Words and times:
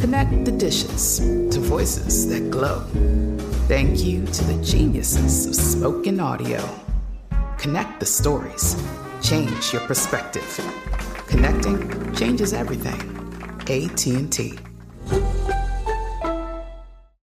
Connect 0.00 0.46
the 0.46 0.52
dishes 0.52 1.18
to 1.18 1.60
voices 1.60 2.26
that 2.28 2.50
glow. 2.50 2.80
Thank 3.68 4.02
you 4.02 4.24
to 4.24 4.44
the 4.44 4.64
geniuses 4.64 5.44
of 5.44 5.54
spoken 5.54 6.18
audio. 6.18 6.66
Connect 7.58 8.00
the 8.00 8.06
stories. 8.06 8.82
Change 9.22 9.74
your 9.74 9.82
perspective. 9.82 10.58
Connecting 11.28 12.14
changes 12.14 12.54
everything. 12.54 12.98
AT&T. 13.68 14.58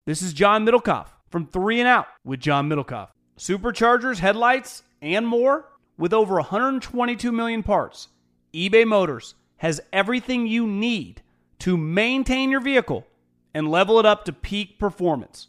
This 0.05 0.21
is 0.21 0.31
John 0.31 0.63
Middelkoop 0.63 1.07
from 1.29 1.47
3 1.47 1.79
and 1.79 1.89
Out 1.89 2.05
with 2.23 2.39
John 2.39 2.69
Middelkoop. 2.69 3.07
Superchargers, 3.39 4.19
headlights, 4.19 4.83
and 5.01 5.27
more 5.27 5.65
with 5.97 6.13
over 6.13 6.35
122 6.35 7.31
million 7.31 7.63
parts. 7.63 8.09
eBay 8.53 8.85
Motors 8.85 9.33
has 9.57 9.81
everything 9.91 10.45
you 10.45 10.67
need 10.67 11.23
to 11.61 11.77
maintain 11.77 12.49
your 12.49 12.59
vehicle 12.59 13.05
and 13.53 13.69
level 13.69 13.99
it 13.99 14.05
up 14.05 14.25
to 14.25 14.33
peak 14.33 14.79
performance. 14.79 15.47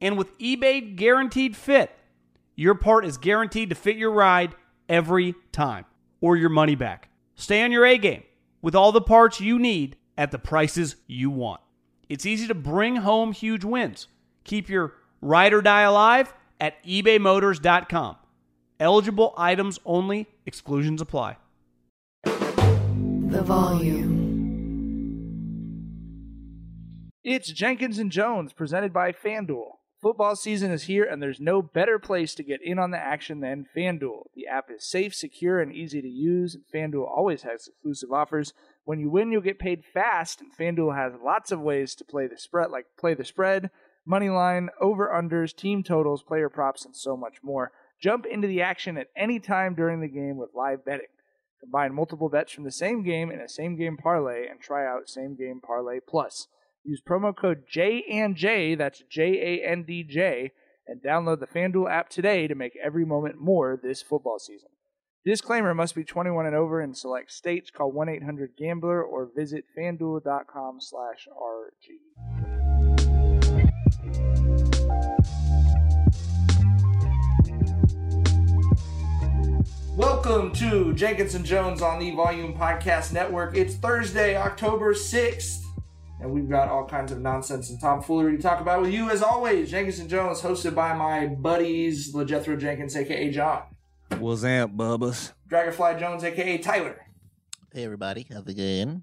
And 0.00 0.18
with 0.18 0.36
eBay 0.38 0.94
Guaranteed 0.94 1.56
Fit, 1.56 1.90
your 2.54 2.74
part 2.74 3.04
is 3.04 3.16
guaranteed 3.16 3.70
to 3.70 3.74
fit 3.74 3.96
your 3.96 4.12
ride 4.12 4.54
every 4.88 5.34
time 5.52 5.86
or 6.20 6.36
your 6.36 6.50
money 6.50 6.74
back. 6.74 7.08
Stay 7.34 7.62
on 7.62 7.72
your 7.72 7.86
A 7.86 7.98
game 7.98 8.22
with 8.60 8.74
all 8.74 8.92
the 8.92 9.00
parts 9.00 9.40
you 9.40 9.58
need 9.58 9.96
at 10.16 10.30
the 10.30 10.38
prices 10.38 10.96
you 11.06 11.30
want. 11.30 11.60
It's 12.08 12.26
easy 12.26 12.46
to 12.46 12.54
bring 12.54 12.96
home 12.96 13.32
huge 13.32 13.64
wins. 13.64 14.08
Keep 14.44 14.68
your 14.68 14.94
ride 15.20 15.52
or 15.52 15.62
die 15.62 15.82
alive 15.82 16.32
at 16.60 16.82
ebaymotors.com. 16.84 18.16
Eligible 18.78 19.34
items 19.36 19.78
only, 19.86 20.28
exclusions 20.44 21.00
apply. 21.00 21.38
The 22.24 23.42
volume. 23.42 24.23
It's 27.24 27.50
Jenkins 27.50 27.98
and 27.98 28.12
Jonez 28.12 28.54
presented 28.54 28.92
by 28.92 29.10
FanDuel. 29.10 29.78
Football 30.02 30.36
season 30.36 30.70
is 30.70 30.82
here, 30.82 31.04
and 31.04 31.22
there's 31.22 31.40
no 31.40 31.62
better 31.62 31.98
place 31.98 32.34
to 32.34 32.42
get 32.42 32.60
in 32.62 32.78
on 32.78 32.90
the 32.90 32.98
action 32.98 33.40
than 33.40 33.64
FanDuel. 33.74 34.24
The 34.34 34.46
app 34.46 34.66
is 34.70 34.86
safe, 34.86 35.14
secure, 35.14 35.58
and 35.58 35.72
easy 35.72 36.02
to 36.02 36.08
use. 36.08 36.54
And 36.54 36.64
FanDuel 36.70 37.08
always 37.08 37.40
has 37.40 37.66
exclusive 37.66 38.12
offers. 38.12 38.52
When 38.84 39.00
you 39.00 39.08
win, 39.08 39.32
you'll 39.32 39.40
get 39.40 39.58
paid 39.58 39.86
fast, 39.86 40.42
and 40.42 40.54
FanDuel 40.54 40.94
has 40.96 41.14
lots 41.24 41.50
of 41.50 41.62
ways 41.62 41.94
to 41.94 42.04
play 42.04 42.26
the 42.26 42.36
spread, 42.36 42.70
like 42.70 42.88
play 42.98 43.14
the 43.14 43.24
spread, 43.24 43.70
money 44.04 44.28
line, 44.28 44.68
over 44.78 45.08
unders, 45.08 45.56
team 45.56 45.82
totals, 45.82 46.22
player 46.22 46.50
props, 46.50 46.84
and 46.84 46.94
so 46.94 47.16
much 47.16 47.36
more. 47.42 47.72
Jump 47.98 48.26
into 48.26 48.46
the 48.46 48.60
action 48.60 48.98
at 48.98 49.08
any 49.16 49.40
time 49.40 49.74
during 49.74 50.02
the 50.02 50.08
game 50.08 50.36
with 50.36 50.50
live 50.54 50.84
betting. 50.84 51.06
Combine 51.58 51.94
multiple 51.94 52.28
bets 52.28 52.52
from 52.52 52.64
the 52.64 52.70
same 52.70 53.02
game 53.02 53.30
in 53.30 53.40
a 53.40 53.48
same 53.48 53.76
game 53.76 53.96
parlay 53.96 54.46
and 54.46 54.60
try 54.60 54.86
out 54.86 55.08
same 55.08 55.34
game 55.34 55.62
parlay 55.66 56.00
plus. 56.06 56.48
Use 56.86 57.00
promo 57.00 57.34
code 57.34 57.62
J 57.66 58.04
and 58.10 58.36
J, 58.36 58.74
that's 58.74 59.02
J 59.08 59.62
A 59.62 59.66
N 59.66 59.84
D 59.84 60.02
J, 60.02 60.52
and 60.86 61.00
download 61.00 61.40
the 61.40 61.46
FanDuel 61.46 61.90
app 61.90 62.10
today 62.10 62.46
to 62.46 62.54
make 62.54 62.76
every 62.76 63.06
moment 63.06 63.40
more 63.40 63.80
this 63.82 64.02
football 64.02 64.38
season. 64.38 64.68
Disclaimer 65.24 65.72
must 65.72 65.94
be 65.94 66.04
21 66.04 66.44
and 66.44 66.54
over 66.54 66.82
in 66.82 66.92
select 66.92 67.32
states. 67.32 67.70
Call 67.70 67.90
1-800-GAMBLER 67.90 69.02
or 69.02 69.30
visit 69.34 69.64
fanduel.com 69.74 70.78
slash 70.82 71.26
RG. 71.26 72.00
Welcome 79.96 80.52
to 80.56 80.92
Jenkins 80.92 81.34
and 81.34 81.46
Jonez 81.46 81.80
on 81.80 81.98
the 81.98 82.10
Volume 82.10 82.52
Podcast 82.52 83.14
Network. 83.14 83.56
It's 83.56 83.76
Thursday, 83.76 84.36
October 84.36 84.92
6th, 84.92 85.63
and 86.24 86.32
we've 86.32 86.48
got 86.48 86.70
all 86.70 86.86
kinds 86.86 87.12
of 87.12 87.20
nonsense 87.20 87.68
and 87.68 87.78
tomfoolery 87.78 88.36
to 88.38 88.42
talk 88.42 88.60
about 88.60 88.80
with 88.80 88.90
you 88.90 89.10
as 89.10 89.22
always. 89.22 89.70
Jenkins 89.70 89.98
and 89.98 90.08
Jonez, 90.08 90.40
hosted 90.40 90.74
by 90.74 90.94
my 90.94 91.26
buddies 91.26 92.14
LeJethro 92.14 92.58
Jenkins, 92.58 92.96
aka 92.96 93.30
John, 93.30 93.62
What's 94.18 94.42
up, 94.42 94.74
Bubbas? 94.74 95.34
Dragonfly 95.48 96.00
Jones, 96.00 96.24
aka 96.24 96.58
Tyler. 96.58 97.02
Hey 97.74 97.84
everybody, 97.84 98.26
how's 98.32 98.46
it 98.46 98.54
going? 98.54 99.02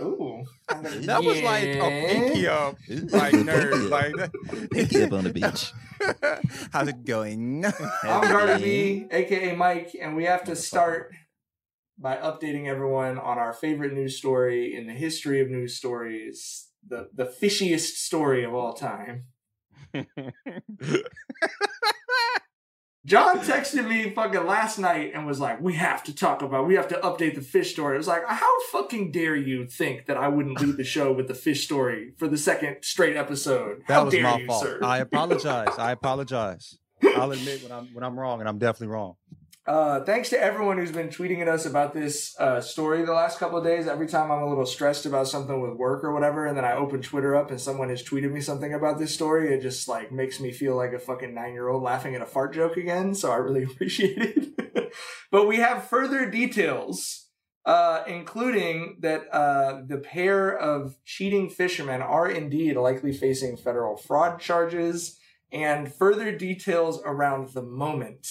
Ooh, 0.00 0.44
That 0.68 1.24
was 1.24 1.42
like 1.42 1.64
a 1.64 2.06
pinky 2.06 2.46
up, 2.46 2.76
like 2.88 3.34
nerd, 3.34 3.90
like 3.90 4.14
that. 4.14 4.70
Pinky 4.70 5.02
up 5.02 5.12
on 5.14 5.24
the 5.24 5.32
beach. 5.32 5.72
How's 6.72 6.88
it 6.88 7.04
going? 7.04 7.64
I'm 7.64 8.20
Garter 8.20 8.58
B, 8.58 9.06
aka 9.10 9.56
Mike, 9.56 9.96
and 10.00 10.14
we 10.14 10.24
have 10.24 10.44
to 10.44 10.54
start 10.54 11.12
by 11.98 12.16
updating 12.16 12.66
everyone 12.66 13.18
on 13.18 13.38
our 13.38 13.52
favorite 13.52 13.92
news 13.92 14.16
story 14.18 14.74
in 14.74 14.86
the 14.86 14.92
history 14.92 15.40
of 15.40 15.48
news 15.48 15.76
stories, 15.76 16.68
the 16.86 17.08
the 17.14 17.24
fishiest 17.24 17.96
story 17.96 18.44
of 18.44 18.54
all 18.54 18.72
time. 18.74 19.24
John 23.04 23.38
texted 23.38 23.86
me 23.88 24.10
fucking 24.10 24.46
last 24.46 24.80
night 24.80 25.12
and 25.14 25.26
was 25.26 25.38
like, 25.38 25.60
"We 25.60 25.74
have 25.74 26.02
to 26.04 26.14
talk 26.14 26.42
about. 26.42 26.66
We 26.66 26.74
have 26.74 26.88
to 26.88 26.96
update 26.96 27.36
the 27.36 27.40
fish 27.40 27.70
story." 27.72 27.94
I 27.94 27.98
was 27.98 28.08
like, 28.08 28.26
"How 28.26 28.60
fucking 28.72 29.12
dare 29.12 29.36
you 29.36 29.64
think 29.66 30.06
that 30.06 30.16
I 30.16 30.26
wouldn't 30.26 30.60
lead 30.60 30.76
the 30.76 30.82
show 30.96 31.12
with 31.12 31.28
the 31.28 31.34
fish 31.34 31.64
story 31.64 32.14
for 32.18 32.26
the 32.26 32.36
second 32.36 32.78
straight 32.82 33.16
episode? 33.16 33.82
That 33.86 33.94
How 33.94 34.04
was 34.06 34.14
dare 34.14 34.22
my 34.24 34.38
you, 34.38 34.46
fault. 34.46 34.64
sir?" 34.64 34.80
I 34.82 34.98
apologize. 35.08 35.78
I 35.78 35.92
apologize. 35.92 36.78
I'll 37.16 37.30
admit 37.30 37.62
when 37.62 37.70
I'm 37.70 37.94
when 37.94 38.02
I'm 38.02 38.18
wrong, 38.18 38.40
and 38.40 38.48
I'm 38.48 38.58
definitely 38.58 38.88
wrong. 38.92 39.14
Uh, 39.66 39.98
thanks 40.04 40.28
to 40.28 40.40
everyone 40.40 40.78
who's 40.78 40.92
been 40.92 41.08
tweeting 41.08 41.40
at 41.40 41.48
us 41.48 41.66
about 41.66 41.92
this 41.92 42.38
uh, 42.38 42.60
story 42.60 43.04
the 43.04 43.12
last 43.12 43.40
couple 43.40 43.58
of 43.58 43.64
days. 43.64 43.88
Every 43.88 44.06
time 44.06 44.30
I'm 44.30 44.42
a 44.42 44.48
little 44.48 44.64
stressed 44.64 45.06
about 45.06 45.26
something 45.26 45.60
with 45.60 45.76
work 45.76 46.04
or 46.04 46.14
whatever, 46.14 46.46
and 46.46 46.56
then 46.56 46.64
I 46.64 46.74
open 46.74 47.02
Twitter 47.02 47.34
up 47.34 47.50
and 47.50 47.60
someone 47.60 47.88
has 47.88 48.04
tweeted 48.04 48.30
me 48.30 48.40
something 48.40 48.72
about 48.72 49.00
this 49.00 49.12
story, 49.12 49.52
it 49.52 49.62
just 49.62 49.88
like 49.88 50.12
makes 50.12 50.38
me 50.38 50.52
feel 50.52 50.76
like 50.76 50.92
a 50.92 51.00
fucking 51.00 51.34
nine 51.34 51.52
year 51.52 51.68
old 51.68 51.82
laughing 51.82 52.14
at 52.14 52.22
a 52.22 52.26
fart 52.26 52.54
joke 52.54 52.76
again. 52.76 53.12
So 53.12 53.32
I 53.32 53.36
really 53.36 53.62
appreciate 53.70 54.18
it. 54.18 54.92
but 55.32 55.48
we 55.48 55.56
have 55.56 55.88
further 55.88 56.30
details, 56.30 57.26
uh, 57.64 58.04
including 58.06 58.98
that 59.00 59.26
uh, 59.32 59.82
the 59.84 59.98
pair 59.98 60.56
of 60.56 60.94
cheating 61.04 61.50
fishermen 61.50 62.02
are 62.02 62.30
indeed 62.30 62.76
likely 62.76 63.12
facing 63.12 63.56
federal 63.56 63.96
fraud 63.96 64.38
charges, 64.38 65.18
and 65.50 65.92
further 65.92 66.30
details 66.30 67.02
around 67.04 67.48
the 67.48 67.62
moment 67.62 68.28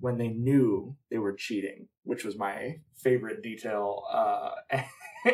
when 0.00 0.18
they 0.18 0.28
knew 0.28 0.96
they 1.10 1.18
were 1.18 1.32
cheating, 1.32 1.88
which 2.04 2.24
was 2.24 2.36
my 2.36 2.76
favorite 2.96 3.42
detail. 3.42 4.04
Uh, 4.12 4.50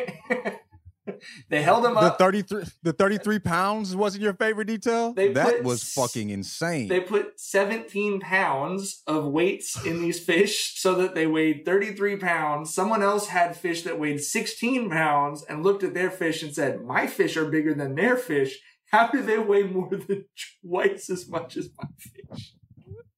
they 1.49 1.61
held 1.61 1.85
him 1.85 1.93
The 1.93 1.99
up. 1.99 2.17
33 2.17 2.63
the 2.83 2.93
33 2.93 3.39
pounds 3.39 3.95
wasn't 3.95 4.23
your 4.23 4.33
favorite 4.33 4.65
detail? 4.65 5.13
They 5.13 5.33
that 5.33 5.57
put 5.57 5.63
was 5.63 5.83
fucking 5.83 6.29
insane. 6.29 6.87
They 6.87 6.99
put 6.99 7.39
17 7.39 8.19
pounds 8.19 9.03
of 9.07 9.25
weights 9.25 9.83
in 9.85 10.01
these 10.01 10.19
fish 10.19 10.79
so 10.79 10.95
that 10.95 11.15
they 11.15 11.27
weighed 11.27 11.65
33 11.65 12.17
pounds. 12.17 12.73
Someone 12.73 13.03
else 13.03 13.27
had 13.27 13.55
fish 13.55 13.83
that 13.83 13.99
weighed 13.99 14.21
16 14.21 14.89
pounds 14.89 15.43
and 15.47 15.63
looked 15.63 15.83
at 15.83 15.93
their 15.93 16.11
fish 16.11 16.41
and 16.41 16.53
said, 16.53 16.81
My 16.81 17.07
fish 17.07 17.37
are 17.37 17.49
bigger 17.49 17.73
than 17.73 17.95
their 17.95 18.17
fish. 18.17 18.59
How 18.91 19.07
do 19.07 19.21
they 19.21 19.37
weigh 19.37 19.63
more 19.63 19.89
than 19.89 20.25
twice 20.63 21.09
as 21.09 21.27
much 21.27 21.57
as 21.57 21.69
my 21.77 21.87
fish? 21.97 22.53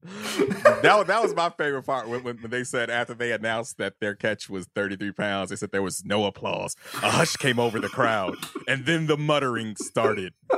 that 0.81 0.95
was 0.97 1.07
that 1.07 1.21
was 1.21 1.35
my 1.35 1.49
favorite 1.49 1.83
part 1.83 2.07
when, 2.07 2.23
when, 2.23 2.39
they 2.43 2.63
said 2.63 2.89
after 2.89 3.13
they 3.13 3.31
announced 3.31 3.77
that 3.77 3.95
their 3.99 4.15
catch 4.15 4.49
was 4.49 4.65
33 4.73 5.11
pounds, 5.11 5.49
they 5.49 5.55
said 5.55 5.71
there 5.71 5.81
was 5.81 6.05
no 6.05 6.25
applause. 6.25 6.75
A 6.95 7.09
hush 7.09 7.35
came 7.35 7.59
over 7.59 7.79
the 7.79 7.89
crowd, 7.89 8.35
and 8.67 8.85
then 8.85 9.07
the 9.07 9.17
muttering 9.17 9.75
started. 9.75 10.33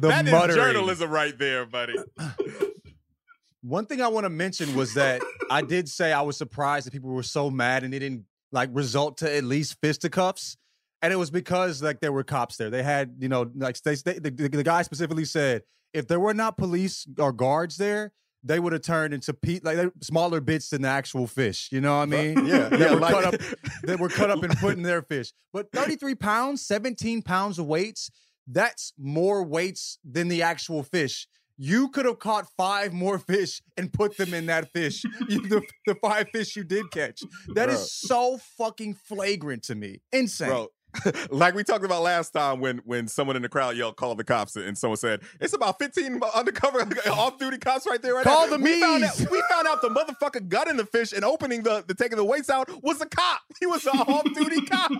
That 0.00 0.26
is 0.26 0.32
muttering. 0.32 0.56
journalism 0.56 1.10
right 1.10 1.38
there, 1.38 1.66
buddy. 1.66 1.94
One 3.62 3.86
thing 3.86 4.00
I 4.00 4.08
want 4.08 4.24
to 4.24 4.30
mention 4.30 4.74
was 4.74 4.94
that 4.94 5.22
I 5.50 5.62
did 5.62 5.88
say 5.88 6.12
I 6.12 6.22
was 6.22 6.36
surprised 6.36 6.86
that 6.86 6.92
people 6.92 7.10
were 7.10 7.22
so 7.22 7.50
mad 7.50 7.84
and 7.84 7.94
it 7.94 8.00
didn't 8.00 8.24
like 8.50 8.70
result 8.72 9.18
to 9.18 9.32
at 9.32 9.44
least 9.44 9.76
fisticuffs. 9.80 10.56
And 11.02 11.12
it 11.12 11.16
was 11.16 11.30
because 11.30 11.82
like 11.82 12.00
there 12.00 12.12
were 12.12 12.24
cops 12.24 12.56
there. 12.56 12.70
They 12.70 12.82
had, 12.82 13.16
you 13.18 13.28
know, 13.28 13.50
like 13.54 13.80
they, 13.82 13.94
they, 13.94 14.14
the, 14.14 14.30
the, 14.30 14.48
the 14.48 14.64
guy 14.64 14.82
specifically 14.82 15.26
said 15.26 15.62
if 15.92 16.08
there 16.08 16.20
were 16.20 16.34
not 16.34 16.56
police 16.56 17.06
or 17.18 17.32
guards 17.32 17.76
there, 17.76 18.12
they 18.44 18.58
would 18.58 18.72
have 18.72 18.82
turned 18.82 19.14
into 19.14 19.32
pe- 19.32 19.60
like 19.62 19.90
smaller 20.02 20.40
bits 20.40 20.70
than 20.70 20.82
the 20.82 20.88
actual 20.88 21.26
fish. 21.26 21.68
You 21.70 21.80
know 21.80 21.96
what 21.98 22.02
I 22.02 22.06
mean? 22.06 22.46
Yeah, 22.46 22.68
that 22.68 22.80
yeah, 22.80 22.94
were 22.94 23.00
like- 23.00 23.14
cut 23.14 23.34
up. 23.34 23.40
That 23.84 23.98
were 23.98 24.08
cut 24.08 24.30
up 24.30 24.42
and 24.42 24.56
put 24.58 24.76
in 24.76 24.82
their 24.82 25.02
fish. 25.02 25.32
But 25.52 25.70
33 25.72 26.14
pounds, 26.14 26.64
17 26.66 27.22
pounds 27.22 27.58
of 27.58 27.66
weights. 27.66 28.10
That's 28.46 28.92
more 28.98 29.42
weights 29.44 29.98
than 30.04 30.28
the 30.28 30.42
actual 30.42 30.82
fish. 30.82 31.26
You 31.58 31.88
could 31.90 32.06
have 32.06 32.18
caught 32.18 32.46
five 32.56 32.92
more 32.92 33.18
fish 33.18 33.60
and 33.76 33.92
put 33.92 34.16
them 34.16 34.34
in 34.34 34.46
that 34.46 34.72
fish. 34.72 35.02
You, 35.28 35.46
the, 35.48 35.62
the 35.86 35.94
five 35.96 36.28
fish 36.32 36.56
you 36.56 36.64
did 36.64 36.90
catch. 36.90 37.20
That 37.54 37.68
is 37.68 37.76
Bro. 38.08 38.36
so 38.36 38.38
fucking 38.58 38.94
flagrant 38.94 39.62
to 39.64 39.74
me. 39.74 40.00
Insane. 40.12 40.48
Bro, 40.48 40.68
like 41.30 41.54
we 41.54 41.64
talked 41.64 41.84
about 41.84 42.02
last 42.02 42.30
time 42.30 42.60
when 42.60 42.78
when 42.84 43.08
someone 43.08 43.36
in 43.36 43.42
the 43.42 43.48
crowd 43.48 43.76
yelled, 43.76 43.96
"Call 43.96 44.14
the 44.14 44.24
cops!" 44.24 44.56
and 44.56 44.76
someone 44.76 44.96
said, 44.96 45.22
"It's 45.40 45.54
about 45.54 45.78
15 45.78 46.20
undercover 46.34 46.80
off-duty 47.10 47.58
cops 47.58 47.86
right 47.86 48.00
there." 48.00 48.14
Right 48.14 48.24
Call 48.24 48.48
now. 48.48 48.56
the 48.56 48.62
we 48.62 48.80
found, 48.80 49.04
out, 49.04 49.30
we 49.30 49.42
found 49.48 49.66
out 49.66 49.80
the 49.80 49.88
motherfucker 49.88 50.46
gutting 50.48 50.76
the 50.76 50.86
fish 50.86 51.12
and 51.12 51.24
opening 51.24 51.62
the, 51.62 51.84
the 51.86 51.94
taking 51.94 52.16
the 52.16 52.24
weights 52.24 52.50
out 52.50 52.70
was 52.82 53.00
a 53.00 53.06
cop. 53.06 53.40
He 53.58 53.66
was 53.66 53.86
an 53.86 53.98
off-duty 54.00 54.60
cop 54.66 54.90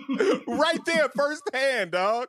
right 0.47 0.83
there, 0.85 1.09
firsthand, 1.15 1.91
dog. 1.91 2.27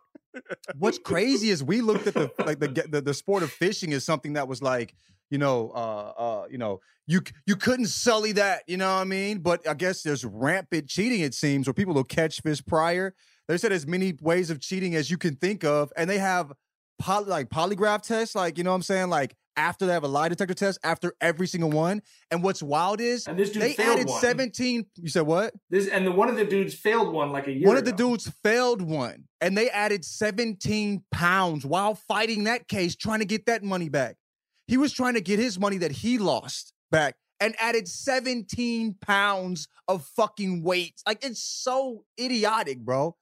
What's 0.79 0.99
crazy 0.99 1.51
is 1.51 1.63
we 1.63 1.81
looked 1.81 2.07
at 2.07 2.15
the 2.15 2.31
like 2.45 2.59
the, 2.59 2.69
the 2.89 3.01
the 3.01 3.15
sport 3.15 3.43
of 3.43 3.51
fishing 3.51 3.93
is 3.93 4.05
something 4.05 4.35
that 4.35 4.49
was 4.49 4.63
like 4.63 4.95
you 5.31 5.39
know 5.39 5.71
uh 5.71 6.13
uh 6.21 6.47
you 6.51 6.59
know 6.59 6.81
you 7.07 7.23
you 7.47 7.57
couldn't 7.57 7.87
sully 7.87 8.33
that 8.33 8.63
you 8.67 8.77
know 8.77 8.93
what 8.95 9.01
I 9.01 9.05
mean 9.05 9.39
but 9.39 9.67
I 9.67 9.75
guess 9.75 10.03
there's 10.03 10.25
rampant 10.25 10.89
cheating 10.89 11.21
it 11.21 11.35
seems 11.35 11.67
where 11.67 11.75
people 11.75 11.95
will 11.95 12.05
catch 12.05 12.41
fish 12.43 12.65
prior 12.65 13.15
they 13.49 13.57
said 13.59 13.73
as 13.73 13.87
many 13.87 14.15
ways 14.21 14.51
of 14.51 14.61
cheating 14.61 14.95
as 14.95 15.11
you 15.11 15.19
can 15.19 15.37
think 15.37 15.65
of 15.65 15.93
and 15.97 16.09
they 16.09 16.19
have 16.19 16.53
poly, 16.99 17.27
like 17.27 17.49
polygraph 17.51 18.03
tests 18.03 18.35
like 18.35 18.59
you 18.59 18.65
know 18.65 18.71
what 18.71 18.77
I'm 18.77 18.83
saying 18.83 19.11
like 19.11 19.35
after 19.57 19.87
they 19.87 19.93
have 19.93 20.03
a 20.03 20.09
lie 20.09 20.29
detector 20.29 20.55
test 20.55 20.79
after 20.83 21.15
every 21.21 21.47
single 21.47 21.71
one 21.71 22.03
and 22.31 22.43
what's 22.43 22.63
wild 22.63 23.01
is 23.01 23.27
And 23.27 23.39
this 23.39 23.51
dude 23.51 23.63
they 23.63 23.73
failed 23.75 23.99
added 23.99 24.09
one. 24.09 24.21
17 24.21 24.87
you 24.97 25.09
said 25.09 25.23
what 25.23 25.55
This 25.71 25.89
and 25.89 26.07
the, 26.07 26.13
one 26.13 26.29
of 26.29 26.37
the 26.37 26.45
dudes 26.45 26.75
failed 26.75 27.13
one 27.13 27.31
like 27.31 27.47
a 27.47 27.53
year 27.53 27.69
one 27.69 27.77
of 27.77 27.85
the 27.85 27.93
dudes 27.93 28.31
failed 28.43 28.83
one, 28.83 29.25
and 29.41 29.57
they 29.57 29.71
added 29.71 30.05
17 30.05 31.05
pounds 31.13 31.65
while 31.65 31.95
fighting 31.95 32.45
that 32.45 32.67
case, 32.69 32.97
trying 32.97 33.21
to 33.21 33.25
get 33.25 33.47
that 33.47 33.63
money 33.63 33.89
back. 33.89 34.17
He 34.67 34.77
was 34.77 34.93
trying 34.93 35.15
to 35.15 35.21
get 35.21 35.39
his 35.39 35.59
money 35.59 35.79
that 35.79 35.93
he 35.93 36.19
lost 36.19 36.73
back 36.91 37.17
and 37.41 37.55
added 37.59 37.87
17 37.87 38.97
pounds 39.01 39.69
of 39.89 40.05
fucking 40.17 40.63
weight. 40.63 41.03
Like, 41.07 41.25
it's 41.25 41.43
so 41.43 42.05
idiotic, 42.19 42.79
bro. 42.81 43.17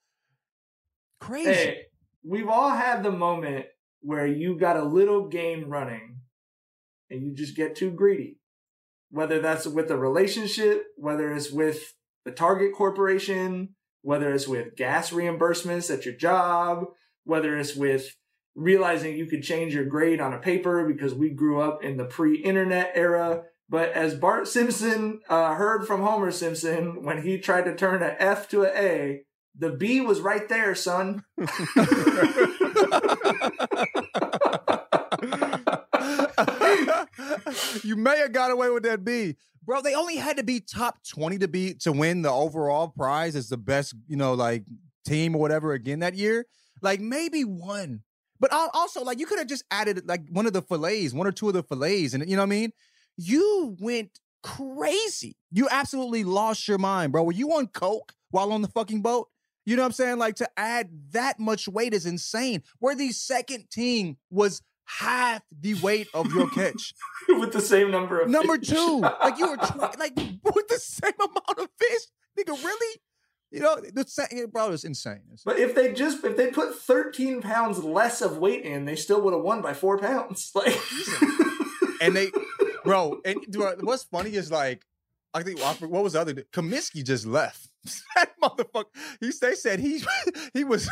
Crazy. 1.23 1.53
Hey, 1.53 1.83
we've 2.25 2.49
all 2.49 2.71
had 2.71 3.05
the 3.05 3.13
moment 3.13 3.67
where 4.01 4.27
you 4.27 4.59
got 4.59 4.77
a 4.77 4.83
little 4.83 5.29
game 5.29 5.69
running 5.69 6.17
and 7.11 7.23
you 7.23 7.33
just 7.33 7.55
get 7.55 7.77
too 7.77 7.93
greedy. 7.93 8.41
Whether 9.09 9.39
that's 9.39 9.65
with 9.65 9.89
a 9.93 9.97
relationship, 9.97 10.83
whether 10.97 11.33
it's 11.33 11.53
with 11.53 11.95
the 12.25 12.33
Target 12.33 12.75
Corporation, 12.75 13.77
whether 14.01 14.33
it's 14.33 14.49
with 14.49 14.75
gas 14.75 15.11
reimbursements 15.11 15.95
at 15.95 16.05
your 16.05 16.17
job, 16.17 16.87
whether 17.23 17.57
it's 17.57 17.77
with 17.77 18.17
realizing 18.57 19.17
you 19.17 19.27
could 19.27 19.45
change 19.45 19.75
your 19.75 19.85
grade 19.85 20.21
on 20.21 20.33
a 20.33 20.41
paper 20.41 20.85
because 20.89 21.15
we 21.15 21.31
grew 21.31 21.61
up 21.61 21.85
in 21.85 21.99
the 21.99 22.05
pre-internet 22.05 22.91
era. 22.97 23.45
But 23.69 23.93
as 23.93 24.17
Bart 24.17 24.49
Simpson 24.49 25.21
uh, 25.29 25.55
heard 25.55 25.87
from 25.87 26.03
Homer 26.03 26.33
Simpson 26.33 27.05
when 27.05 27.23
he 27.23 27.39
tried 27.39 27.67
to 27.67 27.77
turn 27.77 28.03
an 28.03 28.17
F 28.19 28.49
to 28.49 28.65
an 28.65 28.73
A, 28.75 29.21
the 29.59 29.71
B 29.71 30.01
was 30.01 30.21
right 30.21 30.49
there, 30.49 30.75
son. 30.75 31.25
you 37.83 37.97
may 37.97 38.19
have 38.19 38.33
got 38.33 38.51
away 38.51 38.71
with 38.71 38.83
that 38.85 39.05
B. 39.05 39.37
Bro, 39.65 39.83
they 39.83 39.95
only 39.95 40.17
had 40.17 40.39
to 40.39 40.43
be 40.43 40.61
top 40.61 40.99
20 41.09 41.39
to 41.39 41.49
be 41.49 41.75
to 41.75 41.93
win 41.93 42.23
the 42.23 42.31
overall 42.31 42.89
prize 42.89 43.37
as 43.37 43.49
the 43.49 43.57
best, 43.57 43.95
you 44.09 44.17
know, 44.17 44.35
like 44.35 44.65
team 45.05 45.37
or 45.37 45.41
whatever 45.41 45.73
again 45.73 46.01
that 46.01 46.15
year. 46.15 46.47
Like 46.81 47.01
maybe 47.01 47.45
one. 47.45 48.03
But 48.41 48.53
also, 48.53 49.05
like 49.05 49.21
you 49.21 49.27
could 49.27 49.39
have 49.39 49.47
just 49.47 49.63
added 49.71 50.09
like 50.09 50.23
one 50.31 50.47
of 50.47 50.53
the 50.53 50.63
fillets, 50.63 51.13
one 51.13 51.29
or 51.29 51.33
two 51.33 51.47
of 51.47 51.55
the 51.55 51.63
fillets, 51.63 52.13
and 52.13 52.29
you 52.29 52.35
know 52.35 52.43
what 52.43 52.47
I 52.47 52.51
mean? 52.51 52.73
You 53.17 53.77
went 53.79 54.19
crazy. 54.43 55.37
You 55.53 55.69
absolutely 55.71 56.25
lost 56.25 56.67
your 56.67 56.79
mind, 56.79 57.13
bro. 57.13 57.23
Were 57.23 57.33
you 57.33 57.53
on 57.53 57.69
coke 57.69 58.15
while 58.31 58.53
on 58.53 58.63
the 58.63 58.69
fucking 58.69 59.03
boat? 59.03 59.29
You 59.65 59.77
know 59.77 59.83
what 59.83 59.87
I'm 59.87 59.93
saying? 59.93 60.19
Like 60.19 60.37
to 60.37 60.49
add 60.57 60.91
that 61.13 61.39
much 61.39 61.69
weight 61.69 61.95
is 61.95 62.07
insane. 62.07 62.63
Where 62.79 62.95
the 62.97 63.13
second 63.13 63.71
team 63.71 64.17
was 64.31 64.61
half 64.85 65.43
the 65.61 65.75
weight 65.75 66.09
of 66.15 66.27
your 66.33 66.51
catch. 66.51 66.95
with 67.29 67.53
the 67.53 67.61
same 67.61 67.91
number 67.91 68.21
of 68.21 68.29
Number 68.29 68.59
fish. 68.59 68.69
two, 68.71 69.01
like 69.01 69.39
you 69.39 69.49
were 69.49 69.57
twi- 69.65 69.95
like 69.99 70.17
with 70.17 70.69
the 70.69 70.79
same 70.79 71.13
amount 71.21 71.59
of 71.59 71.69
fish, 71.79 72.03
nigga. 72.39 72.63
Really? 72.65 73.01
You 73.53 73.61
know, 73.61 73.77
the 73.77 74.05
same, 74.09 74.47
bro. 74.51 74.73
It's 74.73 74.83
insane. 74.85 75.21
But 75.45 75.59
if 75.59 75.75
they 75.75 75.93
just 75.93 76.25
if 76.25 76.37
they 76.37 76.51
put 76.51 76.75
13 76.75 77.43
pounds 77.43 77.85
less 77.85 78.21
of 78.23 78.39
weight 78.39 78.65
in, 78.65 78.87
they 78.87 78.97
still 78.97 79.21
would 79.21 79.35
have 79.35 79.43
won 79.43 79.61
by 79.63 79.75
four 79.75 79.99
pounds. 79.99 80.51
Like 80.57 80.75
and 82.01 82.17
they, 82.17 82.31
bro. 82.85 83.21
And 83.25 83.39
bro, 83.51 83.75
what's 83.81 84.03
funny 84.05 84.31
is 84.35 84.51
like, 84.51 84.85
I 85.35 85.43
think 85.45 85.61
what 85.61 86.03
was 86.03 86.15
the 86.15 86.21
other? 86.21 86.35
Cominsky 86.53 87.05
just 87.05 87.27
left. 87.27 87.69
that 88.17 88.31
motherfucker. 88.43 88.85
He 89.21 89.31
they 89.41 89.55
said 89.55 89.81
he 89.81 90.03
he 90.55 90.65
was 90.65 90.89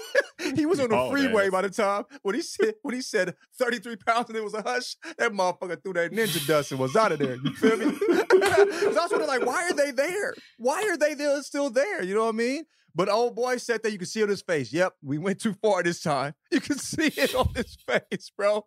he 0.56 0.66
was 0.66 0.80
on 0.80 0.88
the 0.88 0.96
Bald 0.96 1.12
freeway 1.12 1.44
ass. 1.46 1.50
by 1.50 1.62
the 1.62 1.70
time 1.70 2.04
when 2.22 2.34
he 2.34 2.42
said 2.42 2.74
when 2.82 2.94
he 2.94 3.00
said 3.02 3.34
thirty 3.58 3.78
three 3.78 3.96
pounds 3.96 4.28
and 4.28 4.36
it 4.36 4.44
was 4.44 4.54
a 4.54 4.62
hush. 4.62 4.96
That 5.18 5.32
motherfucker 5.32 5.82
threw 5.82 5.92
that 5.94 6.10
ninja 6.12 6.44
dust 6.46 6.72
and 6.72 6.80
was 6.80 6.96
out 6.96 7.12
of 7.12 7.18
there. 7.18 7.36
You 7.36 7.52
feel 7.54 7.76
me? 7.76 7.84
'Cause 7.96 8.96
I 8.96 9.02
was 9.02 9.10
wondering 9.10 9.28
like, 9.28 9.46
why 9.46 9.64
are 9.68 9.72
they 9.74 9.90
there? 9.92 10.34
Why 10.58 10.82
are 10.88 10.96
they 10.96 11.14
there, 11.14 11.42
still 11.42 11.70
there? 11.70 12.02
You 12.02 12.14
know 12.14 12.24
what 12.24 12.34
I 12.34 12.38
mean? 12.38 12.64
But 12.94 13.08
old 13.08 13.34
boy 13.36 13.56
said 13.56 13.82
that 13.84 13.92
you 13.92 13.98
can 13.98 14.06
see 14.06 14.22
on 14.22 14.28
his 14.28 14.42
face. 14.42 14.70
Yep, 14.72 14.94
we 15.02 15.16
went 15.18 15.40
too 15.40 15.54
far 15.62 15.82
this 15.82 16.00
time. 16.02 16.34
You 16.50 16.60
can 16.60 16.76
see 16.78 17.06
it 17.06 17.34
on 17.34 17.48
his 17.54 17.76
face, 17.86 18.30
bro. 18.36 18.66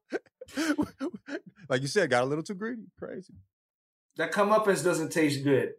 like 1.70 1.82
you 1.82 1.88
said, 1.88 2.10
got 2.10 2.24
a 2.24 2.26
little 2.26 2.44
too 2.44 2.56
greedy. 2.56 2.88
Crazy. 2.98 3.34
that 4.18 4.32
comeuppance 4.32 4.84
doesn't 4.84 5.12
taste 5.12 5.44
good. 5.44 5.74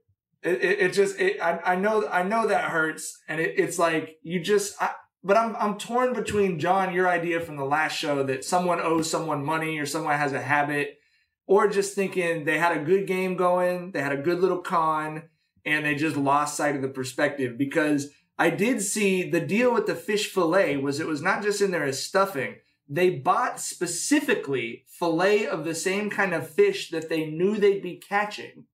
It, 0.47 0.63
it, 0.63 0.79
it 0.81 0.93
just 0.93 1.19
it, 1.19 1.43
I, 1.43 1.59
I 1.73 1.77
know 1.77 2.07
I 2.07 2.23
know 2.23 2.47
that 2.47 2.71
hurts, 2.71 3.19
and 3.29 3.41
it, 3.41 3.55
it's 3.59 3.79
like 3.79 4.17
you 4.23 4.41
just. 4.41 4.81
I, 4.81 4.93
but 5.25 5.37
I'm 5.37 5.57
I'm 5.57 5.77
torn 5.77 6.15
between 6.15 6.61
John, 6.61 6.95
your 6.95 7.09
idea 7.09 7.41
from 7.41 7.57
the 7.57 7.65
last 7.65 7.97
show 7.97 8.23
that 8.23 8.45
someone 8.45 8.81
owes 8.81 9.11
someone 9.11 9.45
money 9.45 9.79
or 9.79 9.87
someone 9.87 10.17
has 10.17 10.33
a 10.33 10.41
habit, 10.41 10.99
or 11.47 11.67
just 11.67 11.97
thinking 11.97 12.45
they 12.45 12.59
had 12.59 12.77
a 12.77 12.85
good 12.85 13.09
game 13.09 13.37
going, 13.37 13.91
they 13.91 14.01
had 14.01 14.13
a 14.13 14.23
good 14.23 14.41
little 14.41 14.61
con, 14.61 15.25
and 15.65 15.85
they 15.85 15.97
just 15.97 16.17
lost 16.17 16.57
sight 16.57 16.77
of 16.77 16.83
the 16.83 16.89
perspective. 16.89 17.59
Because 17.59 18.11
I 18.39 18.51
did 18.51 18.83
see 18.83 19.29
the 19.29 19.41
deal 19.41 19.75
with 19.75 19.87
the 19.87 19.97
fish 19.97 20.33
fillet 20.33 20.77
was 20.77 21.01
it 21.01 21.09
was 21.09 21.23
not 21.23 21.43
just 21.43 21.61
in 21.61 21.73
there 21.73 21.85
as 21.85 22.05
stuffing. 22.05 22.57
They 22.89 23.11
bought 23.11 23.59
specifically 23.59 24.85
fillet 24.87 25.49
of 25.49 25.65
the 25.65 25.75
same 25.75 26.09
kind 26.09 26.33
of 26.33 26.49
fish 26.49 26.91
that 26.91 27.09
they 27.09 27.27
knew 27.27 27.57
they'd 27.57 27.83
be 27.83 27.97
catching, 27.97 28.67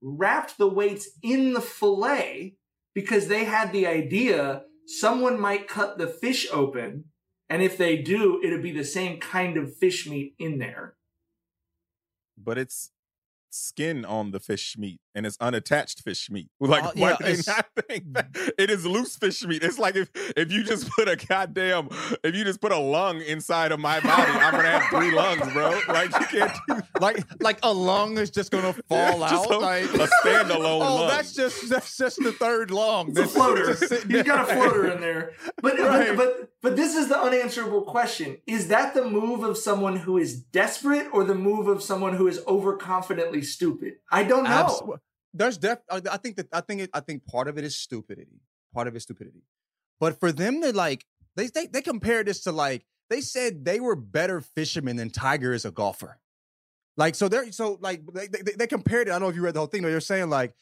wrapped 0.00 0.58
the 0.58 0.68
weights 0.68 1.08
in 1.22 1.52
the 1.52 1.60
fillet 1.60 2.56
because 2.94 3.28
they 3.28 3.44
had 3.44 3.72
the 3.72 3.86
idea 3.86 4.62
someone 4.86 5.40
might 5.40 5.68
cut 5.68 5.98
the 5.98 6.06
fish 6.06 6.46
open, 6.52 7.04
and 7.48 7.62
if 7.62 7.76
they 7.76 7.96
do, 7.96 8.40
it'd 8.42 8.62
be 8.62 8.72
the 8.72 8.84
same 8.84 9.18
kind 9.20 9.56
of 9.56 9.76
fish 9.76 10.06
meat 10.08 10.34
in 10.38 10.58
there. 10.58 10.96
But 12.36 12.58
it's 12.58 12.92
skin 13.50 14.04
on 14.04 14.30
the 14.30 14.40
fish 14.40 14.76
meat, 14.78 15.00
and 15.16 15.26
it's 15.26 15.36
unattached 15.40 16.02
fish 16.02 16.30
meat. 16.30 16.48
Like, 16.60 16.84
Oh, 16.84 16.92
why 16.94 17.10
yeah, 17.10 17.16
do 17.18 17.24
they 17.24 17.30
it's- 17.32 17.46
not 17.48 17.66
think 17.88 18.04
mm. 18.04 18.12
that 18.14 18.54
it 18.58 18.70
is 18.70 18.86
loose 18.86 19.16
fish 19.16 19.44
meat? 19.44 19.62
It's 19.64 19.78
like 19.78 19.96
if 19.96 20.10
if 20.36 20.52
you 20.52 20.62
just 20.62 20.88
put 20.90 21.08
a 21.08 21.16
goddamn 21.16 21.88
if 22.22 22.34
you 22.36 22.44
just 22.44 22.60
put 22.60 22.70
a 22.72 22.78
lung 22.78 23.20
inside 23.22 23.72
of 23.72 23.80
my 23.80 23.98
body, 24.00 24.30
I'm 24.30 24.52
gonna 24.52 24.70
have 24.78 24.90
three 24.90 25.10
lungs, 25.12 25.52
bro. 25.52 25.80
Like 25.88 26.12
you 26.20 26.26
can't 26.26 26.52
do 26.68 26.80
like 27.00 27.24
like 27.40 27.58
a 27.64 27.72
lung 27.72 28.18
is 28.18 28.30
just 28.30 28.50
gonna 28.52 28.72
fall 28.88 29.18
Just 29.20 29.50
out. 29.50 29.50
a- 29.50 29.58
like 29.58 29.84
a 29.84 30.08
standalone 30.22 30.84
Oh, 30.86 30.94
lung. 30.96 31.08
that's 31.08 31.32
just 31.32 31.68
that's 31.68 31.96
just 31.96 32.18
the 32.22 32.32
third 32.32 32.70
lung. 32.70 33.10
It's 33.10 33.18
a 33.20 33.26
floater. 33.26 33.74
just 33.74 34.04
He's 34.06 34.22
got 34.22 34.48
a 34.50 34.54
floater 34.54 34.90
in 34.92 35.00
there. 35.00 35.32
But, 35.62 35.78
Right. 35.78 36.16
but 36.16 36.16
but 36.16 36.50
but 36.62 36.76
this 36.76 36.94
is 36.96 37.08
the 37.08 37.18
unanswerable 37.18 37.82
question: 37.82 38.38
Is 38.46 38.68
that 38.68 38.92
the 38.94 39.04
move 39.08 39.42
of 39.44 39.56
someone 39.56 39.96
who 39.96 40.18
is 40.18 40.42
desperate, 40.42 41.06
or 41.12 41.22
the 41.24 41.34
move 41.34 41.68
of 41.68 41.82
someone 41.82 42.14
who 42.16 42.26
is 42.26 42.40
overconfidently 42.40 43.44
stupid? 43.44 43.94
I 44.10 44.24
don't 44.24 44.44
know. 44.44 44.50
Abs- 44.50 44.82
There's 45.36 45.58
def. 45.58 45.78
I 45.90 46.00
I 46.10 46.16
think 46.16 46.36
that 46.36 46.48
I 46.52 46.60
think 46.60 46.82
it, 46.82 46.90
I 46.94 47.00
think 47.00 47.26
part 47.26 47.48
of 47.48 47.58
it 47.58 47.64
is 47.64 47.76
stupidity. 47.76 48.40
Part 48.72 48.88
of 48.88 48.94
it 48.94 48.98
is 48.98 49.02
stupidity. 49.04 49.42
But 50.00 50.20
for 50.20 50.32
them 50.32 50.60
to 50.62 50.72
like, 50.72 51.04
they 51.36 51.48
they 51.48 51.66
they 51.66 51.82
compared 51.82 52.26
this 52.26 52.42
to 52.44 52.52
like 52.52 52.84
they 53.10 53.20
said 53.20 53.64
they 53.64 53.80
were 53.80 53.96
better 53.96 54.40
fishermen 54.40 54.96
than 54.96 55.10
Tiger 55.10 55.52
is 55.52 55.64
a 55.64 55.70
golfer. 55.70 56.18
Like 56.96 57.14
so 57.14 57.28
they're 57.28 57.52
so 57.52 57.78
like 57.80 58.02
they, 58.12 58.26
they, 58.26 58.52
they 58.52 58.66
compared 58.66 59.08
it. 59.08 59.10
I 59.10 59.14
don't 59.14 59.22
know 59.22 59.28
if 59.28 59.36
you 59.36 59.42
read 59.42 59.54
the 59.54 59.60
whole 59.60 59.66
thing, 59.66 59.82
but 59.82 59.88
they're 59.88 60.00
saying 60.00 60.30
like 60.30 60.54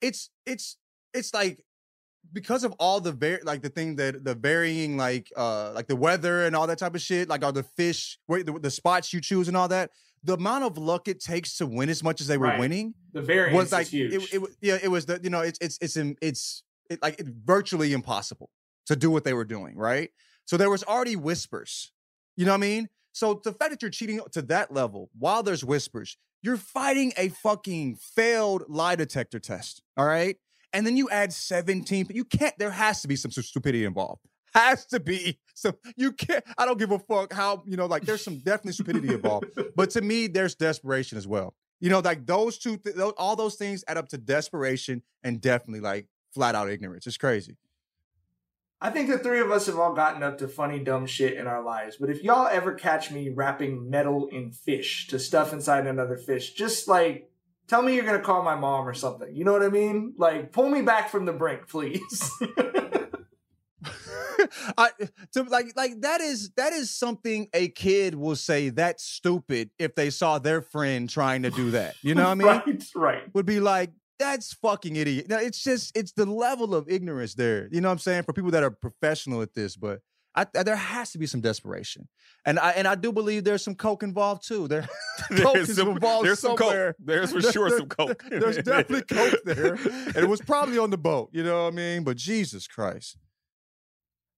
it's 0.00 0.30
it's 0.44 0.76
it's 1.14 1.32
like 1.32 1.64
because 2.32 2.64
of 2.64 2.72
all 2.78 3.00
the 3.00 3.12
var- 3.12 3.40
like 3.44 3.62
the 3.62 3.70
thing 3.70 3.96
that 3.96 4.24
the 4.24 4.34
varying 4.34 4.96
like 4.96 5.32
uh 5.36 5.72
like 5.74 5.86
the 5.86 5.96
weather 5.96 6.44
and 6.44 6.54
all 6.54 6.66
that 6.66 6.78
type 6.78 6.94
of 6.94 7.00
shit, 7.00 7.28
like 7.28 7.42
all 7.42 7.52
the 7.52 7.62
fish, 7.62 8.18
where 8.26 8.42
the, 8.42 8.52
the 8.52 8.70
spots 8.70 9.12
you 9.12 9.20
choose 9.20 9.48
and 9.48 9.56
all 9.56 9.68
that. 9.68 9.90
The 10.24 10.34
amount 10.34 10.64
of 10.64 10.76
luck 10.78 11.08
it 11.08 11.20
takes 11.20 11.56
to 11.58 11.66
win 11.66 11.88
as 11.88 12.02
much 12.02 12.20
as 12.20 12.26
they 12.26 12.36
were 12.38 12.46
Right. 12.46 12.58
winning 12.60 12.94
the 13.12 13.22
variance 13.22 13.54
was 13.56 13.72
like 13.72 13.86
huge. 13.88 14.14
it, 14.14 14.34
it, 14.34 14.42
yeah 14.60 14.78
it 14.82 14.88
was 14.88 15.06
the 15.06 15.20
you 15.22 15.30
know 15.30 15.40
it's 15.40 15.58
it's 15.60 15.78
it's 15.80 15.96
it's 16.20 16.62
it, 16.90 17.00
like 17.02 17.18
it's 17.20 17.30
virtually 17.44 17.92
impossible 17.92 18.50
to 18.86 18.96
do 18.96 19.10
what 19.10 19.24
they 19.24 19.32
were 19.34 19.44
doing 19.44 19.76
right 19.76 20.10
so 20.46 20.56
there 20.56 20.70
was 20.70 20.82
already 20.84 21.16
whispers 21.16 21.92
you 22.36 22.44
know 22.44 22.52
what 22.52 22.56
i 22.58 22.60
mean 22.60 22.88
so 23.12 23.40
the 23.44 23.52
fact 23.52 23.70
that 23.70 23.82
you're 23.82 23.90
cheating 23.90 24.20
to 24.32 24.42
that 24.42 24.72
level 24.72 25.10
while 25.18 25.42
there's 25.42 25.64
whispers 25.64 26.16
you're 26.42 26.56
fighting 26.56 27.12
a 27.16 27.28
fucking 27.28 27.96
failed 27.96 28.64
lie 28.68 28.96
detector 28.96 29.38
test 29.38 29.82
all 29.96 30.06
right 30.06 30.36
and 30.72 30.86
then 30.86 30.96
you 30.96 31.08
add 31.10 31.32
17 31.32 32.06
you 32.10 32.24
can't 32.24 32.54
there 32.58 32.70
has 32.70 33.00
to 33.02 33.08
be 33.08 33.16
some 33.16 33.30
stupidity 33.30 33.84
involved 33.84 34.22
has 34.54 34.86
to 34.86 35.00
be 35.00 35.38
some 35.54 35.74
you 35.96 36.12
can't 36.12 36.44
i 36.56 36.64
don't 36.64 36.78
give 36.78 36.90
a 36.90 36.98
fuck 36.98 37.32
how 37.32 37.62
you 37.66 37.76
know 37.76 37.86
like 37.86 38.04
there's 38.04 38.22
some 38.22 38.38
definitely 38.38 38.72
stupidity 38.72 39.12
involved 39.12 39.46
but 39.76 39.90
to 39.90 40.00
me 40.00 40.26
there's 40.26 40.54
desperation 40.54 41.18
as 41.18 41.26
well 41.26 41.54
you 41.80 41.90
know, 41.90 42.00
like 42.00 42.26
those 42.26 42.58
two, 42.58 42.76
th- 42.76 42.96
tho- 42.96 43.14
all 43.16 43.36
those 43.36 43.54
things 43.54 43.84
add 43.86 43.96
up 43.96 44.08
to 44.08 44.18
desperation 44.18 45.02
and 45.22 45.40
definitely 45.40 45.80
like 45.80 46.06
flat 46.32 46.54
out 46.54 46.68
ignorance. 46.68 47.06
It's 47.06 47.16
crazy. 47.16 47.56
I 48.80 48.90
think 48.90 49.08
the 49.08 49.18
three 49.18 49.40
of 49.40 49.50
us 49.50 49.66
have 49.66 49.78
all 49.78 49.92
gotten 49.92 50.22
up 50.22 50.38
to 50.38 50.48
funny, 50.48 50.78
dumb 50.78 51.06
shit 51.06 51.36
in 51.36 51.48
our 51.48 51.62
lives. 51.62 51.96
But 51.98 52.10
if 52.10 52.22
y'all 52.22 52.46
ever 52.46 52.74
catch 52.74 53.10
me 53.10 53.28
wrapping 53.28 53.90
metal 53.90 54.28
in 54.28 54.52
fish 54.52 55.08
to 55.08 55.18
stuff 55.18 55.52
inside 55.52 55.86
another 55.86 56.16
fish, 56.16 56.54
just 56.54 56.86
like 56.86 57.28
tell 57.66 57.82
me 57.82 57.94
you're 57.94 58.04
gonna 58.04 58.20
call 58.20 58.42
my 58.42 58.54
mom 58.54 58.88
or 58.88 58.94
something. 58.94 59.34
You 59.34 59.44
know 59.44 59.52
what 59.52 59.64
I 59.64 59.68
mean? 59.68 60.14
Like 60.16 60.52
pull 60.52 60.68
me 60.68 60.82
back 60.82 61.10
from 61.10 61.24
the 61.24 61.32
brink, 61.32 61.68
please. 61.68 62.30
I 64.76 64.90
to 65.32 65.42
like 65.44 65.72
like 65.76 66.00
that 66.02 66.20
is 66.20 66.50
that 66.56 66.72
is 66.72 66.90
something 66.90 67.48
a 67.52 67.68
kid 67.68 68.14
will 68.14 68.36
say 68.36 68.68
that's 68.70 69.04
stupid 69.04 69.70
if 69.78 69.94
they 69.94 70.10
saw 70.10 70.38
their 70.38 70.62
friend 70.62 71.08
trying 71.08 71.42
to 71.42 71.50
do 71.50 71.70
that. 71.72 71.94
You 72.02 72.14
know 72.14 72.24
what 72.24 72.30
I 72.30 72.34
mean? 72.34 72.46
right, 72.46 72.84
right. 72.94 73.34
Would 73.34 73.46
be 73.46 73.60
like 73.60 73.90
that's 74.18 74.52
fucking 74.54 74.96
idiot. 74.96 75.26
Now, 75.28 75.38
it's 75.38 75.62
just 75.62 75.96
it's 75.96 76.12
the 76.12 76.26
level 76.26 76.74
of 76.74 76.88
ignorance 76.88 77.34
there. 77.34 77.68
You 77.70 77.80
know 77.80 77.88
what 77.88 77.92
I'm 77.92 77.98
saying? 77.98 78.24
For 78.24 78.32
people 78.32 78.50
that 78.50 78.62
are 78.64 78.70
professional 78.70 79.42
at 79.42 79.54
this, 79.54 79.76
but 79.76 80.00
I, 80.34 80.44
I- 80.56 80.62
there 80.64 80.74
has 80.76 81.12
to 81.12 81.18
be 81.18 81.26
some 81.26 81.40
desperation, 81.40 82.08
and 82.44 82.58
I 82.58 82.70
and 82.72 82.88
I 82.88 82.96
do 82.96 83.12
believe 83.12 83.44
there's 83.44 83.62
some 83.62 83.76
coke 83.76 84.02
involved 84.02 84.46
too. 84.46 84.66
There, 84.66 84.82
coke 85.36 85.54
There's 85.54 85.68
is 85.70 85.76
some- 85.76 85.90
involved 85.90 86.26
there's 86.26 86.40
some 86.40 86.56
coke. 86.56 86.96
There's 86.98 87.30
for 87.32 87.40
There- 87.40 87.52
sure 87.52 87.68
there- 87.70 87.78
some 87.78 87.88
coke. 87.88 88.24
There's 88.28 88.56
definitely 88.56 89.02
coke 89.02 89.40
there, 89.44 89.74
and 89.74 90.16
it 90.16 90.28
was 90.28 90.40
probably 90.40 90.78
on 90.78 90.90
the 90.90 90.98
boat. 90.98 91.30
You 91.32 91.44
know 91.44 91.64
what 91.64 91.72
I 91.72 91.76
mean? 91.76 92.02
But 92.02 92.16
Jesus 92.16 92.66
Christ, 92.66 93.16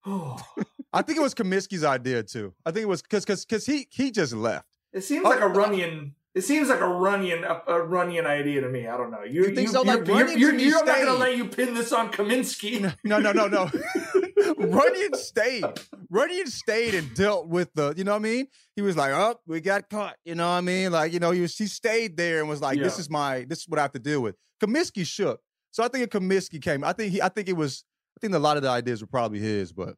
I 0.93 1.03
think 1.03 1.19
it 1.19 1.23
was 1.23 1.35
Cominsky's 1.35 1.85
idea 1.85 2.23
too. 2.23 2.55
I 2.65 2.71
think 2.71 2.85
it 2.85 2.89
was 2.89 3.03
because 3.03 3.25
because 3.25 3.45
because 3.45 3.67
he 3.67 3.87
he 3.91 4.11
just 4.11 4.33
left. 4.33 4.67
It 4.93 5.03
seems 5.03 5.25
like 5.25 5.41
a 5.41 5.47
uh, 5.47 5.55
Runyan. 5.55 6.13
It 6.35 6.43
seems 6.43 6.69
like 6.69 6.81
a 6.81 6.85
Runyan 6.85 7.43
a, 7.43 7.73
a 7.73 7.87
Runyan 7.87 8.27
idea 8.27 8.61
to 8.61 8.69
me. 8.69 8.87
I 8.87 8.97
don't 8.97 9.11
know. 9.11 9.23
You, 9.23 9.47
You 9.47 9.55
think 9.55 9.69
so? 9.69 9.83
Like, 9.83 10.07
you're, 10.07 10.17
Runyan 10.17 10.39
you're, 10.39 10.51
to 10.53 10.57
me 10.57 10.65
you're 10.65 10.85
not 10.85 10.99
gonna 10.99 11.15
let 11.15 11.37
you 11.37 11.47
pin 11.47 11.75
this 11.75 11.93
on 11.93 12.11
Cominsky. 12.13 12.93
No, 13.05 13.19
no, 13.19 13.33
no, 13.33 13.47
no. 13.47 13.67
Runyan 14.61 15.17
stayed. 15.17 15.65
Runyan 16.13 16.49
stayed 16.49 16.95
and 16.95 17.15
dealt 17.15 17.49
with 17.49 17.73
the, 17.75 17.95
you 17.97 18.05
know 18.05 18.13
what 18.13 18.19
I 18.19 18.21
mean? 18.21 18.47
He 18.77 18.83
was 18.83 18.97
like, 18.97 19.13
oh, 19.13 19.37
we 19.47 19.61
got 19.61 19.89
caught. 19.89 20.17
You 20.25 20.35
know 20.35 20.47
what 20.47 20.55
I 20.55 20.61
mean? 20.61 20.93
Like, 20.93 21.13
you 21.13 21.21
know, 21.21 21.31
he 21.31 21.41
was 21.41 21.57
he 21.57 21.67
stayed 21.67 22.17
there 22.17 22.41
and 22.41 22.49
was 22.49 22.61
like, 22.61 22.79
this 22.79 22.99
is 22.99 23.09
my, 23.09 23.45
this 23.49 23.61
is 23.61 23.69
what 23.69 23.79
I 23.79 23.83
have 23.83 23.93
to 23.93 23.99
deal 23.99 24.21
with. 24.21 24.37
Cominsky 24.63 25.07
shook. 25.07 25.41
So 25.71 25.85
I 25.85 25.89
think 25.89 26.05
if 26.05 26.11
Cominsky 26.11 26.61
came, 26.61 26.85
I 26.85 26.93
think 26.93 27.13
he, 27.13 27.23
I 27.23 27.29
think 27.29 27.49
it 27.49 27.57
was, 27.57 27.85
I 27.90 27.90
think 28.21 28.35
a 28.35 28.39
lot 28.39 28.57
of 28.57 28.63
the 28.63 28.71
ideas 28.71 29.01
were 29.01 29.07
probably 29.07 29.39
his, 29.39 29.73
but 29.73 29.97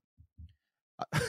I, 1.12 1.21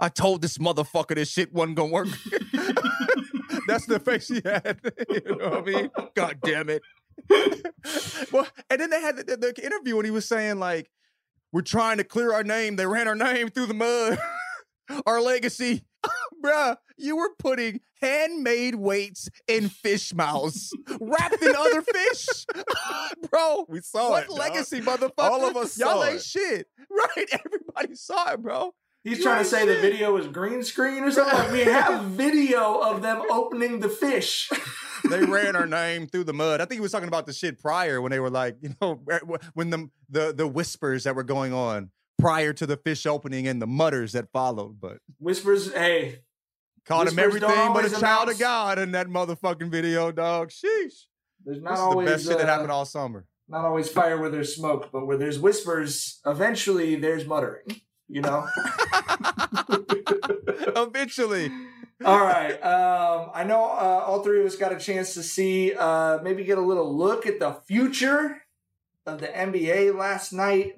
I 0.00 0.08
told 0.08 0.42
this 0.42 0.58
motherfucker 0.58 1.14
this 1.14 1.30
shit 1.30 1.52
wasn't 1.52 1.76
gonna 1.76 1.92
work. 1.92 2.08
That's 3.66 3.86
the 3.86 4.00
face 4.00 4.28
he 4.28 4.40
had. 4.44 4.80
you 5.08 5.36
know 5.36 5.50
what 5.50 5.58
I 5.58 5.60
mean? 5.62 5.90
God 6.14 6.38
damn 6.42 6.68
it. 6.68 6.82
well, 8.32 8.46
and 8.70 8.80
then 8.80 8.90
they 8.90 9.00
had 9.00 9.16
the, 9.16 9.24
the, 9.24 9.36
the 9.36 9.64
interview 9.64 9.96
and 9.96 10.04
he 10.04 10.10
was 10.10 10.26
saying 10.26 10.58
like, 10.58 10.90
"We're 11.52 11.62
trying 11.62 11.98
to 11.98 12.04
clear 12.04 12.32
our 12.32 12.44
name. 12.44 12.76
They 12.76 12.86
ran 12.86 13.08
our 13.08 13.14
name 13.14 13.48
through 13.48 13.66
the 13.66 13.74
mud. 13.74 14.18
our 15.06 15.20
legacy, 15.20 15.84
bruh. 16.46 16.76
You 16.98 17.16
were 17.16 17.30
putting 17.38 17.80
handmade 18.00 18.76
weights 18.76 19.28
in 19.48 19.68
fish 19.68 20.14
mouths, 20.14 20.72
wrapped 21.00 21.42
in 21.42 21.54
other 21.54 21.82
fish, 21.82 22.46
bro. 23.30 23.66
We 23.68 23.80
saw 23.80 24.10
what 24.10 24.24
it. 24.24 24.28
dog. 24.28 24.38
legacy, 24.38 24.80
motherfucker? 24.80 25.12
All 25.18 25.44
of 25.46 25.56
us 25.56 25.78
Y'all 25.78 26.00
saw 26.02 26.04
ain't 26.06 26.16
it. 26.16 26.22
shit, 26.22 26.66
right? 26.90 27.26
Everybody 27.32 27.94
saw 27.94 28.32
it, 28.32 28.42
bro. 28.42 28.74
He's 29.04 29.18
You 29.18 29.24
trying 29.24 29.44
to 29.44 29.48
say 29.48 29.64
the 29.66 29.80
video 29.80 30.12
was 30.14 30.26
green 30.26 30.62
screen 30.64 31.04
or 31.04 31.10
something. 31.12 31.38
Like, 31.38 31.52
we 31.52 31.60
have 31.60 32.04
video 32.06 32.80
of 32.80 33.02
them 33.02 33.22
opening 33.30 33.78
the 33.78 33.88
fish. 33.88 34.50
they 35.08 35.22
ran 35.24 35.54
our 35.54 35.66
name 35.66 36.08
through 36.08 36.24
the 36.24 36.32
mud. 36.32 36.60
I 36.60 36.64
think 36.64 36.78
he 36.78 36.80
was 36.80 36.90
talking 36.90 37.06
about 37.08 37.26
the 37.26 37.32
shit 37.32 37.60
prior 37.60 38.00
when 38.00 38.10
they 38.10 38.18
were 38.20 38.30
like, 38.30 38.56
you 38.62 38.74
know, 38.80 39.00
when 39.54 39.70
the 39.70 39.90
the 40.08 40.32
the 40.34 40.46
whispers 40.48 41.04
that 41.04 41.14
were 41.14 41.22
going 41.22 41.52
on 41.52 41.90
prior 42.18 42.52
to 42.54 42.66
the 42.66 42.76
fish 42.78 43.06
opening 43.06 43.46
and 43.46 43.62
the 43.62 43.66
mutters 43.66 44.12
that 44.12 44.32
followed. 44.32 44.80
But 44.80 44.98
Whispers, 45.20 45.72
hey, 45.72 46.20
called 46.86 47.08
him 47.08 47.18
everything 47.18 47.72
but 47.72 47.84
a 47.84 48.00
child 48.00 48.28
of 48.28 48.38
God 48.38 48.78
in 48.78 48.92
that 48.92 49.08
motherfucking 49.08 49.70
video, 49.70 50.12
dog. 50.12 50.50
Sheesh. 50.50 51.06
there's 51.44 51.60
not 51.62 51.70
This 51.70 51.78
is 51.78 51.84
always 51.84 52.06
the 52.08 52.12
best 52.14 52.26
shit 52.26 52.38
that 52.38 52.48
uh, 52.48 52.52
happened 52.52 52.70
all 52.70 52.84
summer. 52.84 53.26
not 53.48 53.64
always 53.64 53.88
fire 53.88 54.18
where 54.18 54.30
there's 54.30 54.54
smoke, 54.54 54.90
but 54.92 55.06
where 55.06 55.16
there's 55.16 55.38
whispers, 55.38 56.20
eventually 56.26 56.96
there's 56.96 57.26
muttering. 57.26 57.80
You 58.08 58.20
know. 58.22 58.46
Eventually. 60.76 61.50
all 62.04 62.20
right. 62.20 62.52
Um, 62.62 63.30
I 63.34 63.42
know 63.44 63.64
uh, 63.64 64.04
all 64.06 64.22
three 64.22 64.40
of 64.40 64.46
us 64.46 64.54
got 64.56 64.72
a 64.72 64.78
chance 64.78 65.14
to 65.14 65.22
see, 65.22 65.74
uh, 65.74 66.18
maybe 66.22 66.44
get 66.44 66.58
a 66.58 66.62
little 66.62 66.96
look 66.96 67.26
at 67.26 67.40
the 67.40 67.54
future 67.66 68.42
of 69.06 69.20
the 69.20 69.28
NBA 69.28 69.96
last 69.98 70.32
night. 70.32 70.74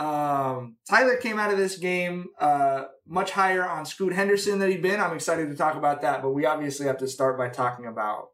Um, 0.00 0.76
Tyler 0.88 1.16
came 1.16 1.38
out 1.38 1.52
of 1.52 1.58
this 1.58 1.76
game 1.76 2.28
uh, 2.40 2.84
much 3.06 3.32
higher 3.32 3.68
on 3.68 3.84
Scoot 3.84 4.14
Henderson 4.14 4.58
than 4.58 4.70
he'd 4.70 4.80
been. 4.80 4.98
I'm 4.98 5.14
excited 5.14 5.50
to 5.50 5.56
talk 5.56 5.76
about 5.76 6.00
that, 6.00 6.22
but 6.22 6.30
we 6.30 6.46
obviously 6.46 6.86
have 6.86 6.96
to 6.98 7.08
start 7.08 7.36
by 7.36 7.50
talking 7.50 7.84
about 7.84 8.28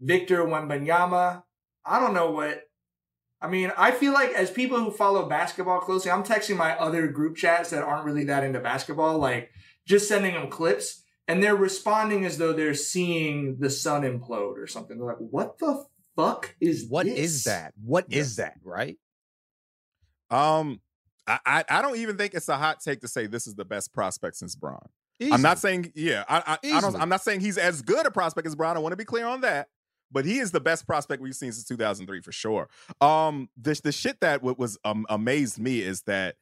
Victor 0.00 0.44
Wembanyama. 0.44 1.42
I 1.84 1.98
don't 1.98 2.14
know 2.14 2.30
what. 2.30 2.62
I 3.40 3.48
mean, 3.48 3.72
I 3.76 3.90
feel 3.90 4.12
like 4.12 4.30
as 4.34 4.52
people 4.52 4.78
who 4.78 4.92
follow 4.92 5.28
basketball 5.28 5.80
closely, 5.80 6.12
I'm 6.12 6.22
texting 6.22 6.56
my 6.56 6.78
other 6.78 7.08
group 7.08 7.36
chats 7.36 7.70
that 7.70 7.82
aren't 7.82 8.04
really 8.04 8.24
that 8.26 8.44
into 8.44 8.60
basketball, 8.60 9.18
like 9.18 9.50
just 9.84 10.06
sending 10.06 10.34
them 10.34 10.48
clips, 10.48 11.02
and 11.26 11.42
they're 11.42 11.56
responding 11.56 12.24
as 12.24 12.38
though 12.38 12.52
they're 12.52 12.74
seeing 12.74 13.56
the 13.58 13.70
sun 13.70 14.02
implode 14.02 14.56
or 14.56 14.68
something. 14.68 14.96
They're 14.96 15.08
like, 15.08 15.16
"What 15.18 15.58
the 15.58 15.84
fuck 16.14 16.54
is 16.60 16.86
What 16.88 17.06
this? 17.06 17.18
is 17.18 17.44
that? 17.44 17.74
What 17.84 18.06
is 18.08 18.36
that, 18.36 18.54
right? 18.62 18.98
Um, 20.30 20.80
I, 21.26 21.38
I 21.46 21.64
I 21.68 21.82
don't 21.82 21.96
even 21.96 22.16
think 22.16 22.34
it's 22.34 22.48
a 22.48 22.56
hot 22.56 22.80
take 22.80 23.00
to 23.00 23.08
say 23.08 23.26
this 23.26 23.46
is 23.46 23.54
the 23.54 23.64
best 23.64 23.92
prospect 23.92 24.36
since 24.36 24.54
Bron. 24.54 24.80
I'm 25.30 25.42
not 25.42 25.58
saying 25.58 25.92
yeah. 25.94 26.24
I, 26.28 26.58
I, 26.62 26.76
I 26.76 26.80
don't. 26.80 26.96
I'm 27.00 27.08
not 27.08 27.22
saying 27.22 27.40
he's 27.40 27.58
as 27.58 27.82
good 27.82 28.06
a 28.06 28.10
prospect 28.10 28.46
as 28.46 28.54
Bron. 28.54 28.76
I 28.76 28.80
want 28.80 28.92
to 28.92 28.96
be 28.96 29.04
clear 29.04 29.26
on 29.26 29.42
that. 29.42 29.68
But 30.10 30.26
he 30.26 30.38
is 30.38 30.50
the 30.50 30.60
best 30.60 30.86
prospect 30.86 31.22
we've 31.22 31.34
seen 31.34 31.52
since 31.52 31.64
2003 31.64 32.20
for 32.20 32.32
sure. 32.32 32.68
Um, 33.00 33.48
the 33.56 33.80
the 33.82 33.92
shit 33.92 34.20
that 34.20 34.40
w- 34.40 34.56
was 34.58 34.78
um, 34.84 35.06
amazed 35.08 35.58
me 35.58 35.80
is 35.80 36.02
that 36.02 36.36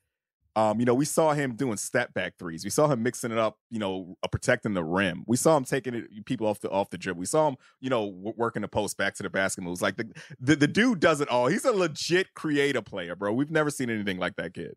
Um, 0.57 0.81
you 0.81 0.87
know, 0.87 0.95
we 0.95 1.05
saw 1.05 1.33
him 1.33 1.55
doing 1.55 1.77
step 1.77 2.13
back 2.13 2.35
threes. 2.37 2.65
We 2.65 2.71
saw 2.71 2.89
him 2.89 3.03
mixing 3.05 3.31
it 3.31 3.39
up, 3.39 3.57
you 3.71 3.79
know, 3.79 4.17
uh, 4.23 4.29
protecting 4.29 4.75
the 4.75 4.83
rim. 4.83 5.23
We 5.27 5.37
saw 5.37 5.57
him 5.57 5.65
taking 5.65 5.95
it, 5.95 6.27
people 6.27 6.47
off 6.47 6.59
the 6.59 6.69
off 6.71 6.91
the 6.91 6.99
dribble. 6.99 7.21
We 7.21 7.27
saw 7.27 7.49
him, 7.49 7.57
you 7.81 7.89
know, 7.89 8.11
w- 8.11 8.35
working 8.37 8.63
the 8.63 8.69
post 8.69 8.97
back 8.97 9.15
to 9.15 9.23
the 9.23 9.31
basket 9.31 9.63
moves. 9.63 9.81
Like 9.81 9.97
the, 9.97 10.13
the 10.41 10.57
the 10.57 10.67
dude 10.67 10.99
does 10.99 11.21
it 11.21 11.29
all. 11.29 11.47
He's 11.47 11.65
a 11.65 11.73
legit 11.73 12.35
creative 12.35 12.85
player, 12.85 13.15
bro. 13.15 13.33
We've 13.33 13.51
never 13.51 13.71
seen 13.71 13.91
anything 13.91 14.19
like 14.19 14.37
that 14.37 14.55
kid. 14.55 14.75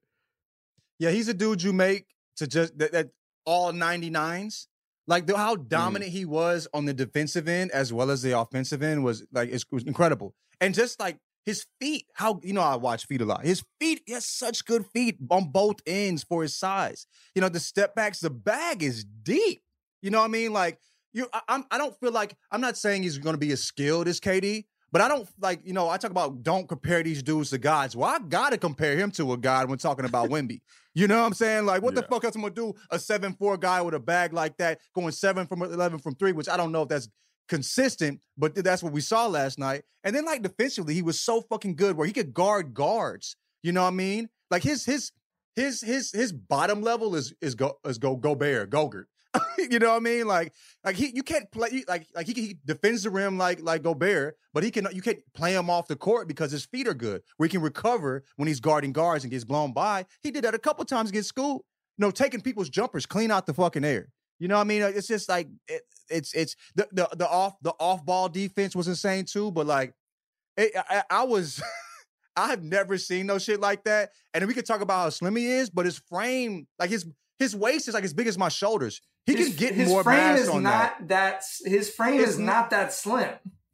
Yeah, 0.99 1.09
he's 1.09 1.27
a 1.27 1.33
dude 1.33 1.63
you 1.63 1.73
make 1.73 2.05
to 2.37 2.47
just 2.47 2.77
that, 2.77 2.91
that 2.91 3.09
all 3.45 3.73
99s. 3.73 4.67
Like 5.05 5.27
the, 5.27 5.35
how 5.35 5.55
dominant 5.55 6.11
he 6.11 6.23
was 6.23 6.67
on 6.73 6.85
the 6.85 6.93
defensive 6.93 7.47
end 7.47 7.71
as 7.71 7.91
well 7.91 8.09
as 8.09 8.21
the 8.21 8.37
offensive 8.39 8.81
end 8.81 9.03
was 9.03 9.25
like 9.33 9.49
it's, 9.49 9.63
it 9.63 9.73
was 9.73 9.83
incredible. 9.83 10.33
And 10.61 10.73
just 10.73 10.99
like 10.99 11.17
his 11.45 11.65
feet, 11.79 12.05
how 12.13 12.39
you 12.43 12.53
know 12.53 12.61
I 12.61 12.75
watch 12.75 13.05
feet 13.05 13.21
a 13.21 13.25
lot. 13.25 13.43
His 13.43 13.63
feet, 13.79 14.01
he 14.05 14.13
has 14.13 14.25
such 14.25 14.65
good 14.65 14.85
feet 14.87 15.17
on 15.29 15.51
both 15.51 15.77
ends 15.85 16.23
for 16.23 16.41
his 16.41 16.57
size. 16.57 17.05
You 17.35 17.41
know 17.41 17.49
the 17.49 17.59
step 17.59 17.95
backs, 17.95 18.19
the 18.19 18.29
bag 18.29 18.83
is 18.83 19.03
deep. 19.03 19.61
You 20.01 20.09
know 20.09 20.19
what 20.19 20.25
I 20.25 20.29
mean? 20.29 20.53
Like 20.53 20.79
you, 21.13 21.27
I, 21.33 21.41
I'm 21.47 21.65
I 21.71 21.77
don't 21.77 21.97
feel 21.99 22.11
like 22.11 22.35
I'm 22.51 22.61
not 22.61 22.77
saying 22.77 23.03
he's 23.03 23.17
going 23.17 23.33
to 23.33 23.39
be 23.39 23.51
as 23.51 23.63
skilled 23.63 24.07
as 24.07 24.19
KD, 24.19 24.65
but 24.91 25.01
I 25.01 25.07
don't 25.07 25.27
like 25.39 25.61
you 25.65 25.73
know 25.73 25.89
I 25.89 25.97
talk 25.97 26.11
about 26.11 26.43
don't 26.43 26.67
compare 26.67 27.03
these 27.03 27.21
dudes 27.21 27.49
to 27.49 27.57
gods. 27.57 27.95
Well, 27.95 28.09
I 28.09 28.19
gotta 28.19 28.57
compare 28.57 28.95
him 28.97 29.11
to 29.11 29.33
a 29.33 29.37
god 29.37 29.69
when 29.69 29.77
talking 29.77 30.05
about 30.05 30.29
Wemby. 30.29 30.61
You 30.95 31.07
know 31.07 31.19
what 31.19 31.27
I'm 31.27 31.33
saying? 31.33 31.65
Like, 31.65 31.81
what 31.81 31.95
the 31.95 32.03
fuck 32.03 32.23
else 32.23 32.35
I'm 32.35 32.41
gonna 32.41 32.53
do? 32.53 32.73
A 32.89 32.99
seven 32.99 33.33
four 33.33 33.57
guy 33.57 33.81
with 33.81 33.95
a 33.95 33.99
bag 33.99 34.31
like 34.31 34.57
that, 34.57 34.79
going 34.93 35.11
seven 35.11 35.47
from 35.47 35.61
eleven 35.61 35.99
from 35.99 36.15
three, 36.15 36.31
which 36.31 36.47
I 36.47 36.55
don't 36.55 36.71
know 36.71 36.83
if 36.83 36.89
that's 36.89 37.09
consistent, 37.47 38.21
but 38.37 38.55
that's 38.55 38.83
what 38.83 38.93
we 38.93 39.01
saw 39.01 39.27
last 39.27 39.59
night. 39.59 39.83
And 40.03 40.15
then 40.15 40.25
like 40.25 40.41
defensively, 40.41 40.93
he 40.93 41.01
was 41.01 41.19
so 41.19 41.41
fucking 41.41 41.75
good 41.75 41.97
where 41.97 42.07
he 42.07 42.13
could 42.13 42.33
guard 42.33 42.73
guards. 42.73 43.35
You 43.61 43.71
know 43.71 43.81
what 43.81 43.89
I 43.89 43.91
mean? 43.91 44.29
Like 44.51 44.63
his 44.63 44.85
his 44.85 45.11
his 45.55 45.81
his 45.81 46.11
his 46.11 46.31
bottom 46.31 46.81
level 46.81 47.15
is 47.15 47.33
is 47.41 47.55
go 47.55 47.77
is 47.85 47.97
go 47.97 48.15
Gobert 48.15 48.69
Gogurt. 48.69 49.05
you 49.57 49.79
know 49.79 49.89
what 49.89 49.97
I 49.97 49.99
mean? 49.99 50.27
Like 50.27 50.53
like 50.83 50.95
he 50.95 51.11
you 51.13 51.23
can't 51.23 51.49
play 51.51 51.83
like 51.87 52.07
like 52.13 52.27
he, 52.27 52.33
he 52.33 52.57
defends 52.65 53.03
the 53.03 53.09
rim 53.09 53.37
like 53.37 53.61
like 53.61 53.83
Gobert, 53.83 54.37
but 54.53 54.63
he 54.63 54.71
can 54.71 54.87
you 54.91 55.01
can't 55.01 55.19
play 55.33 55.55
him 55.55 55.69
off 55.69 55.87
the 55.87 55.95
court 55.95 56.27
because 56.27 56.51
his 56.51 56.65
feet 56.65 56.87
are 56.87 56.93
good. 56.93 57.21
Where 57.37 57.47
he 57.47 57.51
can 57.51 57.61
recover 57.61 58.23
when 58.35 58.47
he's 58.47 58.59
guarding 58.59 58.93
guards 58.93 59.23
and 59.23 59.31
gets 59.31 59.43
blown 59.43 59.73
by. 59.73 60.05
He 60.21 60.31
did 60.31 60.43
that 60.43 60.53
a 60.53 60.59
couple 60.59 60.85
times 60.85 61.09
against 61.09 61.29
Scoot. 61.29 61.61
You 61.97 62.05
know, 62.05 62.11
taking 62.11 62.41
people's 62.41 62.69
jumpers 62.69 63.05
clean 63.05 63.31
out 63.31 63.45
the 63.45 63.53
fucking 63.53 63.85
air. 63.85 64.09
You 64.43 64.49
know 64.49 64.55
what 64.55 64.61
I 64.61 64.65
mean? 64.65 64.81
It's 64.81 65.07
just 65.07 65.29
like 65.29 65.47
it, 65.69 65.83
it's 66.09 66.33
it's 66.33 66.57
the, 66.75 66.85
the 66.91 67.07
the 67.15 67.25
off 67.29 67.55
the 67.61 67.71
off 67.79 68.05
ball 68.05 68.27
defense 68.27 68.75
was 68.75 68.89
insane 68.89 69.23
too, 69.23 69.51
but 69.51 69.65
like 69.65 69.93
it, 70.57 70.73
I, 70.75 71.01
I 71.09 71.23
was 71.23 71.63
I 72.35 72.47
have 72.49 72.61
never 72.61 72.97
seen 72.97 73.25
no 73.25 73.37
shit 73.37 73.61
like 73.61 73.85
that. 73.85 74.09
And 74.33 74.45
we 74.45 74.53
could 74.53 74.65
talk 74.65 74.81
about 74.81 75.03
how 75.03 75.09
slim 75.11 75.37
he 75.37 75.47
is, 75.49 75.69
but 75.69 75.85
his 75.85 75.97
frame, 75.97 76.67
like 76.77 76.89
his 76.89 77.05
his 77.39 77.55
waist 77.55 77.87
is 77.87 77.93
like 77.93 78.03
as 78.03 78.13
big 78.13 78.27
as 78.27 78.37
my 78.37 78.49
shoulders. 78.49 78.99
He 79.25 79.33
his, 79.37 79.47
can 79.47 79.55
get 79.55 79.75
his 79.75 79.87
more 79.87 80.03
frame 80.03 80.17
mass 80.17 80.39
is 80.41 80.49
on 80.49 80.63
not 80.63 81.07
that. 81.07 81.07
that. 81.07 81.43
His 81.71 81.89
frame 81.89 82.19
It's 82.19 82.31
is 82.31 82.39
not 82.39 82.69
that 82.71 82.91
slim. 82.91 83.29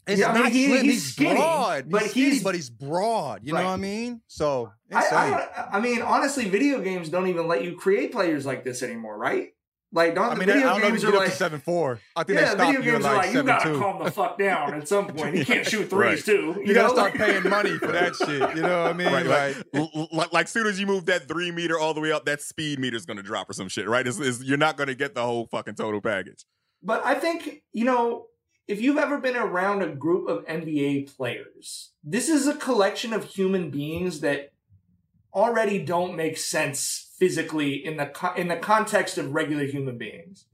It's 0.05 0.19
Yeah, 0.21 0.31
I 0.33 0.43
mean, 0.43 0.51
he- 0.51 0.67
slim. 0.67 0.83
he's 0.85 0.93
He's, 0.93 1.13
skinny, 1.13 1.33
broad. 1.35 1.89
but 1.89 2.01
he's 2.03 2.11
skinny, 2.11 2.29
he's- 2.29 2.43
but 2.43 2.53
he's 2.53 2.69
broad. 2.69 3.41
You 3.43 3.53
know 3.53 3.63
what 3.63 3.71
I 3.71 3.77
mean? 3.77 4.21
So 4.27 4.71
I. 4.93 5.03
I, 5.03 5.77
I 5.77 5.79
mean, 5.79 6.03
honestly, 6.03 6.47
video 6.47 6.79
games 6.79 7.09
don't 7.09 7.25
even 7.27 7.47
let 7.47 7.63
you 7.63 7.75
create 7.75 8.11
players 8.11 8.45
like 8.45 8.63
this 8.63 8.83
anymore, 8.83 9.17
right? 9.17 9.49
Like, 9.91 10.13
don't 10.13 10.25
I 10.25 10.33
the 10.35 10.39
mean, 10.41 10.49
I 10.49 10.53
video 10.53 10.67
don't 10.69 10.81
know 10.81 10.85
if 10.85 10.91
games 10.91 11.01
you 11.03 11.09
are 11.09 11.11
get 11.13 11.17
up 11.17 11.23
like 11.23 11.31
to 11.31 11.35
seven 11.37 11.59
four. 11.61 11.99
I 12.15 12.23
think 12.23 12.39
yeah, 12.39 12.45
they 12.45 12.51
stop 12.51 12.67
video 12.75 12.81
you 12.81 12.89
at 12.89 12.93
games 12.93 13.05
are 13.05 13.15
like 13.15 13.25
like 13.25 13.33
you 13.35 13.43
gotta 13.43 13.69
two. 13.73 13.79
calm 13.79 14.03
the 14.03 14.11
fuck 14.11 14.37
down 14.37 14.73
at 14.75 14.87
some 14.87 15.07
point. 15.07 15.35
You 15.35 15.45
can't 15.45 15.65
shoot 15.65 15.85
threes 15.89 15.99
Right. 16.19 16.23
too. 16.25 16.61
You, 16.63 16.73
gotta 16.75 16.89
start 16.93 17.13
paying 17.15 17.49
money 17.49 17.75
for 17.79 17.87
that 17.87 18.15
shit. 18.25 18.55
You 18.55 18.61
know 18.61 18.83
what 18.83 18.91
I 18.91 18.93
mean? 18.93 19.07
Right, 19.11 19.25
like, 19.25 19.55
like, 19.55 19.65
l- 19.73 19.89
l- 19.95 20.07
like, 20.11 20.31
like 20.31 20.47
soon 20.47 20.67
as 20.67 20.79
you 20.79 20.85
move 20.85 21.07
that 21.07 21.27
three 21.27 21.49
meter 21.49 21.79
all 21.79 21.95
the 21.95 22.01
way 22.01 22.11
up, 22.11 22.25
that 22.25 22.39
speed 22.41 22.77
meter's 22.77 23.07
gonna 23.07 23.23
drop 23.23 23.49
or 23.49 23.53
some 23.53 23.67
shit, 23.67 23.87
right? 23.89 24.05
It's, 24.05 24.19
it's, 24.19 24.43
you're 24.43 24.57
not 24.59 24.77
gonna 24.77 24.93
get 24.93 25.15
the 25.15 25.23
whole 25.23 25.47
fucking 25.47 25.73
total 25.73 26.01
package. 26.01 26.45
But 26.83 27.03
I 27.03 27.15
think, 27.15 27.63
you 27.73 27.85
know, 27.85 28.27
if 28.67 28.79
you've 28.79 28.99
ever 28.99 29.17
been 29.17 29.35
around 29.35 29.81
a 29.81 29.87
group 29.87 30.29
of 30.29 30.45
NBA 30.45 31.15
players, 31.17 31.93
this 32.03 32.29
is 32.29 32.45
a 32.45 32.53
collection 32.53 33.11
of 33.11 33.23
human 33.25 33.71
beings 33.71 34.19
that 34.19 34.53
already 35.33 35.79
don't 35.83 36.15
make 36.15 36.37
sense 36.37 37.08
physically 37.19 37.73
in 37.73 37.97
the 37.97 38.33
in 38.35 38.47
the 38.47 38.55
context 38.55 39.17
of 39.17 39.33
regular 39.33 39.65
human 39.65 39.97
beings. 39.97 40.45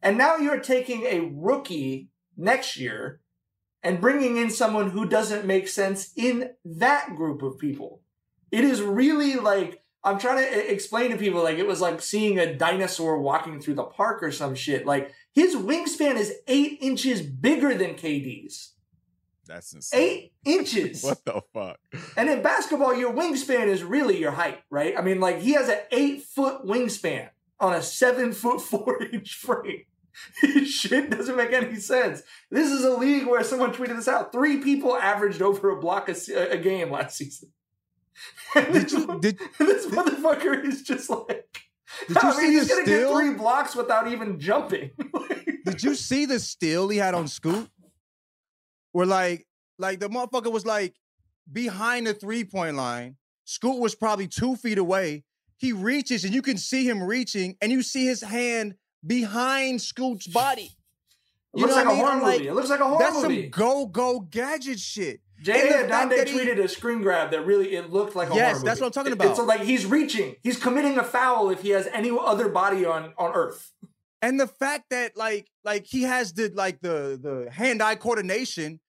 And 0.00 0.16
now 0.16 0.36
you're 0.36 0.60
taking 0.60 1.02
a 1.02 1.30
rookie 1.32 2.08
next 2.36 2.76
year 2.76 3.20
and 3.82 4.00
bringing 4.00 4.36
in 4.36 4.50
someone 4.50 4.90
who 4.90 5.06
doesn't 5.06 5.44
make 5.44 5.68
sense 5.68 6.12
in 6.16 6.50
that 6.64 7.16
group 7.16 7.42
of 7.42 7.58
people. 7.58 8.02
It 8.50 8.64
is 8.64 8.80
really 8.80 9.34
like 9.34 9.82
I'm 10.04 10.18
trying 10.18 10.44
to 10.44 10.72
explain 10.72 11.10
to 11.10 11.16
people 11.16 11.42
like 11.42 11.58
it 11.58 11.66
was 11.66 11.80
like 11.80 12.02
seeing 12.02 12.38
a 12.38 12.54
dinosaur 12.54 13.18
walking 13.18 13.60
through 13.60 13.74
the 13.74 13.84
park 13.84 14.22
or 14.22 14.30
some 14.30 14.54
shit. 14.54 14.86
Like 14.86 15.10
his 15.32 15.56
wingspan 15.56 16.16
is 16.16 16.34
eight 16.46 16.78
inches 16.80 17.22
bigger 17.22 17.74
than 17.74 17.94
KD's. 17.94 18.73
That's 19.46 19.72
insane. 19.72 20.00
Eight 20.00 20.32
inches. 20.44 21.02
What 21.02 21.24
the 21.24 21.42
fuck? 21.52 21.78
And 22.16 22.28
in 22.30 22.42
basketball, 22.42 22.94
your 22.94 23.12
wingspan 23.12 23.66
is 23.66 23.82
really 23.82 24.18
your 24.18 24.32
height, 24.32 24.60
right? 24.70 24.94
I 24.96 25.02
mean, 25.02 25.20
like 25.20 25.40
he 25.40 25.52
has 25.52 25.68
an 25.68 25.78
eight 25.90 26.22
foot 26.22 26.64
wingspan 26.64 27.30
on 27.60 27.74
a 27.74 27.82
seven 27.82 28.32
foot 28.32 28.60
four 28.60 29.02
inch 29.02 29.34
frame. 29.34 29.84
Shit 30.64 31.10
doesn't 31.10 31.36
make 31.36 31.52
any 31.52 31.76
sense. 31.76 32.22
This 32.50 32.70
is 32.70 32.84
a 32.84 32.96
league 32.96 33.26
where 33.26 33.42
someone 33.42 33.72
tweeted 33.72 33.96
this 33.96 34.08
out. 34.08 34.32
Three 34.32 34.58
people 34.58 34.96
averaged 34.96 35.42
over 35.42 35.70
a 35.70 35.80
block 35.80 36.08
a, 36.08 36.50
a 36.50 36.56
game 36.56 36.90
last 36.90 37.16
season. 37.16 37.50
And 38.54 38.72
did 38.72 38.82
this, 38.84 38.92
you 38.92 39.18
did 39.20 39.38
this 39.58 39.86
motherfucker 39.86 40.64
is 40.64 40.82
just 40.82 41.10
like. 41.10 41.64
Did 42.06 42.16
you 42.16 42.20
I 42.22 42.30
mean, 42.30 42.40
see 42.40 42.52
he's 42.52 42.68
gonna 42.68 42.84
get 42.84 43.10
three 43.10 43.34
blocks 43.34 43.74
without 43.74 44.06
even 44.06 44.38
jumping. 44.38 44.92
Did 45.64 45.82
you 45.82 45.96
see 45.96 46.24
the 46.24 46.38
steal 46.38 46.88
he 46.88 46.98
had 46.98 47.14
on 47.14 47.26
Scoot? 47.26 47.68
Where 48.94 49.06
like, 49.06 49.44
like 49.76 49.98
the 49.98 50.08
motherfucker 50.08 50.52
was 50.52 50.64
like 50.64 50.94
behind 51.52 52.06
the 52.06 52.14
three 52.14 52.44
point 52.44 52.76
line. 52.76 53.16
Scoot 53.44 53.80
was 53.80 53.96
probably 53.96 54.28
two 54.28 54.54
feet 54.54 54.78
away. 54.78 55.24
He 55.56 55.72
reaches, 55.72 56.22
and 56.24 56.32
you 56.32 56.42
can 56.42 56.56
see 56.56 56.88
him 56.88 57.02
reaching, 57.02 57.56
and 57.60 57.72
you 57.72 57.82
see 57.82 58.06
his 58.06 58.22
hand 58.22 58.76
behind 59.04 59.82
Scoot's 59.82 60.28
body. 60.28 60.70
It 61.54 61.60
looks 61.60 61.74
like 61.74 61.86
a 61.86 61.88
I 61.88 61.92
mean? 61.92 61.98
horror 61.98 62.12
I'm 62.12 62.22
like, 62.22 62.38
movie. 62.38 62.48
It 62.48 62.54
looks 62.54 62.70
like 62.70 62.78
a 62.80 62.84
horror 62.84 63.10
movie. 63.22 63.42
That's 63.42 63.56
some 63.56 63.64
go 63.64 63.86
go 63.86 64.20
gadget 64.20 64.78
shit. 64.78 65.20
Jay 65.42 65.60
And 65.60 65.84
the 65.86 65.88
fact 65.88 66.12
Adande 66.12 66.26
tweeted 66.28 66.62
a 66.62 66.68
screen 66.68 67.02
grab 67.02 67.32
that 67.32 67.44
really 67.44 67.74
it 67.74 67.90
looked 67.90 68.14
like 68.14 68.30
a 68.30 68.34
Yes, 68.36 68.52
horror 68.58 68.64
that's 68.64 68.80
what 68.80 68.86
I'm 68.86 68.92
talking 68.92 69.10
It- 69.12 69.14
about. 69.14 69.30
It's 69.30 69.40
like 69.40 69.62
he's 69.62 69.86
reaching. 69.86 70.36
He's 70.44 70.56
committing 70.56 70.98
a 70.98 71.02
foul 71.04 71.50
if 71.50 71.62
he 71.62 71.70
has 71.70 71.88
any 71.92 72.16
other 72.16 72.48
body 72.48 72.84
on 72.84 73.12
on 73.18 73.32
Earth. 73.34 73.72
And 74.24 74.40
the 74.40 74.46
fact 74.46 74.84
that 74.88 75.18
like 75.18 75.50
like 75.64 75.84
he 75.84 76.04
has 76.04 76.32
the 76.32 76.50
like 76.54 76.80
the 76.80 77.20
the 77.22 77.50
hand 77.50 77.82
eye 77.82 77.94
coordination 77.94 78.80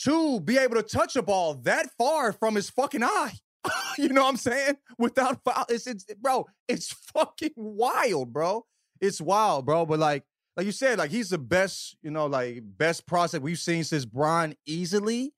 to 0.00 0.40
be 0.40 0.58
able 0.58 0.74
to 0.74 0.82
touch 0.82 1.16
a 1.16 1.22
ball 1.22 1.54
that 1.62 1.88
far 1.96 2.34
from 2.34 2.54
his 2.54 2.68
fucking 2.68 3.02
eye. 3.02 3.32
you 3.98 4.10
know 4.10 4.24
what 4.24 4.28
I'm 4.28 4.36
saying? 4.36 4.76
Without 4.98 5.42
foul, 5.42 5.64
it's, 5.70 5.86
it's 5.86 6.04
bro, 6.20 6.44
it's 6.68 6.92
fucking 7.14 7.54
wild, 7.56 8.30
bro. 8.34 8.66
It's 9.00 9.22
wild, 9.22 9.64
bro. 9.64 9.86
But 9.86 10.00
like 10.00 10.24
like 10.54 10.66
you 10.66 10.72
said, 10.72 10.98
like 10.98 11.10
he's 11.10 11.30
the 11.30 11.38
best, 11.38 11.96
you 12.02 12.10
know, 12.10 12.26
like 12.26 12.60
best 12.62 13.06
prospect 13.06 13.42
we've 13.42 13.58
seen 13.58 13.84
since 13.84 14.04
Bron 14.04 14.54
easily. 14.66 15.32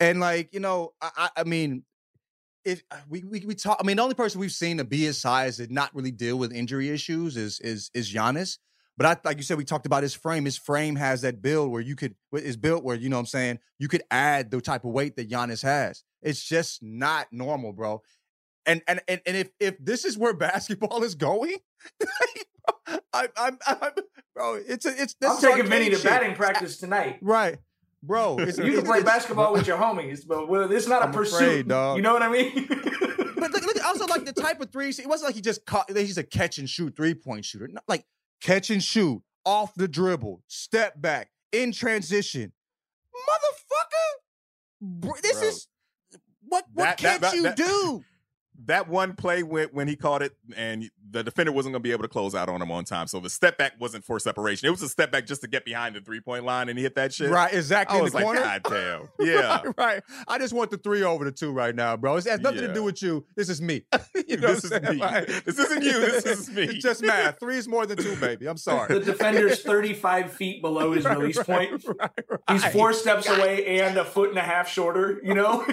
And 0.00 0.18
like, 0.18 0.52
you 0.52 0.58
know, 0.58 0.94
I 1.00 1.30
I, 1.36 1.44
mean, 1.44 1.84
if 2.64 2.82
uh, 2.90 2.96
we, 3.08 3.22
we 3.22 3.44
we 3.46 3.54
talk, 3.54 3.78
I 3.78 3.86
mean, 3.86 3.98
the 3.98 4.02
only 4.02 4.16
person 4.16 4.40
we've 4.40 4.50
seen 4.50 4.78
to 4.78 4.84
be 4.84 5.04
his 5.04 5.20
size 5.20 5.60
and 5.60 5.70
not 5.70 5.94
really 5.94 6.10
deal 6.10 6.38
with 6.40 6.52
injury 6.52 6.88
issues 6.88 7.36
is 7.36 7.60
is 7.60 7.88
is 7.94 8.12
Giannis. 8.12 8.58
But 9.00 9.06
I 9.06 9.28
like 9.28 9.38
you 9.38 9.42
said, 9.42 9.56
we 9.56 9.64
talked 9.64 9.86
about 9.86 10.02
his 10.02 10.12
frame. 10.12 10.44
His 10.44 10.58
frame 10.58 10.94
has 10.96 11.22
that 11.22 11.40
build 11.40 11.72
where 11.72 11.80
you 11.80 11.96
could 11.96 12.16
is 12.34 12.58
built 12.58 12.84
where 12.84 12.94
you 12.94 13.08
know 13.08 13.16
what 13.16 13.20
I'm 13.20 13.26
saying 13.26 13.58
you 13.78 13.88
could 13.88 14.02
add 14.10 14.50
the 14.50 14.60
type 14.60 14.84
of 14.84 14.90
weight 14.90 15.16
that 15.16 15.30
Giannis 15.30 15.62
has. 15.62 16.04
It's 16.20 16.44
just 16.44 16.82
not 16.82 17.28
normal, 17.32 17.72
bro. 17.72 18.02
And 18.66 18.82
and 18.86 19.00
and, 19.08 19.22
and 19.24 19.38
if 19.38 19.48
if 19.58 19.82
this 19.82 20.04
is 20.04 20.18
where 20.18 20.34
basketball 20.36 21.02
is 21.02 21.14
going, 21.14 21.56
I, 23.14 23.28
I'm, 23.38 23.56
I'm 23.66 23.92
bro. 24.34 24.56
It's 24.56 24.84
a, 24.84 24.90
it's 24.90 25.14
this 25.18 25.30
I'm 25.30 25.40
taking 25.40 25.70
Vinny 25.70 25.88
to 25.88 25.96
shit. 25.96 26.04
batting 26.04 26.34
practice 26.34 26.76
tonight. 26.76 27.16
right, 27.22 27.56
bro. 28.02 28.36
It's, 28.38 28.58
You 28.58 28.70
can 28.70 28.84
play 28.84 29.02
basketball 29.02 29.54
with 29.54 29.66
your 29.66 29.78
homies, 29.78 30.26
but 30.28 30.46
well, 30.46 30.70
it's 30.70 30.88
not 30.88 31.00
a 31.00 31.06
I'm 31.06 31.12
pursuit. 31.12 31.36
afraid, 31.36 31.68
dog. 31.68 31.96
You 31.96 32.02
know 32.02 32.12
what 32.12 32.22
I 32.22 32.28
mean? 32.28 32.66
But 32.68 33.50
look, 33.50 33.64
look, 33.64 33.82
also 33.82 34.04
like 34.04 34.26
the 34.26 34.34
type 34.34 34.60
of 34.60 34.70
threes. 34.70 34.98
It 34.98 35.06
wasn't 35.06 35.28
like 35.28 35.36
he 35.36 35.40
just 35.40 35.64
caught. 35.64 35.90
He's 35.96 36.18
a 36.18 36.22
catch 36.22 36.58
and 36.58 36.68
shoot 36.68 36.94
three 36.94 37.14
point 37.14 37.46
shooter. 37.46 37.66
Not 37.66 37.84
like 37.88 38.04
catch 38.40 38.70
and 38.70 38.82
shoot 38.82 39.22
off 39.44 39.74
the 39.74 39.88
dribble, 39.88 40.42
step 40.48 41.00
back 41.00 41.30
in 41.52 41.72
transition, 41.72 42.52
motherfucker. 43.14 45.20
This 45.22 45.38
Bro. 45.38 45.48
is 45.48 45.66
what 46.48 46.64
what 46.72 46.84
That- 46.84 46.98
can't 46.98 47.20
that- 47.22 47.34
you 47.34 47.42
that- 47.44 47.56
do? 47.56 48.04
That 48.66 48.88
one 48.88 49.14
play 49.14 49.42
when, 49.42 49.68
when 49.68 49.88
he 49.88 49.96
caught 49.96 50.22
it 50.22 50.32
and 50.56 50.90
the 51.12 51.24
defender 51.24 51.50
wasn't 51.50 51.72
going 51.72 51.82
to 51.82 51.86
be 51.86 51.92
able 51.92 52.02
to 52.02 52.08
close 52.08 52.34
out 52.34 52.48
on 52.48 52.60
him 52.62 52.70
on 52.70 52.84
time. 52.84 53.06
So 53.06 53.18
the 53.20 53.30
step 53.30 53.58
back 53.58 53.72
wasn't 53.80 54.04
for 54.04 54.18
separation. 54.20 54.68
It 54.68 54.70
was 54.70 54.82
a 54.82 54.88
step 54.88 55.10
back 55.10 55.26
just 55.26 55.40
to 55.40 55.48
get 55.48 55.64
behind 55.64 55.96
the 55.96 56.00
three 56.00 56.20
point 56.20 56.44
line 56.44 56.68
and 56.68 56.78
he 56.78 56.84
hit 56.84 56.94
that 56.94 57.12
shit. 57.12 57.30
Right, 57.30 57.52
exactly 57.52 57.94
I 57.96 57.98
in 57.98 58.04
was 58.04 58.12
the 58.12 58.16
like, 58.18 58.24
corner. 58.24 58.40
God 58.40 58.62
damn. 58.68 59.08
Yeah. 59.26 59.62
right, 59.64 59.74
right. 59.78 60.02
I 60.28 60.38
just 60.38 60.52
want 60.54 60.70
the 60.70 60.78
three 60.78 61.02
over 61.02 61.24
the 61.24 61.32
two 61.32 61.52
right 61.52 61.74
now, 61.74 61.96
bro. 61.96 62.16
It 62.16 62.24
has 62.26 62.40
nothing 62.40 62.60
to 62.60 62.72
do 62.74 62.82
with 62.84 63.02
you. 63.02 63.24
This 63.34 63.48
is 63.48 63.60
me. 63.60 63.84
you 64.28 64.36
know 64.36 64.54
This 64.54 64.64
is 64.64 64.70
saying? 64.70 64.84
me. 64.84 64.96
Like- 64.96 65.26
This 65.44 65.58
isn't 65.58 65.82
you. 65.82 66.00
This 66.00 66.26
is 66.26 66.50
me. 66.54 66.62
It's 66.64 66.82
just 66.82 67.02
math. 67.02 67.38
Three 67.40 67.56
is 67.56 67.66
more 67.66 67.86
than 67.86 67.96
two, 67.98 68.14
baby. 68.16 68.46
I'm 68.46 68.56
sorry. 68.56 68.92
The 68.98 69.04
defender's 69.04 69.62
35 69.62 70.32
feet 70.32 70.62
below 70.62 70.92
his 70.92 71.04
Right, 71.04 71.18
release 71.18 71.36
right, 71.38 71.46
point. 71.46 71.84
right, 71.98 72.10
He's 72.50 72.62
right. 72.62 72.72
four 72.72 72.92
steps 72.92 73.28
away 73.28 73.80
and 73.80 73.96
a 73.96 74.04
foot 74.04 74.28
and 74.30 74.38
a 74.38 74.42
half 74.42 74.68
shorter, 74.68 75.20
you 75.24 75.34
know? 75.34 75.64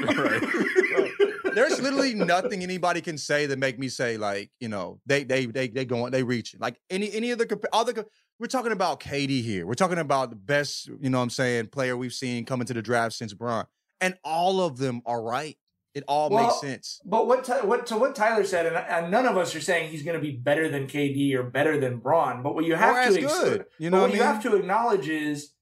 There's 1.53 1.81
literally 1.81 2.13
nothing 2.13 2.63
anybody 2.63 3.01
can 3.01 3.17
say 3.17 3.45
that 3.45 3.59
make 3.59 3.79
me 3.79 3.89
say 3.89 4.17
like, 4.17 4.51
you 4.59 4.69
know, 4.69 4.99
they 5.05 5.23
they 5.23 5.45
they 5.45 5.67
they 5.67 5.85
going 5.85 6.11
they 6.11 6.23
reaching. 6.23 6.59
Like 6.59 6.79
any 6.89 7.11
any 7.11 7.31
of 7.31 7.39
the 7.39 7.57
other 7.73 8.05
we're 8.39 8.47
talking 8.47 8.71
about 8.71 8.99
KD 8.99 9.41
here. 9.41 9.65
We're 9.65 9.73
talking 9.73 9.97
about 9.97 10.29
the 10.29 10.35
best, 10.35 10.87
you 10.87 11.09
know 11.09 11.17
what 11.17 11.23
I'm 11.23 11.29
saying, 11.29 11.67
player 11.67 11.97
we've 11.97 12.13
seen 12.13 12.45
coming 12.45 12.67
to 12.67 12.73
the 12.73 12.81
draft 12.81 13.13
since 13.15 13.33
Bron. 13.33 13.65
And 13.99 14.15
all 14.23 14.61
of 14.61 14.77
them 14.77 15.01
are 15.05 15.21
right. 15.21 15.57
It 15.95 16.03
all 16.07 16.29
Well, 16.29 16.43
makes 16.43 16.61
sense. 16.61 17.01
But 17.03 17.25
what 17.25 17.47
what 17.65 17.87
to 17.87 17.97
what 17.97 18.15
Tyler 18.15 18.43
said, 18.43 18.67
and, 18.67 18.75
and 18.75 19.09
none 19.09 19.25
of 19.25 19.35
us 19.35 19.55
are 19.55 19.61
saying 19.61 19.89
he's 19.89 20.03
going 20.03 20.15
to 20.15 20.21
be 20.21 20.31
better 20.31 20.69
than 20.69 20.85
KD 20.85 21.33
or 21.33 21.41
better 21.41 21.79
than 21.79 21.97
Bron. 21.97 22.43
But 22.43 22.53
what 22.53 22.65
you 22.65 22.75
have 22.75 23.11
to 23.11 23.19
good, 23.19 23.65
you 23.79 23.89
know 23.89 24.01
what 24.01 24.11
what 24.11 24.15
you 24.15 24.21
have 24.21 24.43
to 24.43 24.55
acknowledge 24.55 25.09
is 25.09 25.53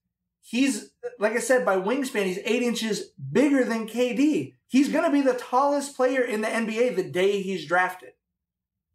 he's 0.42 0.92
like 1.20 1.34
I 1.34 1.40
said 1.40 1.64
by 1.64 1.78
wingspan, 1.78 2.26
he's 2.26 2.40
eight 2.40 2.64
inches 2.64 3.12
bigger 3.32 3.64
than 3.64 3.88
KD. 3.88 4.56
He's 4.68 4.90
going 4.90 5.06
to 5.06 5.12
be 5.12 5.22
the 5.22 5.34
tallest 5.36 5.96
player 5.96 6.22
in 6.22 6.42
the 6.42 6.48
NBA 6.48 6.96
the 6.96 7.04
day 7.04 7.42
he's 7.42 7.66
drafted. 7.66 8.12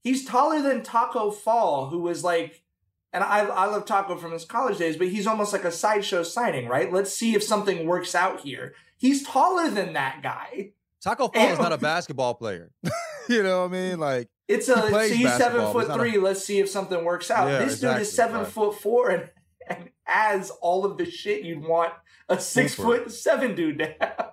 He's 0.02 0.24
taller 0.24 0.60
than 0.62 0.82
Tacko 0.82 1.32
Fall, 1.34 1.88
who 1.90 2.00
was 2.00 2.24
like, 2.24 2.62
and 3.12 3.22
I 3.22 3.40
I 3.40 3.66
love 3.66 3.84
Tacko 3.86 4.18
from 4.18 4.32
his 4.32 4.44
college 4.44 4.78
days, 4.78 4.96
but 4.96 5.08
he's 5.08 5.26
almost 5.26 5.52
like 5.52 5.64
a 5.64 5.72
sideshow 5.72 6.22
signing, 6.22 6.68
right? 6.68 6.92
Let's 6.92 7.12
see 7.14 7.34
if 7.34 7.42
something 7.42 7.86
works 7.86 8.14
out 8.14 8.40
here. 8.40 8.74
He's 8.98 9.22
taller 9.26 9.68
than 9.70 9.92
that 9.94 10.22
guy. 10.22 10.72
Tacko 11.04 11.32
Fall 11.32 11.52
is 11.52 11.58
not 11.58 11.72
a 11.72 11.78
basketball 11.78 12.34
player. 12.34 12.70
you 13.28 13.42
know 13.42 13.62
what 13.62 13.70
I 13.70 13.72
mean? 13.72 13.98
Like 13.98 14.28
It's 14.48 14.66
he 14.66 14.72
a 14.72 14.76
so 14.76 14.88
plays 14.88 15.12
he's 15.14 15.32
seven 15.34 15.72
foot 15.72 15.88
not 15.88 15.98
a- 15.98 16.00
three. 16.02 16.18
Let's 16.18 16.44
see 16.44 16.60
if 16.60 16.68
something 16.68 17.04
works 17.04 17.30
out. 17.30 17.48
Yeah, 17.48 17.58
this 17.64 17.80
dude 17.80 17.98
is 18.00 18.12
seven 18.12 18.40
right. 18.42 18.46
foot 18.46 18.80
four 18.80 19.10
and, 19.10 19.30
and 19.68 19.90
has 20.04 20.50
all 20.60 20.84
of 20.84 20.96
the 20.98 21.10
shit 21.10 21.42
you'd 21.42 21.64
want 21.64 21.92
a 22.28 22.40
six 22.40 22.74
Hooper. 22.74 22.98
foot 23.04 23.12
seven 23.12 23.54
dude 23.54 23.78
to 23.78 23.94
have. 24.00 24.32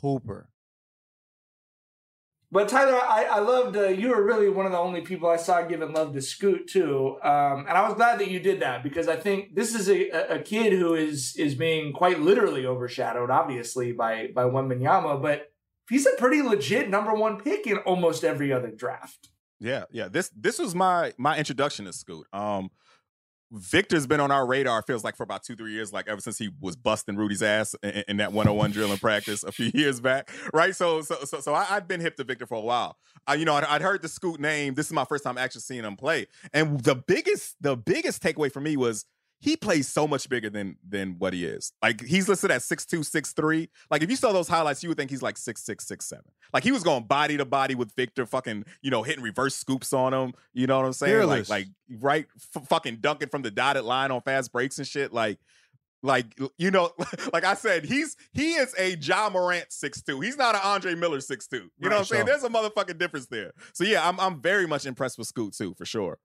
Hooper. 0.00 0.48
But 2.56 2.70
Tyler, 2.70 2.98
I, 2.98 3.24
I 3.24 3.38
loved 3.40 3.76
uh, 3.76 3.88
you 3.88 4.08
were 4.08 4.24
really 4.24 4.48
one 4.48 4.64
of 4.64 4.72
the 4.72 4.78
only 4.78 5.02
people 5.02 5.28
I 5.28 5.36
saw 5.36 5.60
giving 5.60 5.92
love 5.92 6.14
to 6.14 6.22
Scoot 6.22 6.66
too, 6.66 7.18
um, 7.22 7.66
and 7.68 7.76
I 7.76 7.86
was 7.86 7.92
glad 7.92 8.18
that 8.18 8.30
you 8.30 8.40
did 8.40 8.60
that 8.60 8.82
because 8.82 9.08
I 9.08 9.16
think 9.16 9.54
this 9.54 9.74
is 9.74 9.90
a, 9.90 10.36
a- 10.36 10.38
kid 10.38 10.72
who 10.72 10.94
is 10.94 11.36
is 11.36 11.54
being 11.54 11.92
quite 11.92 12.18
literally 12.18 12.64
overshadowed, 12.64 13.28
obviously 13.28 13.92
by 13.92 14.28
by 14.34 14.44
Wembanyama, 14.44 15.20
but 15.20 15.52
he's 15.90 16.06
a 16.06 16.16
pretty 16.16 16.40
legit 16.40 16.88
number 16.88 17.12
one 17.12 17.42
pick 17.42 17.66
in 17.66 17.76
almost 17.76 18.24
every 18.24 18.54
other 18.54 18.70
draft. 18.70 19.28
Yeah, 19.60 19.84
yeah. 19.90 20.08
This 20.08 20.30
this 20.34 20.58
was 20.58 20.74
my 20.74 21.12
my 21.18 21.36
introduction 21.36 21.84
to 21.84 21.92
Scoot. 21.92 22.26
Um 22.32 22.70
Victor's 23.56 24.06
been 24.06 24.20
on 24.20 24.30
our 24.30 24.46
radar, 24.46 24.82
feels 24.82 25.02
like 25.04 25.16
for 25.16 25.22
about 25.22 25.42
two, 25.42 25.56
three 25.56 25.72
years, 25.72 25.92
like 25.92 26.08
ever 26.08 26.20
since 26.20 26.38
he 26.38 26.50
was 26.60 26.76
busting 26.76 27.16
Rudy's 27.16 27.42
ass 27.42 27.74
in, 27.82 28.04
in 28.08 28.16
that 28.18 28.32
101 28.32 28.70
drill 28.72 28.92
in 28.92 28.98
practice 28.98 29.42
a 29.42 29.52
few 29.52 29.70
years 29.74 30.00
back. 30.00 30.30
Right. 30.52 30.74
So 30.74 31.02
so 31.02 31.16
so, 31.24 31.40
so 31.40 31.54
I, 31.54 31.66
I'd 31.70 31.88
been 31.88 32.00
hip 32.00 32.16
to 32.16 32.24
Victor 32.24 32.46
for 32.46 32.56
a 32.56 32.60
while. 32.60 32.96
I, 33.26 33.34
you 33.34 33.44
know, 33.44 33.54
I'd, 33.54 33.64
I'd 33.64 33.82
heard 33.82 34.02
the 34.02 34.08
Scoot 34.08 34.40
name. 34.40 34.74
This 34.74 34.86
is 34.86 34.92
my 34.92 35.04
first 35.04 35.24
time 35.24 35.38
actually 35.38 35.62
seeing 35.62 35.84
him 35.84 35.96
play. 35.96 36.26
And 36.52 36.80
the 36.80 36.94
biggest, 36.94 37.56
the 37.60 37.76
biggest 37.76 38.22
takeaway 38.22 38.52
for 38.52 38.60
me 38.60 38.76
was 38.76 39.04
he 39.38 39.56
plays 39.56 39.86
so 39.86 40.08
much 40.08 40.28
bigger 40.28 40.48
than 40.48 40.76
than 40.86 41.16
what 41.18 41.32
he 41.32 41.44
is. 41.44 41.72
Like 41.82 42.00
he's 42.00 42.28
listed 42.28 42.50
at 42.50 42.62
6'2, 42.62 43.00
6'3. 43.00 43.68
Like 43.90 44.02
if 44.02 44.10
you 44.10 44.16
saw 44.16 44.32
those 44.32 44.48
highlights, 44.48 44.82
you 44.82 44.88
would 44.88 44.96
think 44.98 45.10
he's 45.10 45.22
like 45.22 45.36
6'6, 45.36 45.62
6'7. 45.86 46.20
Like 46.54 46.64
he 46.64 46.72
was 46.72 46.82
going 46.82 47.04
body 47.04 47.36
to 47.36 47.44
body 47.44 47.74
with 47.74 47.92
Victor, 47.94 48.24
fucking, 48.26 48.64
you 48.80 48.90
know, 48.90 49.02
hitting 49.02 49.22
reverse 49.22 49.54
scoops 49.54 49.92
on 49.92 50.14
him. 50.14 50.32
You 50.54 50.66
know 50.66 50.78
what 50.78 50.86
I'm 50.86 50.92
saying? 50.94 51.12
Fearless. 51.12 51.50
Like, 51.50 51.66
like 51.90 52.00
right 52.00 52.26
f- 52.56 52.66
fucking 52.68 52.96
dunking 53.00 53.28
from 53.28 53.42
the 53.42 53.50
dotted 53.50 53.84
line 53.84 54.10
on 54.10 54.22
fast 54.22 54.52
breaks 54.52 54.78
and 54.78 54.86
shit. 54.86 55.12
Like, 55.12 55.38
like 56.02 56.26
you 56.56 56.70
know, 56.70 56.92
like 57.32 57.44
I 57.44 57.54
said, 57.54 57.84
he's 57.84 58.16
he 58.32 58.52
is 58.54 58.74
a 58.78 58.96
Ja 58.96 59.28
Morant 59.28 59.68
6'2. 59.70 60.24
He's 60.24 60.36
not 60.36 60.54
an 60.54 60.60
Andre 60.64 60.94
Miller 60.94 61.18
6'2. 61.18 61.52
You 61.52 61.60
know 61.60 61.68
what 61.80 61.92
I'm 61.92 61.98
Right, 61.98 62.06
saying? 62.06 62.26
There's 62.26 62.44
a 62.44 62.48
motherfucking 62.48 62.98
difference 62.98 63.26
there. 63.26 63.52
So 63.74 63.84
yeah, 63.84 64.08
I'm 64.08 64.18
I'm 64.20 64.40
very 64.40 64.66
much 64.66 64.86
impressed 64.86 65.18
with 65.18 65.26
Scoot 65.26 65.54
too, 65.54 65.74
for 65.74 65.84
sure. 65.84 66.18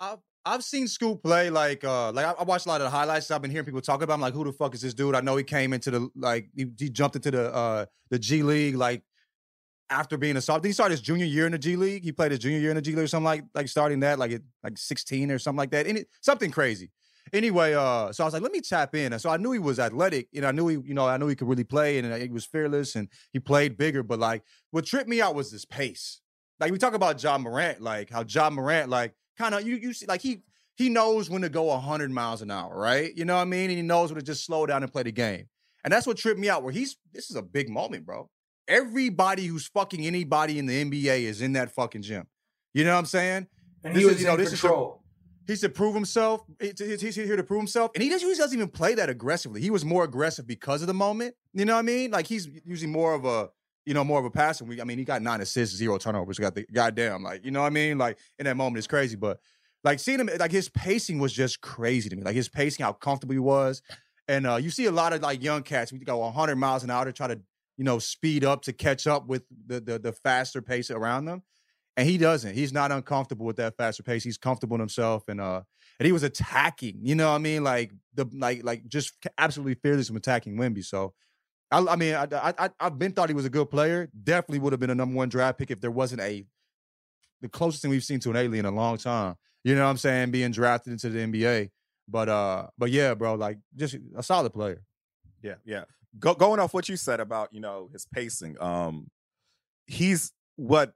I've 0.00 0.18
I've 0.46 0.62
seen 0.62 0.86
Scoot 0.88 1.22
play 1.22 1.48
like 1.50 1.84
uh 1.84 2.12
like 2.12 2.26
I, 2.26 2.32
I 2.32 2.42
watched 2.42 2.66
a 2.66 2.68
lot 2.68 2.80
of 2.80 2.86
the 2.86 2.90
highlights. 2.90 3.30
I've 3.30 3.40
been 3.42 3.50
hearing 3.50 3.64
people 3.64 3.80
talk 3.80 4.02
about. 4.02 4.14
him. 4.14 4.20
like, 4.20 4.34
who 4.34 4.44
the 4.44 4.52
fuck 4.52 4.74
is 4.74 4.82
this 4.82 4.94
dude? 4.94 5.14
I 5.14 5.20
know 5.20 5.36
he 5.36 5.44
came 5.44 5.72
into 5.72 5.90
the 5.90 6.08
like 6.16 6.48
he, 6.54 6.66
he 6.78 6.90
jumped 6.90 7.16
into 7.16 7.30
the 7.30 7.54
uh 7.54 7.86
the 8.10 8.18
G 8.18 8.42
League 8.42 8.76
like 8.76 9.02
after 9.90 10.16
being 10.16 10.36
a 10.36 10.40
sophomore. 10.40 10.66
He 10.66 10.72
started 10.72 10.92
his 10.92 11.00
junior 11.00 11.26
year 11.26 11.46
in 11.46 11.52
the 11.52 11.58
G 11.58 11.76
League? 11.76 12.04
He 12.04 12.12
played 12.12 12.32
his 12.32 12.40
junior 12.40 12.58
year 12.58 12.70
in 12.70 12.76
the 12.76 12.82
G 12.82 12.92
League 12.92 13.04
or 13.04 13.08
something 13.08 13.24
like 13.24 13.44
like 13.54 13.68
starting 13.68 14.00
that 14.00 14.18
like 14.18 14.32
at 14.32 14.42
like 14.62 14.76
16 14.76 15.30
or 15.30 15.38
something 15.38 15.58
like 15.58 15.70
that. 15.70 15.86
And 15.86 16.04
something 16.20 16.50
crazy. 16.50 16.90
Anyway, 17.32 17.72
uh, 17.72 18.12
so 18.12 18.22
I 18.22 18.26
was 18.26 18.34
like, 18.34 18.42
let 18.42 18.52
me 18.52 18.60
tap 18.60 18.94
in. 18.94 19.12
And 19.12 19.20
so 19.20 19.30
I 19.30 19.38
knew 19.38 19.52
he 19.52 19.58
was 19.58 19.78
athletic, 19.78 20.28
and 20.34 20.44
I 20.44 20.52
knew 20.52 20.68
he, 20.68 20.76
you 20.84 20.94
know, 20.94 21.06
I 21.06 21.16
knew 21.16 21.26
he 21.26 21.34
could 21.34 21.48
really 21.48 21.64
play, 21.64 21.98
and 21.98 22.12
uh, 22.12 22.16
he 22.16 22.28
was 22.28 22.44
fearless, 22.44 22.96
and 22.96 23.08
he 23.32 23.40
played 23.40 23.78
bigger. 23.78 24.02
But 24.02 24.18
like, 24.18 24.42
what 24.70 24.84
tripped 24.84 25.08
me 25.08 25.22
out 25.22 25.34
was 25.34 25.50
his 25.50 25.64
pace. 25.64 26.20
Like 26.60 26.70
we 26.70 26.78
talk 26.78 26.94
about 26.94 27.20
Ja 27.22 27.36
Morant, 27.38 27.80
like 27.80 28.10
how 28.10 28.24
Ja 28.28 28.50
Morant, 28.50 28.90
like 28.90 29.14
kind 29.38 29.54
of 29.54 29.66
you 29.66 29.76
you 29.76 29.92
see, 29.92 30.06
like 30.06 30.20
he 30.20 30.42
he 30.76 30.88
knows 30.88 31.30
when 31.30 31.42
to 31.42 31.48
go 31.48 31.64
100 31.64 32.10
miles 32.10 32.42
an 32.42 32.50
hour, 32.50 32.76
right? 32.76 33.14
You 33.16 33.24
know 33.24 33.36
what 33.36 33.42
I 33.42 33.44
mean? 33.44 33.70
And 33.70 33.76
he 33.78 33.82
knows 33.82 34.10
when 34.10 34.18
to 34.20 34.24
just 34.24 34.44
slow 34.44 34.66
down 34.66 34.82
and 34.82 34.90
play 34.92 35.04
the 35.04 35.12
game. 35.12 35.48
And 35.84 35.92
that's 35.92 36.06
what 36.06 36.16
tripped 36.16 36.40
me 36.40 36.48
out. 36.48 36.62
Where 36.62 36.72
he's 36.72 36.96
this 37.12 37.30
is 37.30 37.36
a 37.36 37.42
big 37.42 37.68
moment, 37.68 38.04
bro. 38.06 38.28
Everybody 38.68 39.46
who's 39.46 39.66
fucking 39.68 40.04
anybody 40.04 40.58
in 40.58 40.66
the 40.66 40.84
NBA 40.84 41.22
is 41.22 41.40
in 41.42 41.52
that 41.52 41.70
fucking 41.70 42.02
gym. 42.02 42.26
You 42.72 42.84
know 42.84 42.92
what 42.92 42.98
I'm 43.00 43.06
saying? 43.06 43.46
And 43.84 43.94
This 43.94 44.00
he 44.00 44.06
was 44.06 44.14
is, 44.16 44.20
you 44.22 44.26
know, 44.26 44.36
this 44.36 44.52
is 44.52 44.60
the- 44.60 44.68
control. 44.68 45.00
He's 45.46 45.60
to 45.60 45.68
prove 45.68 45.94
himself. 45.94 46.40
He's 46.58 47.00
he's 47.02 47.14
here 47.14 47.36
to 47.36 47.44
prove 47.44 47.60
himself, 47.60 47.90
and 47.94 48.02
he 48.02 48.08
doesn't, 48.08 48.26
he 48.26 48.34
doesn't 48.34 48.56
even 48.56 48.68
play 48.70 48.94
that 48.94 49.10
aggressively. 49.10 49.60
He 49.60 49.68
was 49.68 49.84
more 49.84 50.02
aggressive 50.04 50.46
because 50.46 50.80
of 50.80 50.86
the 50.86 50.94
moment. 50.94 51.34
You 51.52 51.66
know 51.66 51.74
what 51.74 51.80
I 51.80 51.82
mean? 51.82 52.10
Like 52.10 52.26
he's 52.26 52.48
usually 52.64 52.90
more 52.90 53.12
of 53.12 53.26
a, 53.26 53.50
you 53.86 53.94
know, 53.94 54.04
more 54.04 54.18
of 54.18 54.24
a 54.24 54.30
passing 54.30 54.66
We, 54.66 54.80
I 54.80 54.84
mean, 54.84 54.98
he 54.98 55.04
got 55.04 55.22
nine 55.22 55.40
assists, 55.40 55.76
zero 55.76 55.98
turnovers. 55.98 56.38
Got 56.38 56.54
the 56.54 56.66
goddamn, 56.72 57.22
like 57.22 57.44
you 57.44 57.50
know 57.50 57.60
what 57.60 57.66
I 57.66 57.70
mean? 57.70 57.98
Like 57.98 58.18
in 58.38 58.46
that 58.46 58.56
moment, 58.56 58.78
it's 58.78 58.86
crazy. 58.86 59.16
But 59.16 59.40
like 59.82 60.00
seeing 60.00 60.20
him, 60.20 60.30
like 60.38 60.52
his 60.52 60.68
pacing 60.68 61.18
was 61.18 61.32
just 61.32 61.60
crazy 61.60 62.08
to 62.08 62.16
me. 62.16 62.22
Like 62.22 62.34
his 62.34 62.48
pacing, 62.48 62.84
how 62.84 62.92
comfortable 62.92 63.34
he 63.34 63.38
was, 63.38 63.82
and 64.28 64.46
uh, 64.46 64.56
you 64.56 64.70
see 64.70 64.86
a 64.86 64.92
lot 64.92 65.12
of 65.12 65.22
like 65.22 65.42
young 65.42 65.62
cats. 65.62 65.92
We 65.92 65.98
go 65.98 66.18
100 66.18 66.56
miles 66.56 66.84
an 66.84 66.90
hour 66.90 67.04
to 67.04 67.12
try 67.12 67.26
to, 67.26 67.40
you 67.76 67.84
know, 67.84 67.98
speed 67.98 68.44
up 68.44 68.62
to 68.62 68.72
catch 68.72 69.06
up 69.06 69.26
with 69.26 69.42
the 69.66 69.80
the, 69.80 69.98
the 69.98 70.12
faster 70.12 70.62
pace 70.62 70.90
around 70.90 71.26
them. 71.26 71.42
And 71.96 72.08
he 72.08 72.18
doesn't. 72.18 72.54
He's 72.54 72.72
not 72.72 72.90
uncomfortable 72.90 73.46
with 73.46 73.56
that 73.56 73.76
faster 73.76 74.02
pace. 74.02 74.24
He's 74.24 74.38
comfortable 74.38 74.74
in 74.74 74.80
himself, 74.80 75.28
and 75.28 75.40
uh, 75.40 75.62
and 75.98 76.06
he 76.06 76.12
was 76.12 76.22
attacking. 76.22 77.00
You 77.02 77.14
know 77.14 77.30
what 77.30 77.36
I 77.36 77.38
mean? 77.38 77.62
Like 77.62 77.92
the 78.14 78.28
like 78.32 78.64
like 78.64 78.88
just 78.88 79.12
absolutely 79.38 79.74
fearless 79.74 80.08
from 80.08 80.16
attacking 80.16 80.56
Wemby. 80.56 80.84
So, 80.84 81.14
I, 81.70 81.84
I 81.84 81.96
mean, 81.96 82.14
I, 82.14 82.26
I 82.32 82.70
I've 82.78 82.98
been 82.98 83.12
thought 83.12 83.28
he 83.28 83.34
was 83.34 83.44
a 83.44 83.50
good 83.50 83.70
player. 83.70 84.08
Definitely 84.22 84.60
would 84.60 84.72
have 84.72 84.80
been 84.80 84.90
a 84.90 84.94
number 84.94 85.16
one 85.16 85.28
draft 85.28 85.58
pick 85.58 85.70
if 85.70 85.80
there 85.80 85.90
wasn't 85.90 86.20
a 86.20 86.44
the 87.40 87.48
closest 87.48 87.82
thing 87.82 87.90
we've 87.90 88.04
seen 88.04 88.20
to 88.20 88.30
an 88.30 88.36
alien 88.36 88.66
in 88.66 88.72
a 88.72 88.76
long 88.76 88.96
time. 88.96 89.34
You 89.64 89.74
know 89.74 89.84
what 89.84 89.90
I'm 89.90 89.96
saying? 89.96 90.30
Being 90.30 90.50
drafted 90.50 90.92
into 90.92 91.08
the 91.08 91.18
NBA. 91.18 91.70
But 92.08 92.28
uh, 92.28 92.66
but 92.76 92.90
yeah, 92.90 93.14
bro, 93.14 93.34
like 93.34 93.58
just 93.76 93.96
a 94.16 94.22
solid 94.22 94.52
player. 94.52 94.82
Yeah, 95.42 95.54
yeah. 95.64 95.84
Go, 96.18 96.34
going 96.34 96.60
off 96.60 96.74
what 96.74 96.88
you 96.88 96.96
said 96.96 97.20
about 97.20 97.48
you 97.52 97.60
know 97.60 97.88
his 97.92 98.06
pacing, 98.06 98.56
um, 98.60 99.08
he's 99.86 100.32
what 100.56 100.94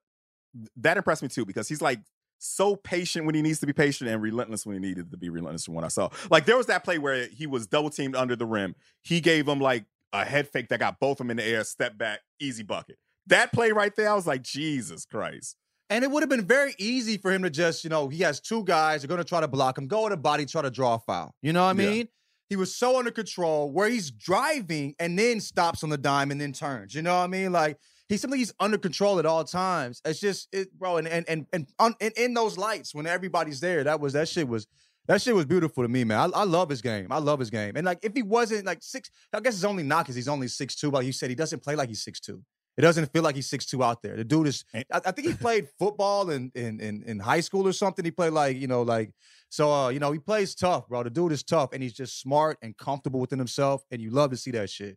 that 0.76 0.96
impressed 0.96 1.22
me 1.22 1.28
too 1.28 1.44
because 1.44 1.68
he's 1.68 1.83
like 1.83 2.00
so 2.38 2.76
patient 2.76 3.26
when 3.26 3.35
he 3.35 3.42
needs 3.42 3.61
to 3.61 3.66
be 3.66 3.72
patient 3.72 4.09
and 4.09 4.22
relentless 4.22 4.64
when 4.64 4.74
he 4.74 4.81
needed 4.81 5.11
to 5.11 5.16
be 5.16 5.28
relentless 5.28 5.64
from 5.64 5.74
what 5.74 5.85
I 5.85 5.88
saw. 5.88 6.09
Like 6.31 6.44
there 6.44 6.57
was 6.57 6.66
that 6.66 6.85
play 6.85 6.98
where 6.98 7.26
he 7.26 7.46
was 7.46 7.66
double 7.66 7.90
teamed 7.90 8.14
under 8.14 8.37
the 8.37 8.46
rim. 8.46 8.74
He 9.02 9.20
gave 9.20 9.48
him 9.48 9.61
like 9.61 9.85
a 10.12 10.25
head 10.25 10.49
fake 10.49 10.68
that 10.68 10.81
got 10.81 11.01
both 11.01 11.12
of 11.12 11.18
them 11.18 11.31
in 11.31 11.37
the 11.37 11.44
air, 11.44 11.64
step 11.64 11.99
back, 11.99 12.21
easy 12.40 12.62
bucket. 12.62 12.97
That 13.27 13.53
play 13.53 13.73
right 13.73 13.94
there, 13.94 14.11
I 14.11 14.14
was 14.14 14.27
like, 14.27 14.42
Jesus 14.42 15.05
Christ. 15.05 15.57
And 15.90 16.05
it 16.05 16.11
would 16.11 16.23
have 16.23 16.31
been 16.31 16.44
very 16.47 16.75
easy 16.79 17.16
for 17.16 17.31
him 17.33 17.42
to 17.42 17.51
just, 17.51 17.85
you 17.85 17.90
know, 17.90 18.09
he 18.09 18.23
has 18.23 18.40
two 18.40 18.64
guys, 18.64 19.03
they're 19.03 19.09
going 19.09 19.18
to 19.18 19.25
try 19.25 19.40
to 19.40 19.49
block 19.49 19.79
him, 19.79 19.87
go 19.87 20.05
in 20.07 20.11
the 20.11 20.16
body, 20.16 20.44
try 20.47 20.62
to 20.62 20.71
draw 20.71 20.94
a 20.94 20.99
foul. 20.99 21.35
You 21.42 21.53
know 21.53 21.64
what 21.64 21.77
I 21.79 21.83
Yeah. 21.83 21.90
mean? 21.90 22.09
He 22.51 22.57
was 22.57 22.75
so 22.75 22.99
under 22.99 23.11
control 23.11 23.71
where 23.71 23.88
he's 23.90 24.11
driving 24.11 24.94
and 24.99 25.18
then 25.18 25.40
stops 25.40 25.85
on 25.85 25.90
the 25.90 25.99
dime 25.99 26.31
and 26.31 26.40
then 26.40 26.53
turns. 26.53 26.94
You 26.94 27.03
know 27.03 27.14
what 27.18 27.25
I 27.25 27.27
mean? 27.27 27.53
Like 27.53 27.79
he's 28.09 28.23
something 28.23 28.38
he's 28.38 28.55
under 28.59 28.79
control 28.79 29.18
at 29.18 29.27
all 29.27 29.44
times. 29.44 30.01
It's 30.07 30.18
just 30.18 30.49
it, 30.53 30.73
bro, 30.79 30.97
and 30.97 31.07
and 31.07 31.29
and 31.29 31.47
and, 31.53 31.66
on, 31.79 31.94
and 32.01 32.12
in 32.16 32.33
those 32.33 32.57
lights 32.57 32.94
when 32.94 33.07
everybody's 33.07 33.61
there, 33.61 33.85
that 33.85 34.01
was 34.01 34.14
that 34.14 34.29
shit 34.29 34.49
was 34.49 34.66
that 35.09 35.21
shit 35.23 35.35
was 35.35 35.47
beautiful 35.47 35.83
to 35.83 35.88
me, 35.88 36.05
man. 36.05 36.18
I, 36.18 36.40
I 36.40 36.44
love 36.44 36.68
his 36.68 36.83
game. 36.83 37.09
I 37.11 37.18
love 37.18 37.40
his 37.40 37.51
game. 37.51 37.73
And 37.77 37.85
like 37.87 37.99
if 38.03 38.12
he 38.14 38.23
wasn't 38.23 38.66
like 38.66 38.79
six, 38.83 39.11
I 39.33 39.40
guess 39.40 39.55
his 39.55 39.64
only 39.64 39.83
knock 39.83 40.09
is 40.09 40.14
he's 40.14 40.29
only 40.29 40.49
six 40.49 40.77
two. 40.77 40.90
But 40.90 41.05
you 41.05 41.12
said 41.12 41.31
he 41.31 41.35
doesn't 41.35 41.62
play 41.62 41.75
like 41.75 41.88
he's 41.88 42.03
six 42.05 42.21
two. 42.21 42.42
It 42.77 42.83
doesn't 42.83 43.12
feel 43.12 43.25
like 43.25 43.35
he's 43.35 43.49
six 43.49 43.66
two 43.66 43.83
out 43.83 44.03
there. 44.03 44.16
The 44.16 44.23
dude 44.23 44.47
is. 44.47 44.64
I, 44.73 44.85
I 44.92 45.11
think 45.11 45.27
he 45.27 45.35
played 45.35 45.66
football 45.79 46.31
in, 46.31 46.53
in 46.55 46.79
in 46.79 47.03
in 47.05 47.18
high 47.18 47.40
school 47.40 47.66
or 47.66 47.73
something. 47.73 48.05
He 48.05 48.12
played 48.12 48.33
like 48.33 48.57
you 48.57 48.68
know 48.68 48.83
like 48.83 49.11
so 49.49 49.73
uh 49.73 49.88
you 49.88 49.99
know 49.99 50.12
he 50.12 50.18
plays 50.21 50.55
tough, 50.55 50.88
bro. 50.88 51.03
The 51.03 51.11
dude 51.11 51.33
is 51.33 51.42
tough 51.42 51.71
and 51.73 51.83
he's 51.83 51.94
just 51.94 52.21
smart 52.21 52.59
and 52.62 52.77
comfortable 52.77 53.18
within 53.18 53.38
himself, 53.38 53.83
and 53.90 54.01
you 54.01 54.11
love 54.11 54.31
to 54.31 54.37
see 54.37 54.53
that 54.53 54.71
shit. 54.71 54.97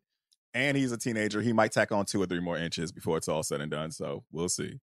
And 0.53 0.75
he's 0.75 0.91
a 0.91 0.97
teenager. 0.97 1.41
He 1.41 1.53
might 1.53 1.71
tack 1.71 1.93
on 1.93 2.05
two 2.05 2.21
or 2.21 2.25
three 2.25 2.41
more 2.41 2.57
inches 2.57 2.91
before 2.91 3.17
it's 3.17 3.29
all 3.29 3.41
said 3.41 3.61
and 3.61 3.71
done. 3.71 3.89
So 3.91 4.25
we'll 4.31 4.49
see. 4.49 4.79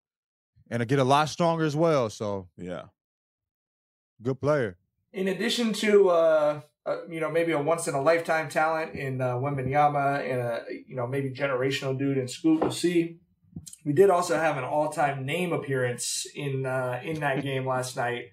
And 0.71 0.81
to 0.81 0.87
get 0.87 0.99
a 0.99 1.05
lot 1.05 1.29
stronger 1.29 1.64
as 1.64 1.77
well. 1.77 2.09
So 2.09 2.49
Yeah. 2.57 2.85
good 4.23 4.41
player. 4.41 4.79
In 5.12 5.29
addition 5.29 5.73
to 5.75 6.11
uh, 6.11 6.61
uh, 6.88 6.97
you 7.09 7.21
know 7.21 7.31
maybe 7.31 7.53
a 7.53 7.61
once 7.61 7.87
in 7.88 7.94
a 7.94 8.01
lifetime 8.01 8.49
talent 8.49 8.94
in 8.94 9.21
uh, 9.21 9.35
Wembanyama 9.35 10.21
and 10.21 10.40
a 10.40 10.62
you 10.87 10.97
know 10.97 11.07
maybe 11.07 11.31
generational 11.31 11.99
dude 11.99 12.18
in 12.18 12.29
Scoot, 12.29 12.61
we'll 12.61 12.71
see. 12.71 13.18
We 13.85 13.92
did 13.92 14.11
also 14.11 14.37
have 14.37 14.57
an 14.57 14.64
all 14.64 14.90
time 14.90 15.27
name 15.27 15.53
appearance 15.53 16.27
in 16.35 16.66
uh, 16.66 17.01
in 17.03 17.21
that 17.21 17.42
game 17.42 17.66
last 17.75 17.97
night, 17.97 18.27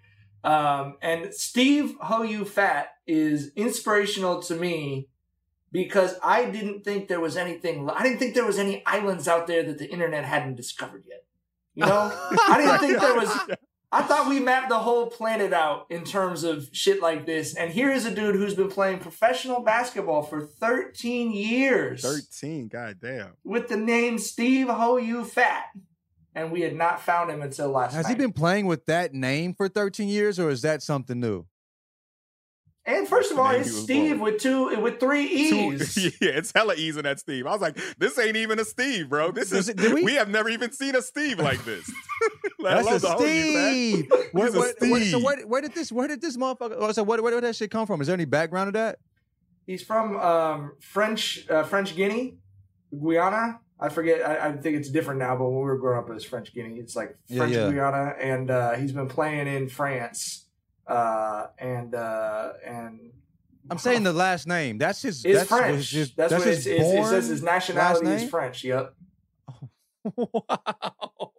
um, 0.44 0.98
and 1.02 1.34
Steeve 1.34 1.96
Ho 2.02 2.24
You 2.24 2.46
Fat 2.46 2.90
is 3.08 3.52
inspirational 3.56 4.42
to 4.44 4.56
me 4.56 5.10
because 5.72 6.16
I 6.24 6.46
didn't 6.46 6.86
think 6.86 7.10
there 7.10 7.20
was 7.20 7.36
anything. 7.36 7.90
I 7.90 8.04
didn't 8.04 8.20
think 8.20 8.36
there 8.36 8.46
was 8.46 8.60
any 8.60 8.82
islands 8.86 9.28
out 9.28 9.48
there 9.48 9.64
that 9.64 9.78
the 9.78 9.90
internet 9.90 10.24
hadn't 10.24 10.56
discovered 10.56 11.04
yet. 11.08 11.26
You 11.74 11.86
know, 11.86 12.12
I 12.48 12.58
didn't 12.58 12.80
think 12.80 13.00
there 13.00 13.16
was. 13.16 13.38
I 13.92 14.02
thought 14.02 14.28
we 14.28 14.40
mapped 14.40 14.70
the 14.70 14.80
whole 14.80 15.08
planet 15.08 15.54
out 15.54 15.86
in 15.90 16.04
terms 16.04 16.44
of 16.44 16.70
shit 16.72 17.02
like 17.02 17.26
this. 17.26 17.56
And 17.56 17.72
here 17.72 17.92
is 17.92 18.06
a 18.06 18.14
dude 18.14 18.36
who's 18.36 18.54
been 18.56 18.70
playing 18.70 19.00
professional 19.00 19.62
basketball 19.62 20.24
for 20.24 20.42
13 20.46 21.32
years 21.32 22.02
13. 22.02 22.68
God 22.68 22.98
damn. 23.02 23.34
with 23.44 23.68
the 23.70 23.78
name 23.78 24.18
Steeve 24.18 24.68
Ho 24.68 24.98
You 24.98 25.24
Fat. 25.24 25.66
And 26.34 26.52
we 26.52 26.62
had 26.62 26.76
not 26.76 27.00
found 27.02 27.32
him 27.32 27.42
until 27.42 27.70
last 27.70 27.94
Has 27.94 28.06
night. 28.06 28.10
he 28.12 28.16
been 28.18 28.34
playing 28.34 28.66
with 28.66 28.86
that 28.88 29.14
name 29.14 29.54
for 29.54 29.70
13 29.70 30.10
years, 30.10 30.38
or 30.38 30.50
is 30.50 30.64
that 30.64 30.84
something 30.84 31.18
new? 31.18 31.46
And 32.86 33.08
first 33.08 33.32
of 33.32 33.40
all, 33.40 33.50
it's 33.52 33.76
Steve 33.76 34.18
born. 34.20 34.34
with 34.34 34.42
two 34.42 34.80
with 34.82 35.00
three 35.00 35.50
Two- 35.50 35.74
E's. 35.74 35.98
yeah, 36.22 36.30
it's 36.32 36.52
hella 36.56 36.76
easy 36.76 37.00
in 37.00 37.04
that 37.04 37.20
Steve. 37.20 37.46
I 37.48 37.52
was 37.52 37.62
like, 37.62 37.78
this 37.98 38.18
ain't 38.20 38.36
even 38.38 38.60
a 38.60 38.66
Steve, 38.66 39.10
bro. 39.10 39.32
This 39.32 39.50
Does 39.50 39.70
is 39.70 39.76
it- 39.76 39.94
we- 39.94 40.04
we? 40.04 40.14
have 40.16 40.30
never 40.30 40.50
even 40.50 40.72
seen 40.72 40.96
a 40.96 41.02
Steve 41.02 41.40
like 41.40 41.64
this. 41.66 41.92
Let 42.60 42.86
That's 42.86 42.98
a 42.98 43.00
the 43.08 43.14
whole 43.14 43.28
you, 43.28 43.54
man. 43.54 43.72
Steve. 43.74 44.06
He's 44.12 44.34
Where, 44.34 44.48
a 44.48 44.52
where- 44.52 44.74
where- 44.80 45.00
so 45.02 45.06
Steve. 45.20 45.24
where, 45.24 45.38
where 45.48 45.62
did 45.62 45.74
this 45.74 45.92
where 45.92 46.08
did 46.08 46.22
this 46.22 46.38
motherfucker? 46.38 46.76
Oh, 46.78 46.92
so 46.92 47.04
where, 47.04 47.22
where 47.22 47.32
did 47.34 47.44
that 47.44 47.56
shit 47.56 47.72
come 47.72 47.86
from? 47.88 48.02
Is 48.02 48.08
there 48.08 48.14
any 48.14 48.26
background 48.26 48.68
to 48.70 48.72
that? 48.80 49.00
He's 49.68 49.84
from 49.84 50.18
um, 50.18 50.74
French 50.80 51.48
uh, 51.50 51.64
French 51.64 51.96
Guinea, 51.96 52.38
Guyana. 53.02 53.60
I 53.80 53.90
forget. 53.90 54.22
I, 54.26 54.50
I 54.50 54.52
think 54.54 54.78
it's 54.78 54.90
different 54.90 55.20
now, 55.20 55.36
but 55.36 55.46
when 55.46 55.56
we 55.58 55.64
were 55.64 55.78
growing 55.78 55.98
up, 56.00 56.10
it 56.10 56.14
was 56.14 56.24
French 56.24 56.54
Guinea. 56.54 56.78
It's 56.80 56.96
like 56.96 57.18
Yeah, 57.28 57.38
French 57.40 57.54
yeah. 57.56 57.72
Guyana, 57.72 58.14
and 58.22 58.50
uh, 58.52 58.74
he's 58.76 58.92
been 58.94 59.10
playing 59.10 59.48
in 59.48 59.68
France. 59.68 60.45
Uh, 60.88 61.48
and 61.58 61.96
uh, 61.96 62.54
and 62.66 63.12
I'm 63.70 63.78
saying 63.80 64.04
the 64.04 64.14
last 64.14 64.48
name. 64.48 64.78
That's 64.78 65.02
his. 65.02 65.26
it's 65.26 65.40
that's 65.40 65.50
French. 65.50 65.78
his- 65.78 65.90
his- 65.92 66.14
that's, 66.16 66.32
what 66.34 66.44
his 66.44 66.68
it's, 66.68 66.82
it's, 66.82 66.94
it 66.94 67.06
says. 67.06 67.28
His 67.28 67.44
nationality 67.44 68.08
is? 68.08 68.30
French. 68.30 68.64
Yep. 68.64 68.94
wow. 70.16 71.32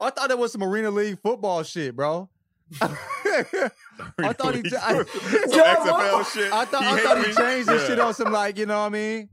I 0.00 0.10
thought 0.10 0.30
it 0.30 0.38
was 0.38 0.52
some 0.52 0.60
Marina 0.60 0.90
League 0.90 1.20
football 1.22 1.62
shit, 1.62 1.94
bro. 1.94 2.28
I 2.80 4.32
thought 4.32 4.54
he. 4.56 4.68
Some 4.68 4.80
I, 4.82 5.04
XFL 5.04 6.32
shit. 6.32 6.52
I 6.52 6.64
thought 6.64 6.82
He 6.82 6.88
I 6.88 6.98
thought 6.98 7.18
he 7.24 7.32
changed 7.32 7.68
this 7.68 7.82
Yeah. 7.82 7.86
shit 7.88 8.00
on 8.00 8.14
some 8.14 8.32
like 8.32 8.58
you 8.58 8.66
know 8.66 8.80
what 8.80 8.86
I 8.86 8.88
mean. 8.88 9.28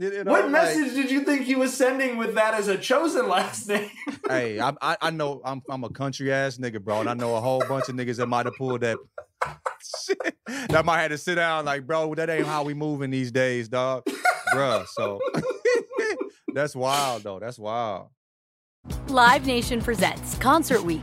You- 0.00 0.12
you 0.12 0.24
know, 0.24 0.30
What 0.30 0.44
like- 0.44 0.52
message 0.52 0.94
did 0.94 1.10
you 1.10 1.24
think 1.24 1.42
he 1.42 1.56
was 1.56 1.74
sending 1.74 2.16
with 2.18 2.34
that 2.36 2.54
as 2.54 2.68
a 2.68 2.78
chosen 2.78 3.28
last 3.28 3.68
name? 3.68 3.90
Hey, 4.28 4.60
I, 4.60 4.72
I 4.82 4.96
I 5.00 5.10
know 5.10 5.40
I'm 5.44 5.62
I'm 5.70 5.84
a 5.84 5.88
country 5.90 6.30
ass 6.32 6.58
nigga, 6.58 6.80
bro, 6.82 7.00
and 7.00 7.08
I 7.08 7.14
know 7.14 7.34
a 7.36 7.40
whole 7.40 7.60
bunch 7.66 7.88
of 7.88 7.94
niggas 7.94 8.16
that 8.16 8.26
might 8.26 8.44
have 8.46 8.54
pulled 8.56 8.82
that 8.82 8.98
shit. 10.04 10.36
That 10.68 10.84
might 10.84 11.00
have 11.00 11.10
to 11.12 11.18
sit 11.18 11.36
down 11.36 11.64
like, 11.64 11.86
bro, 11.86 12.14
that 12.14 12.28
ain't 12.28 12.46
how 12.46 12.62
we 12.62 12.74
moving 12.74 13.10
these 13.10 13.32
days, 13.32 13.68
dog, 13.70 14.04
bruh. 14.54 14.86
So 14.88 15.18
that's 16.54 16.76
wild 16.76 17.22
though. 17.22 17.38
That's 17.38 17.58
wild. 17.58 18.08
Live 19.08 19.46
Nation 19.46 19.80
presents 19.80 20.36
Concert 20.38 20.82
Week. 20.82 21.02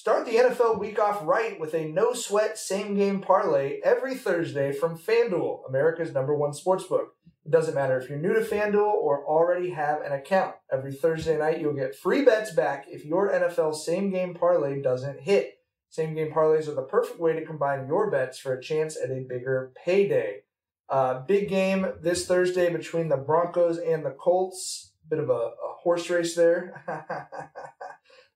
Start 0.00 0.24
the 0.24 0.36
NFL 0.36 0.78
week 0.78 0.98
off 0.98 1.20
right 1.24 1.60
with 1.60 1.74
a 1.74 1.84
no 1.84 2.14
sweat 2.14 2.56
same 2.56 2.94
game 2.94 3.20
parlay 3.20 3.80
every 3.84 4.14
Thursday 4.14 4.72
from 4.72 4.96
FanDuel, 4.96 5.68
America's 5.68 6.14
number 6.14 6.34
one 6.34 6.52
sportsbook. 6.52 7.08
It 7.44 7.50
doesn't 7.50 7.74
matter 7.74 8.00
if 8.00 8.08
you're 8.08 8.18
new 8.18 8.32
to 8.32 8.40
FanDuel 8.40 8.94
or 8.94 9.26
already 9.26 9.72
have 9.72 10.00
an 10.00 10.12
account. 10.12 10.54
Every 10.72 10.94
Thursday 10.94 11.36
night, 11.36 11.60
you'll 11.60 11.74
get 11.74 11.94
free 11.94 12.24
bets 12.24 12.54
back 12.54 12.86
if 12.88 13.04
your 13.04 13.30
NFL 13.30 13.74
same 13.74 14.10
game 14.10 14.32
parlay 14.32 14.80
doesn't 14.80 15.20
hit. 15.20 15.58
Same 15.90 16.14
game 16.14 16.32
parlays 16.32 16.66
are 16.66 16.74
the 16.74 16.80
perfect 16.80 17.20
way 17.20 17.34
to 17.34 17.44
combine 17.44 17.86
your 17.86 18.10
bets 18.10 18.38
for 18.38 18.54
a 18.54 18.62
chance 18.62 18.96
at 18.96 19.10
a 19.10 19.26
bigger 19.28 19.70
payday. 19.84 20.44
Uh, 20.88 21.20
big 21.26 21.50
game 21.50 21.86
this 22.00 22.26
Thursday 22.26 22.72
between 22.72 23.10
the 23.10 23.18
Broncos 23.18 23.76
and 23.76 24.02
the 24.02 24.16
Colts. 24.18 24.94
Bit 25.10 25.18
of 25.18 25.28
a, 25.28 25.32
a 25.32 25.74
horse 25.82 26.08
race 26.08 26.34
there. 26.34 26.86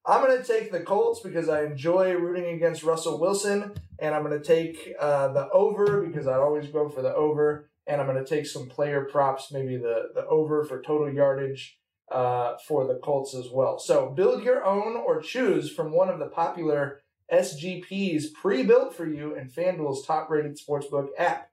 I'm 0.07 0.23
going 0.25 0.37
to 0.37 0.47
take 0.47 0.71
the 0.71 0.81
Colts 0.81 1.21
because 1.21 1.49
I 1.49 1.65
enjoy 1.65 2.13
rooting 2.13 2.55
against 2.55 2.83
Russell 2.83 3.19
Wilson, 3.19 3.73
and 3.99 4.15
I'm 4.15 4.23
going 4.23 4.39
to 4.39 4.45
take 4.45 4.93
uh, 5.01 5.29
the 5.29 5.49
over 5.51 6.03
because 6.03 6.27
I 6.27 6.35
always 6.35 6.69
go 6.69 6.91
for 6.91 7.01
the 7.01 7.15
over, 7.15 7.71
and 7.87 8.01
I'm 8.01 8.07
going 8.07 8.23
to 8.23 8.29
take 8.29 8.47
some 8.47 8.69
player 8.69 9.05
props, 9.05 9.51
maybe 9.51 9.77
the 9.77 10.11
the 10.15 10.27
over 10.27 10.65
for 10.65 10.83
total 10.83 11.11
yardage 11.11 11.79
uh, 12.11 12.57
for 12.69 12.87
the 12.87 12.97
Colts 12.97 13.35
as 13.35 13.49
well. 13.51 13.79
So 13.79 14.11
build 14.11 14.45
your 14.45 14.65
own 14.65 14.97
or 14.97 15.23
choose 15.23 15.73
from 15.73 15.91
one 15.91 16.11
of 16.11 16.19
the 16.19 16.27
popular 16.27 17.01
SGPs 17.33 18.35
pre-built 18.35 18.95
for 18.95 19.07
you 19.07 19.35
in 19.35 19.49
FanDuel's 19.49 20.07
top-rated 20.07 20.59
sportsbook 20.59 21.09
app. 21.19 21.51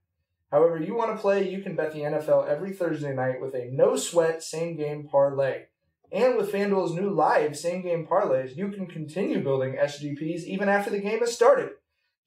However 0.51 0.77
you 0.77 0.93
want 0.93 1.15
to 1.15 1.21
play, 1.21 1.49
you 1.49 1.61
can 1.61 1.77
bet 1.77 1.93
the 1.93 1.99
NFL 1.99 2.49
every 2.49 2.73
Thursday 2.73 3.15
night 3.15 3.39
with 3.39 3.55
a 3.55 3.69
no-sweat 3.71 4.43
same-game 4.43 5.07
parlay. 5.09 5.67
And 6.11 6.35
with 6.35 6.51
FanDuel's 6.51 6.93
new 6.93 7.09
live 7.09 7.57
same 7.57 7.83
game 7.83 8.05
parlays, 8.05 8.55
you 8.55 8.69
can 8.69 8.87
continue 8.87 9.41
building 9.41 9.77
SGPs 9.81 10.43
even 10.43 10.67
after 10.67 10.89
the 10.89 10.99
game 10.99 11.19
has 11.19 11.33
started. 11.33 11.69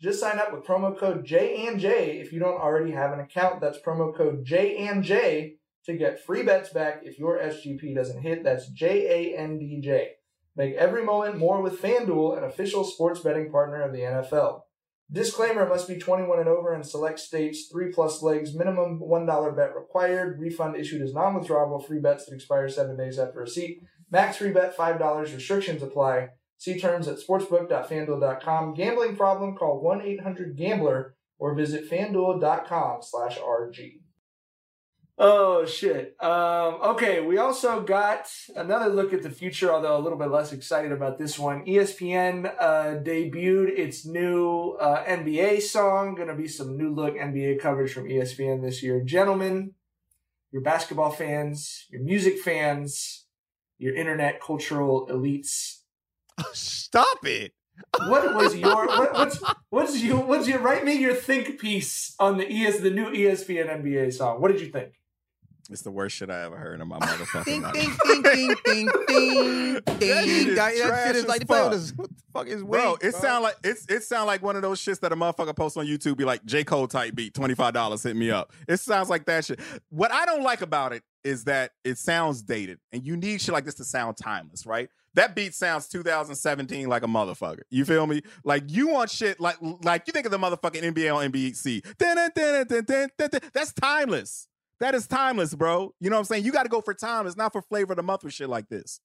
Just 0.01 0.21
sign 0.21 0.39
up 0.39 0.53
with 0.53 0.65
promo 0.65 0.99
code 0.99 1.25
J 1.25 2.21
if 2.21 2.33
you 2.33 2.41
don't 2.41 2.61
already 2.61 2.93
have 2.93 3.13
an 3.13 3.21
account. 3.21 3.61
That's 3.61 3.79
promo 3.79 4.17
code 4.17 4.45
J 4.45 5.57
to 5.87 5.97
get 5.97 6.25
free 6.25 6.43
bets 6.43 6.71
back 6.71 7.03
if 7.05 7.19
your 7.19 7.39
SGP 7.39 7.95
doesn't 7.95 8.23
hit. 8.23 8.43
That's 8.43 8.69
J 8.69 9.35
A 9.35 9.39
N 9.39 9.59
D 9.59 9.81
J. 9.83 10.13
Make 10.57 10.75
every 10.75 11.05
moment 11.05 11.39
more 11.39 11.61
with 11.61 11.81
FanDuel, 11.81 12.39
an 12.39 12.45
official 12.45 12.85
sports 12.85 13.21
betting 13.21 13.51
partner 13.51 13.83
of 13.83 13.93
the 13.93 14.01
NFL. 14.01 14.63
Disclaimer 15.13 15.69
must 15.69 15.87
be 15.87 15.99
21 15.99 16.41
and 16.41 16.49
over 16.49 16.75
in 16.75 16.83
select 16.83 17.21
states, 17.21 17.69
3 17.71 17.93
plus 17.93 18.23
legs, 18.23 18.55
minimum 18.55 19.01
$1 19.01 19.57
bet 19.57 19.75
required. 19.75 20.41
Refund 20.41 20.77
issued 20.77 21.03
as 21.03 21.13
non 21.13 21.35
withdrawable 21.35 21.87
free 21.87 22.01
bets 22.01 22.27
that 22.27 22.35
expire 22.35 22.69
7 22.69 22.97
days 22.97 23.19
after 23.19 23.41
receipt. 23.41 23.81
Max 24.11 24.39
free 24.39 24.51
bet 24.51 24.77
$5. 24.77 25.35
Restrictions 25.35 25.83
apply. 25.83 26.29
See 26.57 26.79
terms 26.79 27.09
at 27.09 27.19
sportsbook.fanduel.com. 27.19 28.75
Gambling 28.75 29.17
problem? 29.17 29.57
Call 29.57 29.81
1 29.83 30.03
800 30.03 30.57
Gambler 30.57 31.15
or 31.39 31.55
visit 31.55 31.91
fanduel.com 31.91 33.01
slash 33.03 33.39
RG. 33.39 34.04
Oh 35.17 35.65
shit. 35.65 36.17
Um, 36.21 36.81
okay, 36.83 37.21
we 37.21 37.39
also 37.39 37.81
got 37.83 38.29
another 38.57 38.89
look 38.89 39.13
at 39.13 39.23
the 39.23 39.31
future, 39.31 39.73
although 39.73 39.97
a 39.97 40.01
little 40.03 40.19
bit 40.19 40.31
less 40.31 40.53
excited 40.53 40.91
about 40.91 41.19
this 41.19 41.39
one. 41.39 41.65
ESPN 41.67 42.53
uh, 42.59 42.97
debuted 43.01 43.79
its 43.79 44.05
new 44.05 44.77
uh, 44.81 45.05
NBA 45.05 45.63
song. 45.63 46.17
Going 46.17 46.29
to 46.29 46.35
be 46.35 46.49
some 46.49 46.77
new 46.77 46.93
look 46.93 47.15
NBA 47.15 47.61
coverage 47.61 47.93
from 47.93 48.09
ESPN 48.09 48.61
this 48.61 48.83
year. 48.83 49.01
Gentlemen, 49.03 49.75
your 50.51 50.63
basketball 50.63 51.13
fans, 51.13 51.87
your 51.91 52.03
music 52.03 52.41
fans, 52.41 53.27
your 53.79 53.95
internet 53.95 54.41
cultural 54.41 55.07
elites. 55.07 55.83
Stop 56.53 57.25
it. 57.25 57.53
What 58.09 58.35
was 58.35 58.57
your 58.57 58.87
what, 58.87 59.13
what's 59.13 59.41
what's 59.71 60.03
your 60.03 60.25
what's 60.25 60.49
your 60.49 60.59
write 60.59 60.85
me 60.85 60.95
your 60.95 61.15
think 61.15 61.61
piece 61.61 62.17
on 62.19 62.37
the 62.39 62.47
ES 62.49 62.81
the 62.81 62.91
new 62.91 63.11
ESPN 63.11 63.83
NBA 63.83 64.13
song? 64.13 64.41
What 64.41 64.51
did 64.51 64.61
you 64.61 64.73
think? 64.73 64.95
It's 65.71 65.83
the 65.83 65.91
worst 65.91 66.17
shit 66.17 66.31
I 66.31 66.43
ever 66.45 66.57
heard 66.57 66.81
in 66.81 66.89
my 66.89 66.99
motherfucking 67.01 67.63
life. 67.63 67.73
Ding, 67.73 68.23
ding, 68.23 68.23
ding, 68.23 68.57
ding, 68.65 68.89
ding, 69.07 69.75
That 69.75 69.99
ding. 69.99 70.25
shit 70.25 70.49
is 70.49 70.57
That, 70.57 70.75
that 70.77 71.07
shit 71.07 71.17
is 71.17 71.27
like, 71.27 71.43
what 71.49 71.65
fuck. 71.65 71.73
is- 71.73 71.95
what 71.95 72.09
the 72.11 72.23
fuck 72.33 72.47
is 72.49 72.63
Bro, 72.63 72.99
it 73.01 73.15
sound 73.15 73.43
like 73.45 73.57
it's 73.65 73.87
it 73.89 74.03
sound 74.03 74.27
like 74.27 74.43
one 74.43 74.57
of 74.57 74.63
those 74.63 74.81
shits 74.81 75.01
that 75.01 75.13
a 75.13 75.17
motherfucker 75.17 75.57
posts 75.57 75.77
on 75.77 75.87
YouTube 75.87 76.17
be 76.17 76.25
like 76.25 76.45
J 76.45 76.65
Cole 76.65 76.87
type 76.87 77.15
beat 77.15 77.35
twenty 77.35 77.55
five 77.55 77.73
dollars 77.75 78.03
hit 78.03 78.17
me 78.17 78.31
up. 78.31 78.53
It 78.69 78.79
sounds 78.79 79.09
like 79.09 79.25
that 79.27 79.45
shit. 79.45 79.61
What 79.91 80.13
I 80.13 80.27
don't 80.27 80.43
like 80.43 80.61
about 80.63 80.93
it 80.93 81.03
is 81.23 81.45
that 81.45 81.71
it 81.85 81.97
sounds 81.97 82.43
dated, 82.43 82.79
and 82.93 83.05
you 83.07 83.17
need 83.17 83.41
shit 83.41 83.53
like 83.55 83.65
this 83.65 83.75
to 83.77 83.85
sound 83.85 84.17
timeless, 84.19 84.67
right? 84.67 84.89
That 85.15 85.35
beat 85.37 85.55
sounds 85.55 85.89
2017 85.89 86.89
like 86.89 87.05
a 87.05 87.07
motherfucker. 87.07 87.61
You 87.71 87.85
feel 87.85 88.05
me? 88.07 88.23
Like 88.45 88.65
you 88.67 88.89
want 88.89 89.11
shit 89.11 89.39
like 89.41 89.57
like 89.83 90.07
you 90.07 90.13
think 90.13 90.27
of 90.27 90.33
the 90.33 90.39
motherfucking 90.39 90.83
NBA 90.93 91.15
on 91.15 91.31
NBC. 91.33 91.85
That's 93.53 93.73
timeless. 93.73 94.49
That 94.81 94.95
is 94.95 95.07
timeless, 95.07 95.55
bro. 95.55 95.95
You 96.01 96.11
know 96.11 96.17
what 96.17 96.21
I'm 96.21 96.25
saying? 96.27 96.45
You 96.45 96.53
got 96.53 96.65
to 96.65 96.69
go 96.69 96.81
for 96.81 96.95
time. 96.95 97.27
It's 97.27 97.37
not 97.37 97.53
for 97.53 97.63
flavor 97.63 97.93
of 97.93 97.97
the 97.97 98.03
month 98.03 98.25
or 98.25 98.31
shit 98.31 98.49
like 98.49 98.69
this. 98.69 99.01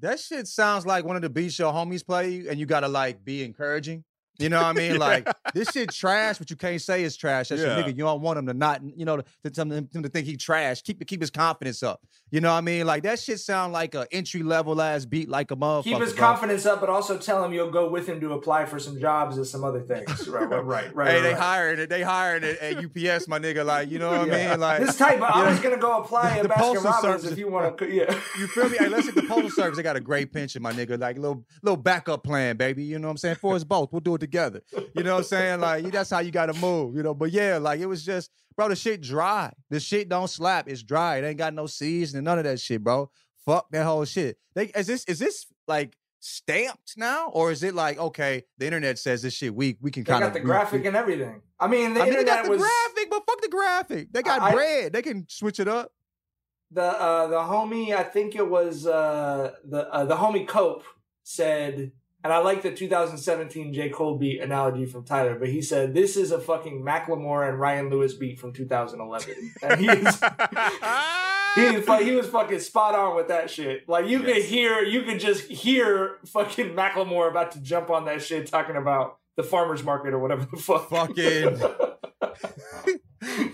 That 0.00 0.18
shit 0.18 0.48
sounds 0.48 0.84
like 0.84 1.04
one 1.04 1.16
of 1.16 1.22
the 1.22 1.30
beats 1.30 1.58
your 1.58 1.72
homies 1.72 2.04
play, 2.04 2.46
and 2.48 2.58
you 2.58 2.66
gotta 2.66 2.88
like 2.88 3.24
be 3.24 3.44
encouraging. 3.44 4.04
You 4.38 4.48
know 4.48 4.56
what 4.62 4.66
I 4.66 4.72
mean? 4.88 4.98
Like 4.98 5.28
this 5.54 5.70
shit 5.70 5.90
trash, 5.90 6.38
but 6.38 6.50
you 6.50 6.56
can't 6.56 6.80
say 6.80 7.04
it's 7.04 7.16
trash. 7.16 7.48
That's 7.48 7.62
Yeah. 7.62 7.76
your 7.76 7.84
nigga. 7.84 7.88
You 7.96 8.04
don't 8.04 8.20
want 8.22 8.38
him 8.38 8.46
to 8.46 8.54
not, 8.54 8.80
you 8.96 9.04
know, 9.04 9.18
to, 9.44 9.50
to, 9.50 9.62
him 9.62 9.88
to 10.02 10.08
think 10.08 10.26
he 10.26 10.36
trash. 10.36 10.82
Keep 10.82 11.06
keep 11.06 11.20
his 11.20 11.30
confidence 11.30 11.82
up. 11.82 12.00
You 12.30 12.40
know 12.40 12.50
what 12.50 12.58
I 12.58 12.62
mean? 12.62 12.86
Like 12.86 13.02
that 13.02 13.18
shit 13.18 13.40
sound 13.40 13.72
like 13.72 13.94
a 13.94 14.06
entry 14.10 14.42
level 14.42 14.80
ass 14.80 15.04
beat, 15.04 15.28
like 15.28 15.50
a 15.50 15.56
motherfucker. 15.56 15.84
Keep 15.84 15.98
his 15.98 16.12
bro. 16.14 16.20
confidence 16.26 16.64
up, 16.66 16.80
but 16.80 16.88
also 16.88 17.18
tell 17.18 17.44
him 17.44 17.52
you'll 17.52 17.70
go 17.70 17.88
with 17.90 18.08
him 18.08 18.20
to 18.20 18.32
apply 18.32 18.64
for 18.64 18.78
some 18.78 18.98
jobs 18.98 19.36
and 19.36 19.46
some 19.46 19.64
other 19.64 19.80
things. 19.80 20.26
Right, 20.32 20.48
right, 20.48 20.64
right. 20.64 20.94
right 20.94 21.10
Hey, 21.10 21.20
they 21.20 21.28
right. 21.32 21.38
hiring 21.38 21.78
it. 21.80 21.90
They 21.90 22.00
hiring 22.02 22.42
it 22.42 22.58
at 22.58 22.76
UPS, 22.78 23.28
my 23.28 23.38
nigga. 23.38 23.66
Like, 23.66 23.90
you 23.90 23.98
know 23.98 24.10
what 24.10 24.32
I 24.32 24.48
mean? 24.48 24.60
Like 24.60 24.80
this 24.80 24.96
type, 24.96 25.16
of, 25.16 25.24
I 25.24 25.42
yeah. 25.44 25.50
was 25.50 25.60
gonna 25.60 25.76
go 25.76 25.98
apply 25.98 26.38
at 26.38 26.42
The 26.42 26.48
Baskin 26.48 26.56
Postal 26.56 26.82
Robbins 26.84 27.02
Service- 27.22 27.32
if 27.32 27.38
you 27.38 27.48
want 27.50 27.76
to. 27.78 27.82
Yeah, 27.92 28.18
You 28.38 28.46
feel 28.46 28.68
me? 28.70 28.78
Hey, 28.78 28.88
let's 28.88 29.06
hit 29.06 29.14
the 29.14 29.22
postal 29.24 29.50
service. 29.50 29.76
They 29.76 29.82
got 29.82 29.96
a 29.96 30.00
great 30.00 30.32
pension, 30.32 30.62
my 30.62 30.72
nigga. 30.72 30.98
Like 30.98 31.18
a 31.18 31.20
little 31.20 31.44
little 31.62 31.76
backup 31.76 32.22
plan, 32.24 32.56
baby. 32.56 32.84
You 32.84 32.98
know 32.98 33.08
what 33.08 33.12
I'm 33.12 33.16
saying? 33.18 33.34
For 33.36 33.54
us 33.54 33.64
both, 33.64 33.92
we'll 33.92 34.00
do 34.00 34.14
it 34.14 34.21
together. 34.22 34.62
You 34.94 35.02
know 35.02 35.12
what 35.12 35.18
I'm 35.18 35.24
saying? 35.24 35.60
Like 35.60 35.90
that's 35.92 36.08
how 36.10 36.20
you 36.20 36.30
got 36.30 36.46
to 36.46 36.54
move. 36.54 36.96
You 36.96 37.02
know. 37.02 37.12
But 37.14 37.30
yeah, 37.32 37.58
like 37.58 37.80
it 37.80 37.86
was 37.86 38.04
just, 38.04 38.30
bro. 38.56 38.68
The 38.68 38.76
shit 38.76 39.02
dry. 39.02 39.52
The 39.68 39.78
shit 39.80 40.08
don't 40.08 40.28
slap. 40.28 40.68
It's 40.68 40.82
dry. 40.82 41.16
It 41.18 41.24
ain't 41.24 41.38
got 41.38 41.52
no 41.52 41.66
seasoning. 41.66 42.24
None 42.24 42.38
of 42.38 42.44
that 42.44 42.60
shit, 42.60 42.82
bro. 42.82 43.10
Fuck 43.44 43.70
that 43.72 43.84
whole 43.84 44.04
shit. 44.04 44.38
They 44.54 44.66
is 44.66 44.86
this 44.86 45.04
is 45.04 45.18
this 45.18 45.46
like 45.66 45.96
stamped 46.20 46.94
now, 46.96 47.28
or 47.30 47.50
is 47.50 47.62
it 47.64 47.74
like 47.74 47.98
okay? 47.98 48.44
The 48.58 48.66
internet 48.66 48.98
says 48.98 49.22
this 49.22 49.34
shit 49.34 49.54
weak. 49.54 49.78
We 49.80 49.90
can 49.90 50.04
kind 50.04 50.20
got 50.20 50.28
of 50.28 50.32
the 50.34 50.40
graphic 50.40 50.84
and 50.84 50.96
everything. 50.96 51.42
I 51.58 51.66
mean, 51.66 51.94
the 51.94 52.02
I 52.02 52.04
mean, 52.04 52.14
they 52.14 52.24
got 52.24 52.44
the 52.44 52.50
was 52.50 52.60
graphic, 52.60 53.10
but 53.10 53.22
fuck 53.26 53.40
the 53.40 53.48
graphic. 53.48 54.12
They 54.12 54.22
got 54.22 54.40
I- 54.40 54.52
bread. 54.52 54.92
They 54.92 55.02
can 55.02 55.26
switch 55.28 55.58
it 55.60 55.68
up. 55.68 55.92
the 56.70 56.82
uh, 56.84 57.26
the 57.26 57.36
homie. 57.38 57.94
I 57.96 58.04
think 58.04 58.36
it 58.36 58.48
was 58.48 58.86
uh, 58.86 59.52
the 59.64 59.92
uh, 59.92 60.04
the 60.04 60.16
homie 60.16 60.46
Cope 60.46 60.84
said, 61.24 61.92
and 62.24 62.32
I 62.32 62.38
like 62.38 62.62
the 62.62 62.72
2017 62.72 63.72
J 63.72 63.88
Cole 63.88 64.16
beat 64.16 64.40
analogy 64.40 64.86
from 64.86 65.04
Tyler, 65.04 65.38
but 65.38 65.48
he 65.48 65.62
said 65.62 65.94
this 65.94 66.16
is 66.16 66.30
a 66.30 66.40
fucking 66.40 66.82
Macklemore 66.82 67.48
and 67.48 67.58
Ryan 67.58 67.90
Lewis 67.90 68.14
beat 68.14 68.38
from 68.38 68.52
2011, 68.52 69.54
and 69.62 69.80
he 69.80 69.88
is. 69.88 70.22
He, 71.54 71.76
was 71.76 72.02
he 72.02 72.12
was 72.12 72.26
fucking 72.28 72.60
spot 72.60 72.94
on 72.94 73.14
with 73.14 73.28
that 73.28 73.50
shit. 73.50 73.86
Like 73.86 74.06
you 74.06 74.20
could 74.20 74.42
hear, 74.42 74.82
you 74.82 75.02
could 75.02 75.20
just 75.20 75.50
hear 75.50 76.16
fucking 76.24 76.70
Macklemore 76.70 77.28
about 77.28 77.52
to 77.52 77.60
jump 77.60 77.90
on 77.90 78.06
that 78.06 78.22
shit, 78.22 78.46
talking 78.46 78.76
about 78.76 79.18
the 79.36 79.42
farmers 79.42 79.82
market 79.82 80.14
or 80.14 80.18
whatever 80.18 80.46
the 80.50 80.56
fuck. 80.56 80.88
Fucking. 80.88 81.56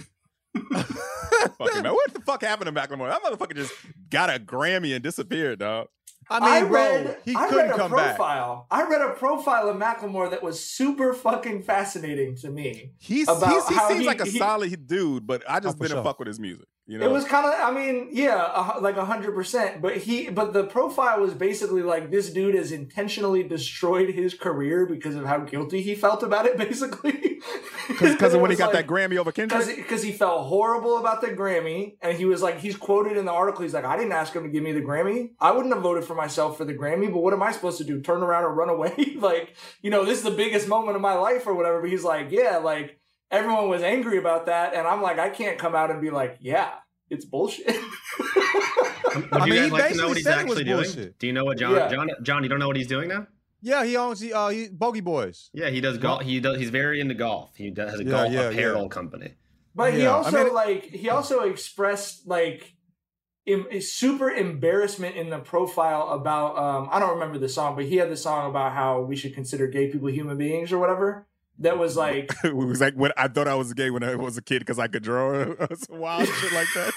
fucking 1.59 1.83
man. 1.83 1.93
What 1.93 2.15
the 2.15 2.21
fuck 2.25 2.43
happened 2.43 2.67
to 2.67 2.81
Macklemore? 2.81 3.09
That 3.09 3.23
motherfucker 3.23 3.57
just 3.57 3.73
got 4.11 4.31
a 4.31 4.39
Grammy 4.39 4.95
and 4.95 5.03
disappeared, 5.03 5.59
dog. 5.59 5.89
I 6.31 6.63
read, 6.63 7.17
I 7.35 7.49
read 7.51 7.71
a 7.71 7.89
profile. 7.89 8.67
I 8.71 8.87
read 8.89 9.01
a 9.01 9.11
profile 9.15 9.69
of 9.69 9.77
Macklemore 9.77 10.31
that 10.31 10.43
was 10.43 10.63
super 10.63 11.15
fucking 11.15 11.63
fascinating 11.63 12.37
to 12.37 12.51
me. 12.51 12.93
He's, 12.99 13.29
about 13.29 13.51
he's 13.51 13.69
he 13.69 13.75
how 13.75 13.89
seems 13.89 14.05
like 14.07 14.21
a 14.21 14.25
he- 14.25 14.39
solid 14.39 14.87
dude, 14.87 15.27
but 15.27 15.43
I 15.49 15.57
oh, 15.57 15.61
just 15.61 15.77
Oh, 15.77 15.83
didn't 15.83 15.97
sure. 15.97 16.05
fuck 16.05 16.19
with 16.19 16.29
his 16.29 16.39
music. 16.41 16.67
You 16.89 16.97
know, 16.97 17.05
It 17.05 17.13
was 17.13 17.27
kind 17.27 17.45
of, 17.45 17.53
I 17.53 17.71
mean, 17.71 18.09
yeah, 18.13 18.73
like 18.81 18.97
a 18.97 19.05
hundred 19.05 19.35
percent. 19.35 19.83
But 19.83 19.99
he, 19.99 20.31
but 20.31 20.55
the 20.55 20.65
profile 20.65 21.21
was 21.21 21.35
basically 21.35 21.83
like 21.83 22.11
this 22.11 22.31
dude 22.31 22.55
has 22.55 22.73
intentionally 22.73 23.43
destroyed 23.43 24.09
his 24.09 24.33
career 24.33 24.87
because 24.87 25.15
of 25.15 25.27
how 25.27 25.41
guilty 25.41 25.83
he 25.83 25.95
felt 25.95 26.23
about 26.23 26.47
it. 26.47 26.57
Basically, 26.69 27.41
because 27.89 28.33
of 28.33 28.41
when 28.41 28.51
he 28.51 28.57
got 28.57 28.69
was 28.69 28.77
that 28.79 28.87
Grammy 28.87 29.19
over 29.19 29.33
Kendrick. 29.33 29.77
because 29.77 30.03
he 30.03 30.13
felt 30.13 30.47
horrible 30.47 30.97
about 30.97 31.21
the 31.21 31.29
Grammy, 31.29 31.97
and 32.01 32.17
he 32.17 32.25
was 32.25 32.41
like, 32.41 32.59
he's 32.59 32.77
quoted 32.77 33.19
in 33.19 33.27
the 33.27 33.33
article. 33.33 33.63
He's 33.63 33.75
like, 33.75 33.85
I 33.85 33.97
didn't 33.97 34.13
ask 34.13 34.33
him 34.33 34.45
to 34.45 34.49
give 34.49 34.63
me 34.63 34.73
the 34.73 34.81
Grammy. 34.81 35.33
I 35.41 35.51
wouldn't 35.51 35.75
have 35.75 35.83
voted 35.83 36.05
for 36.05 36.15
myself 36.15 36.57
for 36.57 36.65
the 36.65 36.75
Grammy. 36.75 37.13
But 37.13 37.21
what 37.21 37.35
am 37.35 37.43
I 37.43 37.53
supposed 37.53 37.77
to 37.79 37.85
do? 37.85 38.01
Turn 38.01 38.23
around 38.23 38.47
and 38.47 38.57
run 38.57 38.71
away? 38.71 39.15
like, 39.17 39.55
you 39.83 39.91
know, 39.91 40.07
this 40.07 40.19
is 40.19 40.25
the 40.25 40.31
biggest 40.31 40.69
moment 40.69 40.97
of 40.97 41.03
my 41.03 41.15
life 41.15 41.47
or 41.47 41.55
whatever. 41.55 41.83
But 41.83 41.91
he's 41.91 42.05
like, 42.05 42.31
yeah, 42.31 42.57
like 42.57 42.98
everyone 43.31 43.69
was 43.69 43.83
angry 43.83 44.19
about 44.19 44.47
that, 44.47 44.75
and 44.75 44.87
I'm 44.87 45.03
like, 45.03 45.19
I 45.19 45.29
can't 45.31 45.59
come 45.59 45.75
out 45.75 45.91
and 45.91 46.01
be 46.01 46.11
like, 46.11 46.39
yeah, 46.41 46.71
it's 47.11 47.25
bullshit. 47.25 47.67
Would 49.15 49.33
I 49.33 49.47
you 49.47 49.53
mean, 49.53 49.63
he 49.65 49.71
like 49.71 49.89
to 49.93 49.97
know 49.97 50.09
basically 50.09 50.09
what 50.09 50.17
he's 50.17 50.25
said 50.25 50.41
it 50.41 50.45
was 50.45 50.53
actually 50.59 50.65
doing? 50.65 50.77
bullshit. 50.85 51.19
Do 51.19 51.27
you 51.27 51.33
know 51.33 51.45
what 51.45 51.59
John? 51.59 51.75
Yeah. 51.75 51.89
John, 51.89 52.11
John, 52.23 52.43
you 52.43 52.49
don't 52.49 52.59
know 52.59 52.69
what 52.69 52.77
he's 52.77 52.87
doing 52.87 53.09
now? 53.09 53.27
Yeah, 53.61 53.85
he 53.85 53.97
owns 53.97 54.21
the 54.21 54.33
uh, 54.35 54.49
he, 54.49 54.69
Bogey 54.69 55.01
Boys. 55.01 55.51
Yeah, 55.53 55.71
he 55.71 55.81
does 55.81 55.99
golf. 55.99 56.23
He 56.23 56.39
does. 56.41 56.59
He's 56.59 56.71
very 56.71 57.01
into 57.01 57.15
golf. 57.15 57.57
He 57.57 57.71
does, 57.71 57.91
has 57.93 58.01
a 58.01 58.05
Yeah, 58.05 58.11
golf 58.11 58.33
yeah, 58.33 58.41
apparel 58.51 58.83
yeah. 58.83 58.89
company. 58.89 59.35
But 59.75 59.95
he 59.95 60.03
Yeah, 60.03 60.11
I 60.11 60.13
also 60.19 60.45
mean- 60.45 60.55
like 60.55 60.85
he 60.85 61.09
also 61.09 61.41
expressed 61.41 62.27
like 62.29 62.75
em- 63.47 63.67
super 63.81 64.31
embarrassment 64.31 65.17
in 65.17 65.31
the 65.31 65.39
profile 65.39 66.09
about 66.11 66.57
um 66.59 66.89
I 66.93 66.99
don't 67.01 67.15
remember 67.15 67.39
the 67.39 67.49
song, 67.49 67.75
but 67.77 67.87
he 67.87 67.97
had 67.97 68.11
the 68.11 68.17
song 68.17 68.51
about 68.51 68.73
how 68.73 69.01
we 69.01 69.17
should 69.17 69.35
consider 69.35 69.67
gay 69.69 69.89
people 69.91 70.09
human 70.09 70.37
beings 70.37 70.73
or 70.73 70.79
whatever. 70.79 71.27
That 71.61 71.79
was 71.79 71.97
like 71.97 72.33
it 72.45 72.55
was 72.55 72.81
like 72.81 72.95
when 72.95 73.13
I 73.17 73.29
thought 73.29 73.49
I 73.49 73.55
was 73.55 73.73
gay 73.75 73.91
when 73.91 74.03
I 74.03 74.15
was 74.15 74.37
a 74.37 74.43
kid 74.43 74.61
because 74.61 74.79
I 74.79 74.89
could 74.89 75.03
draw 75.03 75.45
some 75.75 75.99
wild 75.99 76.29
shit 76.29 76.53
like 76.53 76.69
that. 76.75 76.93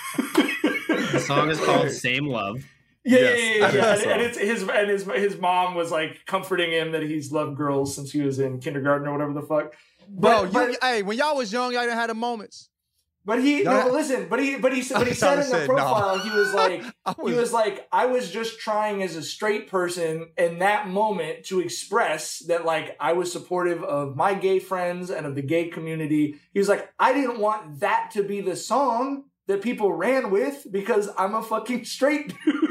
The 1.14 1.20
song 1.20 1.50
is 1.50 1.60
called 1.60 1.90
"Same 1.92 2.28
Love." 2.28 2.64
yeah, 3.04 3.20
Yes, 3.20 3.40
yeah, 3.40 3.56
yeah, 3.56 3.74
yeah. 3.74 3.94
And, 3.94 4.12
and 4.12 4.22
it's 4.22 4.38
his 4.38 4.62
and 4.68 4.90
his 4.90 5.04
his 5.06 5.38
mom 5.38 5.76
was 5.76 5.92
like 5.92 6.26
comforting 6.26 6.72
him 6.72 6.92
that 6.92 7.04
he's 7.04 7.32
loved 7.32 7.58
girls 7.58 7.96
since 7.96 8.12
he 8.12 8.22
was 8.22 8.40
in 8.40 8.60
kindergarten 8.60 9.08
or 9.08 9.14
whatever 9.14 9.34
the 9.34 9.42
fuck. 9.42 9.74
Bro, 10.08 10.50
But, 10.52 10.78
hey, 10.82 11.04
when 11.04 11.18
y'all 11.18 11.38
was 11.38 11.54
young, 11.54 11.72
y'all 11.72 11.84
didn't 11.84 11.98
have 11.98 12.10
the 12.10 12.16
moments. 12.16 12.70
But 13.24 13.44
he 13.44 13.62
no, 13.64 13.84
but 13.84 13.92
listen, 13.92 14.28
but 14.30 14.40
he 14.42 14.58
but 14.58 14.74
he 14.74 14.82
but 14.92 15.06
he 15.06 15.14
said 15.14 15.34
in 15.34 15.40
the 15.40 15.46
said 15.46 15.68
no. 15.68 15.76
profile 15.76 16.18
he 16.20 16.30
was 16.32 16.54
like 16.56 16.84
I 17.06 17.14
he 17.18 17.24
was- 17.24 17.36
was 17.36 17.54
like 17.54 17.88
I 17.92 18.08
was 18.08 18.32
just 18.32 18.60
trying 18.60 19.04
as 19.04 19.16
a 19.16 19.22
straight 19.22 19.70
person 19.70 20.30
in 20.38 20.60
that 20.60 20.88
moment 20.88 21.46
to 21.46 21.60
express 21.60 22.40
that 22.48 22.66
like 22.66 22.98
I 23.00 23.14
was 23.14 23.32
supportive 23.32 23.84
of 23.84 24.16
my 24.16 24.34
gay 24.34 24.58
friends 24.60 25.12
and 25.12 25.26
of 25.28 25.36
the 25.36 25.44
gay 25.44 25.68
community. 25.70 26.36
He 26.52 26.60
was 26.60 26.68
like 26.68 26.90
I 27.00 27.14
didn't 27.14 27.40
want 27.40 27.82
that 27.82 28.10
to 28.14 28.24
be 28.24 28.42
the 28.42 28.56
song 28.56 29.26
that 29.48 29.62
people 29.62 29.92
ran 29.94 30.32
with 30.32 30.66
because 30.72 31.10
I'm 31.18 31.36
a 31.36 31.44
fucking 31.44 31.86
straight 31.86 32.34
dude. 32.46 32.71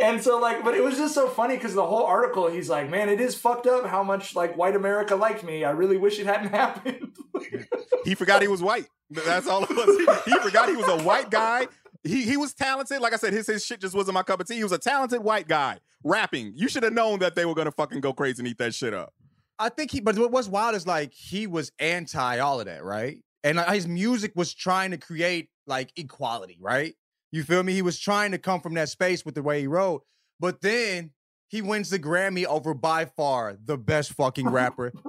And 0.00 0.22
so 0.22 0.38
like, 0.38 0.64
but 0.64 0.74
it 0.74 0.82
was 0.82 0.96
just 0.96 1.14
so 1.14 1.28
funny 1.28 1.56
because 1.56 1.74
the 1.74 1.86
whole 1.86 2.04
article, 2.04 2.48
he's 2.48 2.68
like, 2.68 2.88
man, 2.88 3.08
it 3.08 3.20
is 3.20 3.34
fucked 3.34 3.66
up 3.66 3.86
how 3.86 4.02
much 4.02 4.34
like 4.34 4.56
white 4.56 4.74
America 4.76 5.14
liked 5.16 5.44
me. 5.44 5.64
I 5.64 5.70
really 5.70 5.96
wish 5.96 6.18
it 6.18 6.26
hadn't 6.26 6.50
happened. 6.54 7.16
he 8.04 8.14
forgot 8.14 8.42
he 8.42 8.48
was 8.48 8.62
white. 8.62 8.88
That's 9.10 9.46
all 9.46 9.64
it 9.64 9.70
was. 9.70 10.24
He 10.24 10.38
forgot 10.38 10.68
he 10.68 10.76
was 10.76 10.88
a 10.88 11.02
white 11.02 11.30
guy. 11.30 11.66
He 12.02 12.22
he 12.22 12.36
was 12.36 12.54
talented. 12.54 13.00
Like 13.00 13.12
I 13.12 13.16
said, 13.16 13.32
his 13.32 13.46
his 13.46 13.64
shit 13.64 13.80
just 13.80 13.94
wasn't 13.94 14.14
my 14.14 14.22
cup 14.22 14.40
of 14.40 14.46
tea. 14.46 14.56
He 14.56 14.62
was 14.62 14.72
a 14.72 14.78
talented 14.78 15.22
white 15.22 15.48
guy 15.48 15.78
rapping. 16.04 16.52
You 16.54 16.68
should 16.68 16.82
have 16.82 16.92
known 16.92 17.18
that 17.18 17.34
they 17.34 17.44
were 17.44 17.54
gonna 17.54 17.72
fucking 17.72 18.00
go 18.00 18.12
crazy 18.12 18.40
and 18.40 18.48
eat 18.48 18.58
that 18.58 18.74
shit 18.74 18.94
up. 18.94 19.12
I 19.58 19.68
think 19.68 19.90
he, 19.90 20.00
but 20.00 20.16
what's 20.30 20.48
wild 20.48 20.74
is 20.74 20.86
like 20.86 21.12
he 21.12 21.46
was 21.46 21.70
anti 21.78 22.38
all 22.38 22.60
of 22.60 22.66
that, 22.66 22.82
right? 22.82 23.18
And 23.44 23.58
like, 23.58 23.68
his 23.68 23.86
music 23.86 24.32
was 24.34 24.54
trying 24.54 24.92
to 24.92 24.98
create 24.98 25.50
like 25.66 25.92
equality, 25.96 26.56
right? 26.60 26.94
You 27.32 27.42
feel 27.44 27.62
me? 27.62 27.72
He 27.74 27.82
was 27.82 27.98
trying 27.98 28.32
to 28.32 28.38
come 28.38 28.60
from 28.60 28.74
that 28.74 28.88
space 28.88 29.24
with 29.24 29.34
the 29.34 29.42
way 29.42 29.60
he 29.60 29.66
wrote, 29.66 30.02
but 30.40 30.60
then 30.60 31.12
he 31.48 31.62
wins 31.62 31.90
the 31.90 31.98
Grammy 31.98 32.44
over 32.44 32.74
by 32.74 33.04
far 33.04 33.56
the 33.64 33.76
best 33.76 34.12
fucking 34.14 34.48
rapper. 34.48 34.92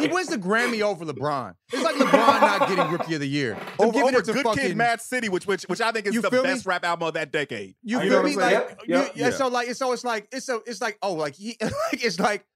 He 0.00 0.08
wins 0.08 0.28
the 0.28 0.38
Grammy 0.38 0.80
over 0.80 1.04
LeBron. 1.04 1.54
It's 1.72 1.82
like 1.82 1.94
LeBron 1.96 2.40
not 2.40 2.68
getting 2.68 2.90
Rookie 2.90 3.14
of 3.14 3.20
the 3.20 3.28
Year. 3.28 3.56
Over, 3.78 3.92
to 4.22 4.32
Good 4.32 4.42
fucking- 4.44 4.62
Kid, 4.62 4.76
Mad 4.76 5.00
City, 5.00 5.28
which 5.28 5.46
which 5.46 5.64
which 5.64 5.80
I 5.80 5.92
think 5.92 6.06
is 6.06 6.14
the 6.20 6.30
feel 6.30 6.42
me? 6.42 6.48
best 6.48 6.66
rap 6.66 6.84
album 6.84 7.08
of 7.08 7.14
that 7.14 7.30
decade. 7.32 7.74
You 7.82 8.00
You 8.00 8.08
feel 8.10 8.22
me? 8.22 8.34
what 8.36 8.44
I'm 8.44 8.50
saying? 8.50 8.66
Like, 8.68 8.88
you- 8.88 9.10
yeah, 9.14 9.30
So 9.30 9.48
like, 9.48 9.72
so 9.74 9.92
it's 9.92 10.04
like, 10.04 10.26
it's 10.32 10.46
so, 10.46 10.62
it's 10.66 10.80
like, 10.80 10.98
oh, 11.02 11.12
like 11.14 11.34
he, 11.34 11.56
like 11.62 11.72
it's 11.92 12.18
like, 12.18 12.46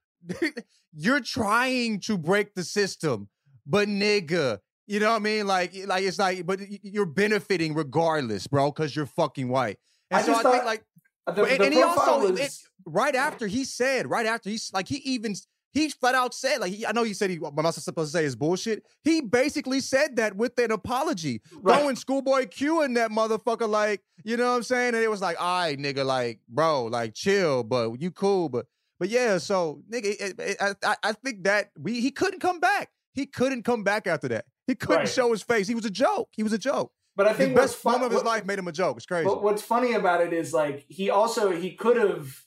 you're 0.93 1.19
trying 1.19 1.99
to 2.01 2.17
break 2.17 2.55
the 2.55 2.63
system, 2.63 3.29
but 3.65 3.87
nigga, 3.87 4.59
you 4.87 4.99
know 4.99 5.09
what 5.11 5.17
I 5.17 5.19
mean? 5.19 5.47
Like, 5.47 5.73
like 5.85 6.03
it's 6.03 6.19
like, 6.19 6.45
but 6.45 6.59
you're 6.83 7.05
benefiting 7.05 7.73
regardless, 7.73 8.47
bro, 8.47 8.71
because 8.71 8.95
you're 8.95 9.05
fucking 9.05 9.49
white. 9.49 9.77
And 10.11 10.19
I 10.19 10.21
so 10.23 10.31
I 10.31 10.35
just 10.35 10.43
think 10.43 10.55
thought- 10.55 10.65
like, 10.65 10.83
the- 11.25 11.43
and, 11.45 11.59
the 11.59 11.65
and 11.65 11.73
he 11.73 11.81
also 11.81 12.31
was- 12.31 12.39
it- 12.39 12.57
right 12.85 13.15
after 13.15 13.47
he 13.47 13.63
said, 13.63 14.09
right 14.09 14.25
after 14.25 14.49
he's 14.49 14.71
like, 14.73 14.87
he 14.87 14.97
even. 14.97 15.35
He 15.75 15.89
flat 15.89 16.13
out 16.13 16.35
said, 16.35 16.59
like, 16.59 16.71
he, 16.71 16.85
I 16.85 16.91
know 16.91 17.01
he 17.01 17.15
said 17.15 17.31
he, 17.31 17.39
I'm 17.43 17.55
not 17.55 17.73
supposed 17.73 18.11
to 18.13 18.17
say 18.19 18.25
is 18.25 18.35
bullshit. 18.35 18.83
He 19.03 19.21
basically 19.21 19.79
said 19.79 20.17
that 20.17 20.35
with 20.35 20.55
an 20.59 20.69
apology, 20.69 21.41
Right. 21.61 21.79
throwing 21.79 21.95
Schoolboy 21.95 22.45
Q 22.45 22.83
in 22.83 22.93
that 22.93 23.09
motherfucker, 23.09 23.67
like, 23.67 24.03
you 24.23 24.37
know 24.37 24.51
what 24.51 24.57
I'm 24.57 24.61
saying? 24.61 24.93
And 24.93 25.03
it 25.03 25.09
was 25.09 25.19
like, 25.19 25.41
all 25.41 25.61
right, 25.61 25.75
nigga, 25.75 26.05
like, 26.05 26.41
bro, 26.47 26.83
like, 26.83 27.15
chill, 27.15 27.63
but 27.63 27.99
you 27.99 28.11
cool, 28.11 28.49
but, 28.49 28.67
but 28.99 29.09
yeah. 29.09 29.39
So, 29.39 29.81
nigga, 29.91 30.05
it, 30.19 30.35
it, 30.39 30.57
I, 30.61 30.75
I- 30.85 30.95
I 31.05 31.11
think 31.13 31.45
that 31.45 31.71
we 31.75 32.01
he 32.01 32.11
couldn't 32.11 32.39
come 32.39 32.59
back. 32.59 32.89
He 33.13 33.25
couldn't 33.25 33.63
come 33.63 33.83
back 33.83 34.05
after 34.05 34.27
that. 34.27 34.45
He 34.67 34.75
couldn't 34.75 34.97
Right. 34.99 35.09
show 35.09 35.31
his 35.31 35.41
face. 35.43 35.67
He 35.67 35.75
was 35.75 35.85
a 35.85 35.89
joke. 35.89 36.29
He 36.31 36.43
was 36.43 36.53
a 36.53 36.57
joke. 36.57 36.91
But 37.15 37.27
I 37.27 37.33
the 37.33 37.37
think 37.39 37.55
best 37.55 37.75
fun- 37.75 37.93
moment 37.93 38.05
of 38.07 38.11
his 38.13 38.23
what- 38.23 38.25
life 38.25 38.45
made 38.45 38.57
him 38.59 38.67
a 38.67 38.71
joke. 38.71 38.97
It's 38.97 39.05
crazy. 39.05 39.25
But 39.25 39.43
what's 39.43 39.61
funny 39.61 39.93
about 39.93 40.21
it 40.21 40.33
is 40.33 40.53
like 40.53 40.85
he 40.89 41.09
also 41.09 41.51
he 41.51 41.75
could 41.75 41.97
have 41.97 42.45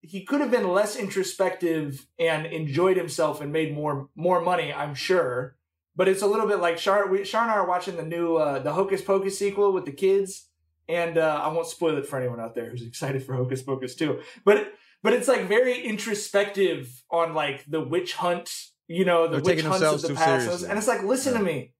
he 0.00 0.24
could 0.24 0.40
have 0.40 0.50
been 0.52 0.68
less 0.68 0.94
introspective 0.96 2.06
and 2.18 2.46
enjoyed 2.46 2.96
himself 2.96 3.40
and 3.40 3.52
made 3.52 3.74
more 3.74 4.08
more 4.14 4.40
money, 4.40 4.72
I'm 4.72 4.94
sure. 4.94 5.56
But 5.96 6.08
it's 6.08 6.22
a 6.22 6.26
little 6.26 6.46
bit 6.46 6.60
like 6.60 6.78
Shar. 6.78 7.08
We, 7.08 7.24
Shar 7.24 7.42
and 7.42 7.50
I 7.50 7.54
are 7.54 7.66
watching 7.66 7.96
the 7.96 8.04
new 8.04 8.36
uh, 8.36 8.58
the 8.60 8.72
Hocus 8.74 9.02
Pocus 9.02 9.38
sequel 9.38 9.72
with 9.72 9.86
the 9.86 9.92
kids, 9.92 10.46
and 10.88 11.16
uh, 11.18 11.40
I 11.42 11.48
won't 11.48 11.66
spoil 11.66 11.96
it 11.96 12.06
for 12.06 12.18
anyone 12.18 12.38
out 12.38 12.54
there 12.54 12.68
who's 12.70 12.82
excited 12.86 13.22
for 13.24 13.34
Hocus 13.34 13.62
Pocus 13.62 13.94
too. 13.96 14.20
But 14.44 14.72
but 15.02 15.14
it's 15.14 15.26
like 15.26 15.48
very 15.48 15.80
introspective 15.84 17.02
on 17.10 17.34
like 17.34 17.64
the 17.66 17.80
witch 17.80 18.14
hunt, 18.14 18.50
you 18.88 19.04
know, 19.04 19.26
the 19.28 19.40
They're 19.40 19.56
witch 19.56 19.64
hunts 19.64 19.82
of 19.82 20.02
the 20.02 20.14
past, 20.14 20.44
seriously. 20.44 20.68
and 20.68 20.78
it's 20.78 20.88
like, 20.88 21.02
listen 21.02 21.34
to 21.34 21.42
me. 21.42 21.72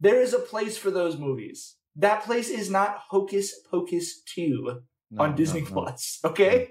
There 0.00 0.20
is 0.20 0.34
a 0.34 0.38
place 0.38 0.76
for 0.76 0.90
those 0.90 1.16
movies. 1.16 1.76
That 1.96 2.24
place 2.24 2.48
is 2.48 2.70
not 2.70 2.98
Hocus 3.10 3.54
Pocus 3.70 4.22
2 4.34 4.80
on 5.18 5.34
Disney 5.36 5.62
Plus. 5.62 6.18
Okay? 6.24 6.70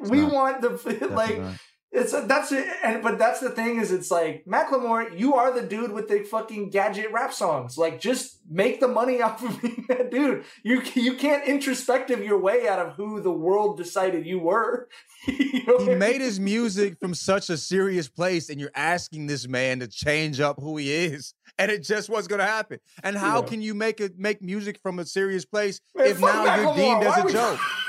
we 0.00 0.20
not. 0.20 0.32
want 0.32 0.60
the 0.60 1.08
like 1.10 1.38
not. 1.38 1.56
It's 1.90 2.12
that's 2.12 2.52
it 2.52 2.66
and 2.84 3.02
but 3.02 3.18
that's 3.18 3.40
the 3.40 3.48
thing 3.48 3.80
is 3.80 3.90
it's 3.90 4.10
like 4.10 4.44
Macklemore, 4.46 5.18
you 5.18 5.34
are 5.34 5.52
the 5.58 5.66
dude 5.66 5.92
with 5.92 6.08
the 6.08 6.20
fucking 6.22 6.68
gadget 6.70 7.10
rap 7.12 7.32
songs. 7.32 7.78
Like 7.78 7.98
just 8.00 8.38
make 8.50 8.78
the 8.80 8.88
money 8.88 9.22
off 9.26 9.42
of 9.42 9.60
being 9.62 9.86
that 9.88 10.10
dude. 10.10 10.44
You 10.62 10.82
you 10.94 11.14
can't 11.16 11.46
introspective 11.48 12.22
your 12.22 12.38
way 12.38 12.68
out 12.68 12.78
of 12.78 12.94
who 12.94 13.20
the 13.22 13.32
world 13.32 13.76
decided 13.78 14.26
you 14.26 14.38
were. 14.38 14.88
You 15.26 15.64
know 15.66 15.72
what 15.74 15.80
I 15.80 15.82
he 15.84 15.88
mean? 15.90 15.98
made 15.98 16.20
his 16.20 16.38
music 16.40 16.98
from 17.00 17.12
such 17.12 17.50
a 17.50 17.56
serious 17.58 18.08
place, 18.08 18.48
and 18.48 18.58
you're 18.60 18.70
asking 18.74 19.26
this 19.26 19.46
man 19.48 19.80
to 19.80 19.86
change 19.88 20.40
up 20.40 20.58
who 20.60 20.76
he 20.78 20.90
is, 20.92 21.34
and 21.58 21.70
it 21.70 21.82
just 21.82 22.08
was 22.08 22.28
gonna 22.28 22.46
happen. 22.46 22.78
And 23.02 23.16
how 23.16 23.40
Yeah. 23.42 23.48
can 23.48 23.60
you 23.60 23.74
make 23.74 24.00
it 24.00 24.18
make 24.18 24.40
music 24.40 24.78
from 24.82 24.98
a 25.00 25.04
serious 25.04 25.44
place 25.44 25.80
Man, 25.94 26.06
if 26.06 26.20
now 26.20 26.44
you're 26.56 26.74
deemed 26.74 27.02
as 27.02 27.24
a 27.24 27.32
joke? 27.32 27.58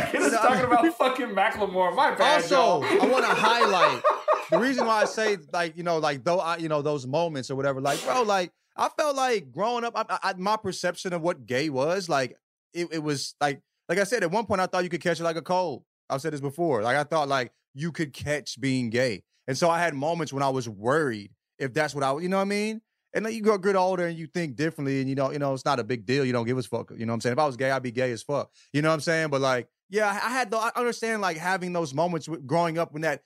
How 0.00 0.10
did 0.12 0.22
I 0.22 0.24
get 0.24 0.34
us 0.34 0.40
talking 0.40 0.64
about 0.64 0.96
fucking 0.96 1.28
Macklemore? 1.28 1.94
My 1.94 2.14
bad. 2.14 2.42
Also. 2.42 2.82
I 2.82 3.06
want 3.06 3.24
to 3.24 3.34
highlight 3.34 4.02
the 4.50 4.58
reason 4.58 4.86
why 4.86 5.02
I 5.02 5.04
say 5.04 5.38
like 5.52 5.76
you 5.76 5.82
know 5.82 5.98
like 5.98 6.24
though 6.24 6.38
I 6.38 6.56
you 6.58 6.68
know 6.68 6.82
those 6.82 7.06
moments 7.06 7.50
or 7.50 7.56
whatever 7.56 7.80
like 7.80 8.02
bro 8.04 8.22
like 8.22 8.52
I 8.76 8.88
felt 8.88 9.16
like 9.16 9.50
growing 9.52 9.84
up 9.84 9.94
I, 9.96 10.18
I, 10.22 10.34
my 10.36 10.56
perception 10.56 11.12
of 11.12 11.22
what 11.22 11.46
gay 11.46 11.70
was 11.70 12.08
like 12.08 12.36
it, 12.72 12.88
it 12.92 13.02
was 13.02 13.34
like 13.40 13.60
like 13.88 13.98
I 13.98 14.04
said 14.04 14.22
at 14.22 14.30
one 14.30 14.46
point 14.46 14.60
I 14.60 14.66
thought 14.66 14.84
you 14.84 14.90
could 14.90 15.00
catch 15.00 15.20
it 15.20 15.24
like 15.24 15.36
a 15.36 15.42
cold. 15.42 15.84
I've 16.08 16.20
said 16.20 16.32
this 16.32 16.40
before. 16.40 16.82
Like 16.82 16.96
I 16.96 17.04
thought 17.04 17.28
like 17.28 17.52
you 17.74 17.92
could 17.92 18.12
catch 18.12 18.60
being 18.60 18.90
gay. 18.90 19.22
And 19.48 19.56
so 19.56 19.70
I 19.70 19.78
had 19.78 19.94
moments 19.94 20.32
when 20.32 20.42
I 20.42 20.48
was 20.48 20.68
worried 20.68 21.30
if 21.58 21.72
that's 21.72 21.94
what 21.94 22.04
I 22.04 22.16
you 22.18 22.28
know 22.28 22.36
what 22.36 22.42
I 22.42 22.46
mean? 22.46 22.80
And 23.14 23.24
then 23.24 23.32
you 23.32 23.40
go 23.40 23.56
get 23.56 23.76
older 23.76 24.06
and 24.06 24.18
you 24.18 24.26
think 24.26 24.56
differently 24.56 25.00
and 25.00 25.08
you 25.08 25.14
know 25.14 25.32
you 25.32 25.38
know 25.38 25.54
it's 25.54 25.64
not 25.64 25.80
a 25.80 25.84
big 25.84 26.04
deal. 26.04 26.24
You 26.24 26.32
don't 26.32 26.46
give 26.46 26.58
a 26.58 26.62
fuck 26.62 26.92
you 26.96 27.06
know 27.06 27.12
what 27.12 27.14
I'm 27.14 27.20
saying? 27.22 27.32
If 27.32 27.38
I 27.38 27.46
was 27.46 27.56
gay 27.56 27.70
I'd 27.70 27.82
be 27.82 27.92
gay 27.92 28.12
as 28.12 28.22
fuck. 28.22 28.50
You 28.72 28.82
know 28.82 28.88
what 28.88 28.94
I'm 28.94 29.00
saying? 29.00 29.28
But 29.30 29.40
like 29.40 29.68
yeah 29.88 30.08
I 30.08 30.30
had 30.30 30.50
the, 30.50 30.58
I 30.58 30.70
understand 30.76 31.22
like 31.22 31.36
having 31.36 31.72
those 31.72 31.94
moments 31.94 32.28
with, 32.28 32.46
growing 32.46 32.78
up 32.78 32.92
when 32.92 33.02
that 33.02 33.22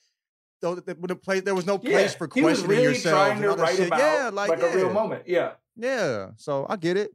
though 0.61 0.75
when 0.77 1.09
the 1.09 1.17
place 1.17 1.43
there 1.43 1.55
was 1.55 1.67
no 1.67 1.79
place 1.79 2.15
for 2.15 2.29
he 2.33 2.43
was 2.43 2.59
questioning 2.59 2.77
really 2.77 2.95
yourself 2.95 3.15
trying 3.15 3.43
to 3.43 3.51
write 3.51 3.77
shit. 3.77 3.87
about 3.87 3.99
yeah, 3.99 4.31
like, 4.33 4.51
like 4.51 4.63
a 4.63 4.77
real 4.77 4.93
moment. 4.93 5.25
Yeah. 5.27 5.53
Yeah, 5.77 6.31
so 6.37 6.67
I 6.69 6.77
get 6.77 6.97
it. 6.97 7.13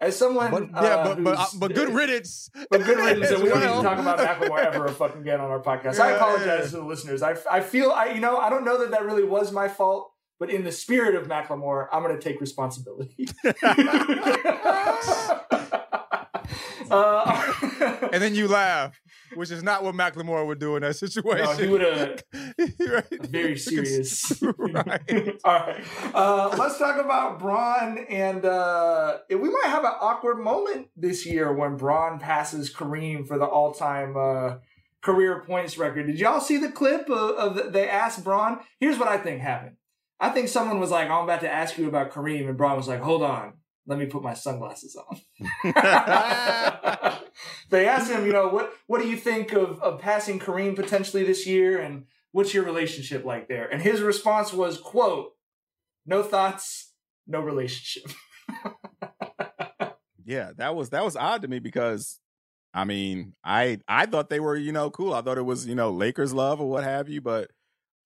As 0.00 0.16
someone, 0.16 0.50
But, 0.50 0.62
uh, 0.64 0.82
yeah, 0.82 1.04
but 1.04 1.22
but, 1.22 1.38
uh, 1.38 1.46
but 1.58 1.74
good 1.74 1.88
riddance. 1.94 2.50
But 2.70 2.84
good 2.84 2.98
riddance, 3.04 3.30
and 3.30 3.42
we 3.42 3.48
don't 3.48 3.60
need 3.60 3.66
to 3.66 3.82
talk 3.82 3.98
about 3.98 4.18
Macklemore 4.18 4.58
ever 4.58 4.88
fucking 5.02 5.20
again 5.20 5.40
on 5.40 5.50
our 5.50 5.60
podcast. 5.60 6.00
I 6.00 6.12
apologize 6.12 6.46
yeah. 6.46 6.70
to 6.70 6.76
the 6.78 6.84
listeners. 6.84 7.22
I, 7.22 7.36
I 7.50 7.60
feel 7.60 7.90
I 7.90 8.06
you 8.06 8.20
know 8.20 8.36
I 8.36 8.50
don't 8.50 8.64
know 8.64 8.78
that 8.78 8.90
that 8.90 9.04
really 9.04 9.24
was 9.24 9.52
my 9.52 9.68
fault, 9.68 10.12
but 10.40 10.50
in 10.50 10.64
the 10.64 10.72
spirit 10.72 11.14
of 11.14 11.28
Macklemore, 11.28 11.86
I'm 11.92 12.02
going 12.02 12.16
to 12.16 12.22
take 12.22 12.40
responsibility. 12.40 13.28
Uh, 16.92 18.08
and 18.12 18.22
then 18.22 18.34
you 18.34 18.46
laugh, 18.48 19.00
which 19.34 19.50
is 19.50 19.62
not 19.62 19.82
what 19.82 19.94
Macklemore 19.94 20.46
would 20.46 20.58
do 20.58 20.76
in 20.76 20.82
that 20.82 20.96
situation. 20.96 21.44
No, 21.44 21.52
he 21.52 21.66
would 21.68 21.80
have 21.80 22.22
right. 22.80 23.26
very 23.26 23.56
serious. 23.58 24.42
right. 24.42 25.36
All 25.44 25.54
right. 25.54 25.84
Uh, 26.14 26.54
let's 26.58 26.78
talk 26.78 27.02
about 27.02 27.38
Bron. 27.38 27.98
And 28.10 28.44
uh, 28.44 29.18
we 29.30 29.36
might 29.50 29.66
have 29.66 29.84
an 29.84 29.94
awkward 30.00 30.38
moment 30.38 30.88
this 30.94 31.24
year 31.24 31.52
when 31.52 31.76
Bron 31.76 32.18
passes 32.18 32.72
Kareem 32.72 33.26
for 33.26 33.38
the 33.38 33.46
all 33.46 33.72
time 33.72 34.14
uh, 34.16 34.56
career 35.00 35.42
points 35.46 35.78
record. 35.78 36.06
Did 36.06 36.18
y'all 36.18 36.40
see 36.40 36.58
the 36.58 36.70
clip 36.70 37.08
of, 37.08 37.30
of 37.36 37.54
the, 37.56 37.62
they 37.70 37.88
asked 37.88 38.22
Bron? 38.22 38.60
Here's 38.78 38.98
what 38.98 39.08
I 39.08 39.16
think 39.16 39.40
happened. 39.40 39.76
I 40.20 40.28
think 40.28 40.48
someone 40.48 40.78
was 40.78 40.90
like, 40.90 41.08
I'm 41.08 41.24
about 41.24 41.40
to 41.40 41.50
ask 41.50 41.78
you 41.78 41.88
about 41.88 42.12
Kareem. 42.12 42.48
And 42.48 42.56
Bron 42.56 42.76
was 42.76 42.86
like, 42.86 43.00
hold 43.00 43.22
on. 43.22 43.54
Let 43.86 43.98
me 43.98 44.06
put 44.06 44.22
my 44.22 44.34
sunglasses 44.34 44.96
on. 44.96 45.20
they 47.70 47.88
asked 47.88 48.10
him, 48.10 48.24
you 48.26 48.32
know, 48.32 48.48
what 48.48 48.72
what 48.86 49.00
do 49.00 49.08
you 49.08 49.16
think 49.16 49.52
of, 49.52 49.80
of 49.82 50.00
passing 50.00 50.38
Kareem 50.38 50.76
potentially 50.76 51.24
this 51.24 51.46
year, 51.46 51.78
and 51.78 52.04
what's 52.30 52.54
your 52.54 52.64
relationship 52.64 53.24
like 53.24 53.48
there? 53.48 53.68
And 53.68 53.82
his 53.82 54.00
response 54.00 54.52
was, 54.52 54.78
"quote 54.78 55.32
No 56.06 56.22
thoughts, 56.22 56.92
no 57.26 57.40
relationship." 57.40 58.12
yeah, 60.24 60.52
that 60.56 60.74
was 60.76 60.90
that 60.90 61.04
was 61.04 61.16
odd 61.16 61.42
to 61.42 61.48
me 61.48 61.58
because 61.58 62.20
I 62.74 62.84
mean, 62.84 63.34
I 63.44 63.80
I 63.88 64.06
thought 64.06 64.30
they 64.30 64.40
were, 64.40 64.56
you 64.56 64.72
know, 64.72 64.90
cool. 64.90 65.14
I 65.14 65.22
thought 65.22 65.38
it 65.38 65.42
was, 65.42 65.66
you 65.66 65.74
know, 65.74 65.90
Lakers 65.90 66.32
love 66.32 66.60
or 66.60 66.68
what 66.68 66.84
have 66.84 67.08
you, 67.08 67.20
but 67.20 67.50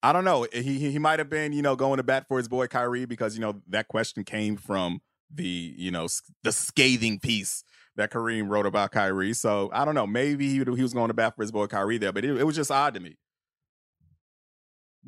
I 0.03 0.13
don't 0.13 0.25
know. 0.25 0.47
He 0.51 0.61
he, 0.61 0.91
he 0.91 0.99
might 0.99 1.19
have 1.19 1.29
been, 1.29 1.53
you 1.53 1.61
know, 1.61 1.75
going 1.75 1.97
to 1.97 2.03
bat 2.03 2.25
for 2.27 2.37
his 2.37 2.47
boy 2.47 2.67
Kyrie 2.67 3.05
because, 3.05 3.35
you 3.35 3.41
know, 3.41 3.61
that 3.67 3.87
question 3.87 4.23
came 4.23 4.57
from 4.57 5.01
the, 5.33 5.73
you 5.77 5.91
know, 5.91 6.07
the 6.43 6.51
scathing 6.51 7.19
piece 7.19 7.63
that 7.95 8.11
Kareem 8.11 8.49
wrote 8.49 8.65
about 8.65 8.91
Kyrie. 8.91 9.33
So, 9.33 9.69
I 9.73 9.85
don't 9.85 9.95
know. 9.95 10.07
Maybe 10.07 10.47
he, 10.49 10.57
he 10.57 10.81
was 10.81 10.93
going 10.93 11.07
to 11.07 11.13
bat 11.13 11.35
for 11.35 11.43
his 11.43 11.51
boy 11.51 11.67
Kyrie 11.67 11.97
there, 11.97 12.13
but 12.13 12.23
it, 12.23 12.37
it 12.37 12.43
was 12.43 12.55
just 12.55 12.71
odd 12.71 12.93
to 12.93 12.99
me. 12.99 13.17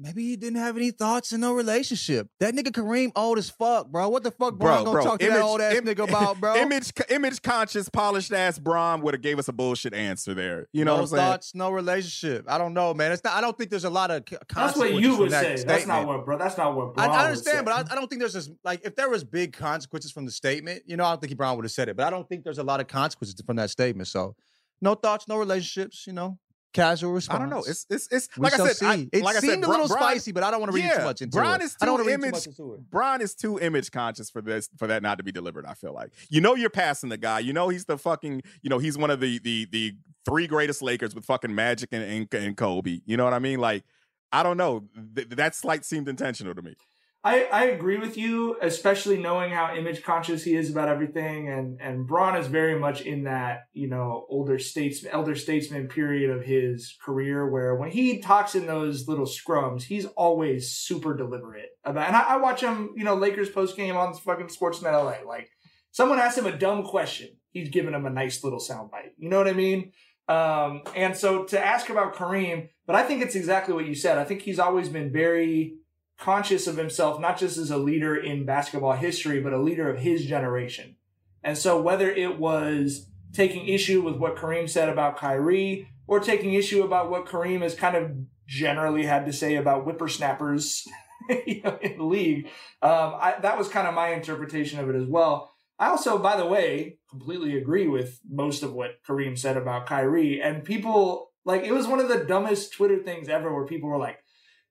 Maybe 0.01 0.23
he 0.23 0.37
didn't 0.37 0.59
have 0.59 0.77
any 0.77 0.91
thoughts 0.91 1.33
in 1.33 1.41
no 1.41 1.53
relationship. 1.53 2.29
That 2.39 2.53
nigga 2.53 2.71
Kareem 2.71 3.11
old 3.17 3.37
as 3.37 3.49
fuck, 3.49 3.87
bro. 3.87 4.07
What 4.07 4.23
the 4.23 4.31
fuck, 4.31 4.57
bro? 4.57 4.75
Bro, 4.75 4.83
gonna 4.85 4.91
bro, 4.91 5.03
talk 5.03 5.19
to 5.19 5.27
that 5.27 5.41
old 5.41 5.59
ass 5.59 5.75
im- 5.75 5.83
nigga 5.83 6.07
about, 6.07 6.39
bro? 6.39 6.55
Image, 6.61 6.93
image 7.09 7.41
conscious, 7.41 7.89
polished 7.89 8.31
ass 8.31 8.57
Bron 8.57 9.01
would 9.01 9.13
have 9.13 9.21
gave 9.21 9.39
us 9.39 9.49
a 9.49 9.53
bullshit 9.53 9.93
answer 9.93 10.33
there. 10.33 10.67
You 10.71 10.85
know 10.85 10.91
no 10.91 10.95
what 10.95 11.01
I'm 11.01 11.07
saying? 11.07 11.31
thoughts, 11.31 11.55
no 11.55 11.69
relationship. 11.71 12.45
I 12.47 12.57
don't 12.57 12.73
know, 12.73 12.93
man. 12.93 13.11
It's 13.11 13.23
not. 13.23 13.33
I 13.33 13.41
don't 13.41 13.57
think 13.57 13.71
there's 13.71 13.83
a 13.83 13.89
lot 13.89 14.09
of. 14.09 14.23
That's 14.25 14.39
what 14.39 14.47
consequences 14.47 15.01
you 15.01 15.17
would 15.17 15.31
that 15.31 15.59
say. 15.59 15.65
That's 15.65 15.85
not 15.85 16.07
what, 16.07 16.23
bro. 16.23 16.37
That's 16.37 16.57
not 16.57 16.75
what. 16.75 16.91
I, 16.91 16.93
Bron 16.93 17.09
I 17.09 17.11
would 17.11 17.25
understand, 17.27 17.57
say. 17.57 17.63
but 17.65 17.73
I, 17.73 17.91
I 17.91 17.95
don't 17.95 18.07
think 18.07 18.21
there's 18.21 18.33
this 18.33 18.49
like 18.63 18.85
if 18.85 18.95
there 18.95 19.09
was 19.09 19.25
big 19.25 19.51
consequences 19.51 20.11
from 20.13 20.25
the 20.25 20.31
statement, 20.31 20.83
you 20.85 20.95
know, 20.95 21.03
I 21.03 21.09
don't 21.09 21.19
think 21.19 21.29
he 21.31 21.35
Brown 21.35 21.57
would 21.57 21.65
have 21.65 21.71
said 21.73 21.89
it. 21.89 21.97
But 21.97 22.05
I 22.07 22.09
don't 22.09 22.27
think 22.29 22.45
there's 22.45 22.59
a 22.59 22.63
lot 22.63 22.79
of 22.79 22.87
consequences 22.87 23.35
from 23.45 23.57
that 23.57 23.69
statement. 23.69 24.07
So, 24.07 24.35
no 24.81 24.95
thoughts, 24.95 25.27
no 25.27 25.35
relationships. 25.35 26.07
You 26.07 26.13
know, 26.13 26.37
casual 26.73 27.11
response. 27.13 27.37
I 27.37 27.39
don't 27.41 27.49
know. 27.49 27.63
It's 27.67 27.85
it's 27.89 28.07
it's 28.11 28.29
We 28.37 28.43
like 28.43 28.59
I 28.59 28.67
said. 28.71 28.87
I. 28.87 29.07
It 29.11 29.23
like 29.23 29.35
I 29.35 29.39
seemed 29.39 29.53
said, 29.53 29.63
a 29.63 29.67
little 29.67 29.87
Bron- 29.87 29.99
spicy, 29.99 30.31
but 30.31 30.43
I 30.43 30.51
don't 30.51 30.59
wanna 30.59 30.71
read 30.71 30.91
too 30.91 31.03
much 31.03 31.21
into 31.21 31.37
Bron 31.37 31.61
it. 31.61 31.65
Is 31.65 31.77
I 31.81 31.85
don't 31.85 31.97
too 31.99 32.05
read 32.07 32.15
too 32.19 32.21
image. 32.27 32.31
much 32.33 32.47
into 32.47 32.73
it. 32.73 32.89
Bron 32.89 33.21
is 33.21 33.35
too 33.35 33.59
image 33.59 33.91
conscious 33.91 34.29
for 34.29 34.41
this 34.41 34.69
for 34.77 34.87
that 34.87 35.01
not 35.03 35.17
to 35.17 35.23
be 35.23 35.31
delivered. 35.31 35.65
I 35.65 35.73
feel 35.73 35.93
like 35.93 36.11
you 36.29 36.41
know 36.41 36.55
you're 36.55 36.69
passing 36.69 37.09
the 37.09 37.17
guy. 37.17 37.39
You 37.39 37.53
know 37.53 37.69
he's 37.69 37.85
the 37.85 37.97
fucking. 37.97 38.41
You 38.61 38.69
know 38.69 38.77
he's 38.79 38.97
one 38.97 39.09
of 39.09 39.19
the 39.19 39.39
the 39.39 39.65
the 39.71 39.93
three 40.25 40.47
greatest 40.47 40.81
Lakers 40.81 41.15
with 41.15 41.25
fucking 41.25 41.53
Magic 41.53 41.89
and 41.91 42.03
and, 42.03 42.33
and 42.33 42.57
Kobe. 42.57 42.99
You 43.05 43.17
know 43.17 43.23
what 43.23 43.33
I 43.33 43.39
mean? 43.39 43.59
Like 43.59 43.83
I 44.31 44.43
don't 44.43 44.57
know. 44.57 44.87
Th- 45.15 45.27
that 45.29 45.55
slight 45.55 45.85
seemed 45.85 46.07
intentional 46.07 46.53
to 46.53 46.61
me. 46.61 46.75
I, 47.21 47.43
I 47.51 47.65
agree 47.65 47.97
with 47.97 48.17
you, 48.17 48.55
especially 48.61 49.17
knowing 49.17 49.51
how 49.51 49.75
image 49.75 50.03
conscious 50.03 50.41
he 50.41 50.55
is 50.55 50.71
about 50.71 50.87
everything, 50.87 51.49
and 51.49 51.77
and 51.81 52.07
Bron 52.07 52.37
is 52.37 52.47
very 52.47 52.79
much 52.79 53.01
in 53.01 53.25
that 53.25 53.63
you 53.73 53.89
know 53.89 54.25
older 54.29 54.57
statesman, 54.57 55.11
elder 55.11 55.35
statesman 55.35 55.89
period 55.89 56.29
of 56.29 56.45
his 56.45 56.95
career, 57.03 57.49
where 57.49 57.75
when 57.75 57.91
he 57.91 58.19
talks 58.19 58.55
in 58.55 58.67
those 58.67 59.09
little 59.09 59.25
scrums, 59.25 59.83
he's 59.83 60.05
always 60.05 60.71
super 60.71 61.13
deliberate 61.15 61.71
about. 61.83 62.07
And 62.07 62.15
I, 62.15 62.21
I 62.21 62.37
watch 62.37 62.61
him, 62.61 62.91
you 62.95 63.03
know, 63.03 63.15
Lakers 63.15 63.49
post 63.49 63.75
game 63.75 63.97
on 63.97 64.13
fucking 64.13 64.47
Sportsnet 64.47 64.93
LA. 64.93 65.27
Like 65.27 65.49
someone 65.91 66.19
asks 66.19 66.37
him 66.37 66.45
a 66.45 66.57
dumb 66.57 66.83
question, 66.83 67.31
he's 67.51 67.67
giving 67.67 67.93
him 67.93 68.05
a 68.05 68.09
nice 68.09 68.45
little 68.45 68.59
soundbite. 68.59 69.11
You 69.17 69.27
know 69.27 69.37
what 69.37 69.49
I 69.49 69.53
mean? 69.53 69.91
Um, 70.29 70.83
and 70.95 71.17
so 71.17 71.43
to 71.45 71.59
ask 71.59 71.89
about 71.89 72.15
Kareem, 72.15 72.69
but 72.87 72.95
I 72.95 73.03
think 73.03 73.23
it's 73.23 73.35
exactly 73.35 73.73
what 73.73 73.87
you 73.87 73.95
said. 73.95 74.17
I 74.17 74.23
think 74.23 74.43
he's 74.43 74.59
always 74.59 74.87
been 74.87 75.11
very 75.11 75.78
conscious 76.19 76.67
of 76.67 76.77
himself, 76.77 77.19
not 77.19 77.37
just 77.37 77.57
as 77.57 77.71
a 77.71 77.77
leader 77.77 78.15
in 78.15 78.45
basketball 78.45 78.93
history, 78.93 79.39
but 79.39 79.53
a 79.53 79.61
leader 79.61 79.89
of 79.89 79.99
his 79.99 80.25
generation. 80.25 80.95
And 81.43 81.57
so 81.57 81.81
whether 81.81 82.11
it 82.11 82.37
was 82.37 83.07
taking 83.33 83.67
issue 83.67 84.01
with 84.01 84.17
what 84.17 84.35
Kareem 84.35 84.69
said 84.69 84.89
about 84.89 85.17
Kyrie 85.17 85.87
or 86.07 86.19
taking 86.19 86.53
issue 86.53 86.83
about 86.83 87.09
what 87.09 87.25
Kareem 87.25 87.61
has 87.61 87.75
kind 87.75 87.95
of 87.95 88.11
generally 88.47 89.05
had 89.05 89.25
to 89.27 89.33
say 89.33 89.55
about 89.55 89.83
whippersnappers 89.83 90.85
you 91.45 91.61
know, 91.61 91.77
in 91.81 91.97
the 91.97 92.03
league, 92.03 92.45
um, 92.81 93.13
I, 93.19 93.35
that 93.41 93.57
was 93.57 93.67
kind 93.67 93.87
of 93.87 93.93
my 93.93 94.09
interpretation 94.09 94.79
of 94.79 94.89
it 94.89 94.95
as 94.95 95.07
well. 95.07 95.51
I 95.77 95.87
also, 95.87 96.17
by 96.17 96.35
the 96.35 96.45
way, 96.45 96.97
completely 97.09 97.57
agree 97.57 97.87
with 97.87 98.19
most 98.29 98.63
of 98.63 98.73
what 98.73 99.01
Kareem 99.07 99.37
said 99.37 99.55
about 99.55 99.85
Kyrie. 99.85 100.41
And 100.41 100.63
people, 100.63 101.31
like, 101.45 101.63
it 101.63 101.71
was 101.71 101.87
one 101.87 101.99
of 101.99 102.09
the 102.09 102.25
dumbest 102.25 102.73
Twitter 102.73 102.97
things 102.99 103.29
ever 103.29 103.53
where 103.53 103.65
people 103.65 103.89
were 103.89 103.97
like, 103.97 104.19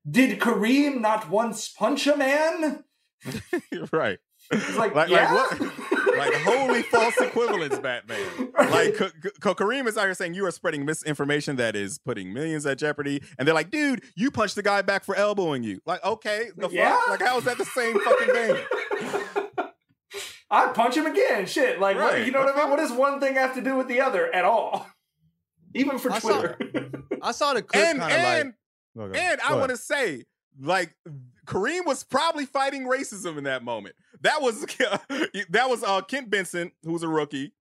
did 0.08 0.38
Kareem 0.40 1.00
not 1.00 1.28
once 1.30 1.68
punch 1.68 2.06
a 2.06 2.16
man? 2.16 2.84
right. 3.92 4.18
like, 4.76 4.94
like, 4.94 5.08
yeah? 5.10 5.32
like 5.32 5.60
what? 5.60 6.16
Like 6.16 6.34
wholly 6.42 6.82
false 6.82 7.16
equivalence, 7.18 7.78
Batman. 7.78 8.18
Like 8.58 8.96
K- 8.96 9.10
K- 9.22 9.54
Kareem 9.54 9.86
is 9.86 9.96
out 9.98 10.04
here 10.04 10.14
saying 10.14 10.34
you 10.34 10.46
are 10.46 10.50
spreading 10.50 10.84
misinformation 10.84 11.56
that 11.56 11.76
is 11.76 11.98
putting 11.98 12.32
millions 12.32 12.64
at 12.64 12.78
jeopardy, 12.78 13.22
and 13.38 13.46
they're 13.46 13.54
like, 13.54 13.70
"Dude, 13.70 14.02
you 14.16 14.30
punched 14.30 14.54
the 14.56 14.62
guy 14.62 14.82
back 14.82 15.04
for 15.04 15.14
elbowing 15.14 15.62
you." 15.62 15.80
Like, 15.84 16.02
okay, 16.04 16.48
the 16.56 16.68
Yeah. 16.70 16.90
fuck? 16.96 17.08
Like, 17.08 17.22
how 17.22 17.38
is 17.38 17.44
that 17.44 17.58
the 17.58 17.64
same 17.66 18.00
fucking 18.00 18.34
thing? 18.34 19.44
I'd 20.50 20.74
punch 20.74 20.96
him 20.96 21.06
again. 21.06 21.44
Shit. 21.46 21.78
Like, 21.78 21.96
what, 21.96 22.24
you 22.24 22.32
know 22.32 22.40
what 22.44 22.54
I 22.56 22.58
mean? 22.60 22.70
What 22.70 22.78
does 22.78 22.92
one 22.92 23.20
thing 23.20 23.34
have 23.34 23.54
to 23.54 23.60
do 23.60 23.76
with 23.76 23.86
the 23.88 24.00
other 24.00 24.34
at 24.34 24.44
all? 24.44 24.86
Even 25.74 25.98
for 25.98 26.10
I 26.10 26.18
saw- 26.20 26.40
Twitter. 26.40 26.90
I 27.20 27.32
saw 27.32 27.52
the 27.52 27.62
clip 27.62 27.84
and 27.84 28.00
kind 28.00 28.12
of 28.12 28.18
and 28.18 28.54
like. 29.06 29.16
and 29.16 29.40
I 29.40 29.54
want 29.54 29.70
to 29.70 29.76
say, 29.76 30.24
like, 30.60 30.94
Kareem 31.46 31.86
was 31.86 32.04
probably 32.04 32.46
fighting 32.46 32.82
racism 32.82 33.38
in 33.38 33.44
that 33.44 33.62
moment. 33.62 33.94
That 34.22 34.42
was 34.42 34.64
that 35.50 35.68
was 35.68 35.82
uh, 35.82 36.02
Kent 36.02 36.30
Benson, 36.30 36.72
who 36.82 36.92
was 36.92 37.02
a 37.02 37.08
rookie, 37.08 37.52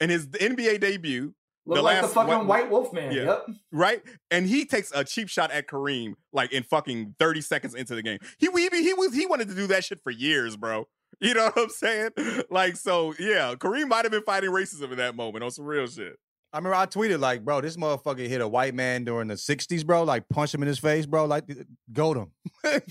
in 0.00 0.10
his 0.10 0.26
NBA 0.26 0.80
debut. 0.80 1.34
Look 1.68 1.82
like 1.82 2.00
the 2.00 2.08
fucking 2.08 2.46
White 2.46 2.70
Wolf 2.70 2.92
Man. 2.92 3.12
Yeah. 3.12 3.24
Yep. 3.24 3.46
Right? 3.72 4.02
And 4.30 4.46
he 4.46 4.64
takes 4.64 4.92
a 4.94 5.02
cheap 5.02 5.28
shot 5.28 5.50
at 5.50 5.66
Kareem 5.66 6.14
like 6.32 6.52
in 6.52 6.62
fucking 6.62 7.16
30 7.18 7.40
seconds 7.40 7.74
into 7.74 7.96
the 7.96 8.02
game. 8.02 8.20
He 8.38 8.48
he, 8.54 8.68
he 8.70 8.94
was 8.94 9.12
he 9.12 9.26
wanted 9.26 9.48
to 9.48 9.54
do 9.54 9.66
that 9.66 9.84
shit 9.84 10.00
for 10.02 10.10
years, 10.10 10.56
bro. 10.56 10.86
You 11.18 11.34
know 11.34 11.44
what 11.44 11.58
I'm 11.58 11.70
saying? 11.70 12.10
Like, 12.50 12.76
so 12.76 13.14
yeah, 13.18 13.54
Kareem 13.54 13.88
might 13.88 14.04
have 14.04 14.12
been 14.12 14.22
fighting 14.22 14.50
racism 14.50 14.92
in 14.92 14.98
that 14.98 15.16
moment 15.16 15.44
on 15.44 15.50
some 15.50 15.64
real 15.64 15.86
shit. 15.86 16.18
I 16.56 16.58
remember 16.58 16.74
I 16.76 16.86
tweeted 16.86 17.20
like, 17.20 17.44
bro, 17.44 17.60
this 17.60 17.76
motherfucker 17.76 18.26
hit 18.26 18.40
a 18.40 18.48
white 18.48 18.74
man 18.74 19.04
during 19.04 19.28
the 19.28 19.34
'60s, 19.34 19.84
bro. 19.84 20.04
Like, 20.04 20.26
punch 20.30 20.54
him 20.54 20.62
in 20.62 20.68
his 20.68 20.78
face, 20.78 21.04
bro. 21.04 21.26
Like, 21.26 21.44
goat 21.92 22.16
him. 22.16 22.30
Goat 22.64 22.82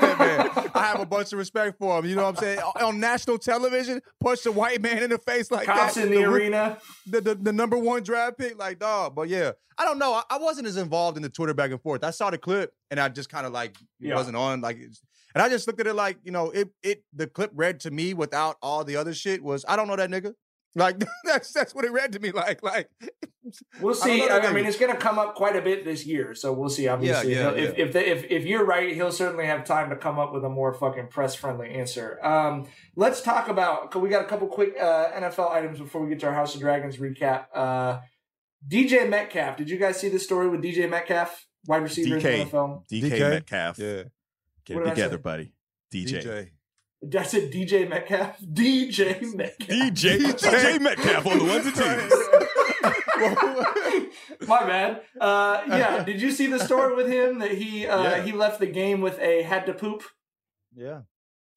that 0.00 0.18
man. 0.20 0.70
I 0.72 0.86
have 0.86 1.00
a 1.00 1.06
bunch 1.06 1.32
of 1.32 1.38
respect 1.40 1.78
for 1.78 1.98
him. 1.98 2.06
You 2.06 2.14
know 2.14 2.22
what 2.22 2.36
I'm 2.36 2.42
saying? 2.42 2.60
On- 2.60 2.82
On 2.84 3.00
national 3.00 3.38
television, 3.38 4.00
punch 4.22 4.46
a 4.46 4.52
white 4.52 4.80
man 4.80 5.02
in 5.02 5.10
the 5.10 5.18
face 5.18 5.50
like 5.50 5.66
Cops 5.66 5.94
that. 5.96 6.04
in 6.04 6.10
the 6.12 6.18
roo- 6.24 6.34
arena. 6.36 6.78
The, 7.06 7.20
the 7.20 7.34
the 7.34 7.52
number 7.52 7.76
one 7.76 8.04
draft 8.04 8.38
pick, 8.38 8.56
like 8.56 8.78
dog. 8.78 9.16
But 9.16 9.28
yeah, 9.28 9.50
I 9.76 9.84
don't 9.84 9.98
know. 9.98 10.12
I, 10.14 10.22
I 10.30 10.38
wasn't 10.38 10.68
as 10.68 10.76
involved 10.76 11.16
in 11.16 11.24
the 11.24 11.28
Twitter 11.28 11.54
back 11.54 11.72
and 11.72 11.82
forth. 11.82 12.04
I 12.04 12.10
saw 12.10 12.30
the 12.30 12.38
clip 12.38 12.72
and 12.92 13.00
I 13.00 13.08
just 13.08 13.28
kind 13.30 13.46
of 13.46 13.52
like 13.52 13.72
it 14.00 14.08
Yeah. 14.08 14.14
wasn't 14.14 14.36
on. 14.36 14.60
Like, 14.60 14.76
and 14.78 15.42
I 15.42 15.48
just 15.48 15.66
looked 15.66 15.80
at 15.80 15.88
it 15.88 15.94
like 15.94 16.18
you 16.22 16.30
know, 16.30 16.50
it 16.50 16.68
it 16.84 17.02
the 17.12 17.26
clip 17.26 17.50
read 17.54 17.80
to 17.80 17.90
me 17.90 18.14
without 18.14 18.56
all 18.62 18.84
the 18.84 18.94
other 18.96 19.12
shit 19.12 19.42
was 19.42 19.64
I 19.68 19.74
don't 19.74 19.88
know 19.88 19.96
that 19.96 20.08
nigga. 20.10 20.34
Like 20.74 21.02
that's 21.24 21.52
that's 21.52 21.74
what 21.74 21.84
it 21.84 21.92
read 21.92 22.12
to 22.12 22.20
me 22.20 22.30
like. 22.30 22.62
Like 22.62 22.90
We'll 23.80 23.94
see. 23.94 24.28
I, 24.28 24.40
I 24.40 24.52
mean, 24.52 24.66
it's 24.66 24.76
going 24.78 24.92
to 24.92 24.98
come 24.98 25.18
up 25.18 25.34
quite 25.34 25.56
a 25.56 25.62
bit 25.62 25.82
this 25.82 26.04
year, 26.04 26.34
so 26.34 26.52
we'll 26.52 26.68
see. 26.68 26.86
Obviously, 26.86 27.34
yeah, 27.34 27.50
He'll- 27.54 27.54
if 27.64 27.78
yeah. 27.78 27.84
if, 27.86 27.92
the, 27.94 28.10
if 28.10 28.24
if 28.30 28.44
you're 28.44 28.64
right, 28.64 28.94
he'll 28.94 29.10
certainly 29.10 29.46
have 29.46 29.64
time 29.64 29.88
to 29.88 29.96
come 29.96 30.18
up 30.18 30.34
with 30.34 30.44
a 30.44 30.50
more 30.50 30.74
fucking 30.74 31.06
press 31.08 31.34
friendly 31.34 31.70
answer. 31.70 32.18
Um, 32.22 32.66
let's 32.94 33.22
talk 33.22 33.48
about. 33.48 33.90
'cause 33.90 34.02
We 34.02 34.10
got 34.10 34.22
a 34.22 34.28
couple 34.28 34.48
quick 34.48 34.74
uh, 34.78 35.08
NFL 35.12 35.50
items 35.50 35.78
before 35.78 36.02
we 36.02 36.10
get 36.10 36.20
to 36.20 36.26
our 36.26 36.34
House 36.34 36.54
of 36.54 36.60
Dragons 36.60 36.98
recap. 36.98 37.46
Uh, 37.54 38.00
DJ 38.68 39.08
Metcalf. 39.08 39.56
Did 39.56 39.70
you 39.70 39.78
guys 39.78 39.98
see 39.98 40.10
the 40.10 40.18
story 40.18 40.50
with 40.50 40.60
DJ 40.62 40.88
Metcalf, 40.90 41.46
wide 41.66 41.82
receiver 41.84 42.16
in 42.18 42.22
the 42.22 42.28
NFL? 42.28 42.82
DK, 42.92 43.10
DK? 43.12 43.18
Metcalf. 43.30 43.78
Yeah. 43.78 44.02
Get 44.66 44.76
it 44.76 44.84
together, 44.90 45.16
buddy. 45.16 45.52
DJ. 45.90 46.22
DJ. 46.22 46.50
That's 47.00 47.32
it, 47.34 47.52
DJ 47.52 47.88
Metcalf. 47.88 48.40
DJ 48.52 49.34
Metcalf. 49.34 49.68
DJ 49.68 50.18
DJ 50.32 50.80
Metcalf 50.80 51.26
on 51.26 51.38
the 51.38 51.44
ones 51.44 51.66
and 51.66 51.76
twos. 51.76 52.12
My 54.48 54.64
bad. 54.66 55.02
Uh, 55.20 55.62
yeah, 55.68 56.02
did 56.04 56.20
you 56.20 56.30
see 56.32 56.46
the 56.46 56.58
story 56.58 56.94
with 56.96 57.08
him 57.08 57.38
that 57.40 57.52
he 57.52 57.86
uh, 57.86 58.02
Yeah. 58.02 58.22
he 58.22 58.32
left 58.32 58.58
the 58.60 58.66
game 58.66 59.00
with 59.00 59.18
a 59.20 59.42
had 59.42 59.66
to 59.66 59.74
poop? 59.74 60.02
Yeah. 60.74 61.00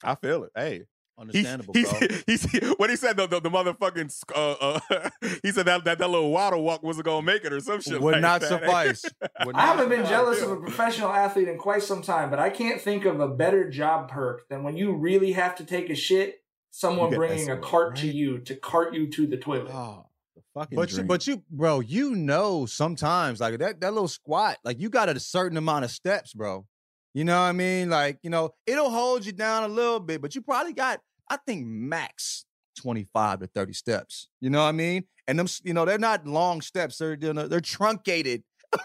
I 0.03 0.15
feel 0.15 0.43
it. 0.45 0.51
Hey. 0.55 0.83
Understandable, 1.21 1.73
he's, 1.75 1.89
bro. 1.89 1.99
He's, 2.25 2.43
he's, 2.51 2.69
what 2.77 2.89
he 2.89 2.95
said, 2.95 3.15
the, 3.15 3.27
the, 3.27 3.39
the 3.39 3.49
motherfucking, 3.49 4.23
uh, 4.35 4.79
uh, 4.89 5.09
he 5.43 5.51
said 5.51 5.67
that, 5.67 5.83
that 5.85 5.99
that 5.99 6.09
little 6.09 6.31
waddle 6.31 6.63
walk 6.63 6.81
wasn't 6.81 7.05
going 7.05 7.23
to 7.23 7.25
make 7.25 7.45
it 7.45 7.53
or 7.53 7.59
some 7.59 7.79
shit. 7.79 8.01
Would 8.01 8.13
like 8.13 8.21
not 8.21 8.41
that. 8.41 8.47
suffice. 8.47 9.05
Would 9.45 9.55
I 9.55 9.67
haven't 9.67 9.89
been 9.89 10.03
jealous 10.05 10.41
of 10.41 10.49
a 10.49 10.55
professional 10.57 11.11
athlete 11.11 11.47
in 11.47 11.59
quite 11.59 11.83
some 11.83 12.01
time, 12.01 12.31
but 12.31 12.39
I 12.39 12.49
can't 12.49 12.81
think 12.81 13.05
of 13.05 13.19
a 13.19 13.27
better 13.27 13.69
job 13.69 14.09
perk 14.09 14.49
than 14.49 14.63
when 14.63 14.77
you 14.77 14.93
really 14.93 15.33
have 15.33 15.55
to 15.57 15.63
take 15.63 15.91
a 15.91 15.95
shit, 15.95 16.41
someone 16.71 17.11
bringing 17.11 17.49
a 17.49 17.53
escorted, 17.53 17.63
cart 17.63 17.95
to 17.97 18.07
you 18.07 18.39
to 18.39 18.55
cart 18.55 18.95
you 18.95 19.07
to 19.11 19.27
the 19.27 19.37
toilet. 19.37 19.71
Oh, 19.71 20.07
the 20.35 20.41
Fucking 20.55 20.75
But 20.75 20.89
you, 20.89 20.95
dream. 20.95 21.07
but 21.07 21.27
you, 21.27 21.43
bro, 21.51 21.81
you 21.81 22.15
know 22.15 22.65
sometimes 22.65 23.39
like 23.39 23.59
that 23.59 23.79
that 23.79 23.93
little 23.93 24.07
squat, 24.07 24.57
like 24.63 24.79
you 24.79 24.89
got 24.89 25.07
a 25.07 25.19
certain 25.19 25.57
amount 25.57 25.85
of 25.85 25.91
steps, 25.91 26.33
bro. 26.33 26.65
You 27.13 27.25
know 27.25 27.33
what 27.33 27.47
I 27.47 27.51
mean? 27.51 27.89
Like 27.89 28.19
you 28.23 28.29
know, 28.29 28.51
it'll 28.65 28.89
hold 28.89 29.25
you 29.25 29.33
down 29.33 29.63
a 29.63 29.67
little 29.67 29.99
bit, 29.99 30.21
but 30.21 30.33
you 30.33 30.41
probably 30.41 30.73
got, 30.73 31.01
I 31.31 31.37
think, 31.47 31.65
max 31.65 32.45
twenty 32.75 33.07
five 33.13 33.39
to 33.39 33.47
thirty 33.47 33.73
steps. 33.73 34.27
You 34.41 34.49
know 34.49 34.59
what 34.59 34.65
I 34.69 34.71
mean? 34.73 35.05
And 35.27 35.39
them, 35.39 35.47
you 35.63 35.73
know, 35.73 35.85
they're 35.85 35.97
not 35.97 36.27
long 36.27 36.59
steps; 36.61 36.97
they're 36.97 37.15
they're, 37.15 37.33
they're 37.33 37.61
truncated 37.61 38.43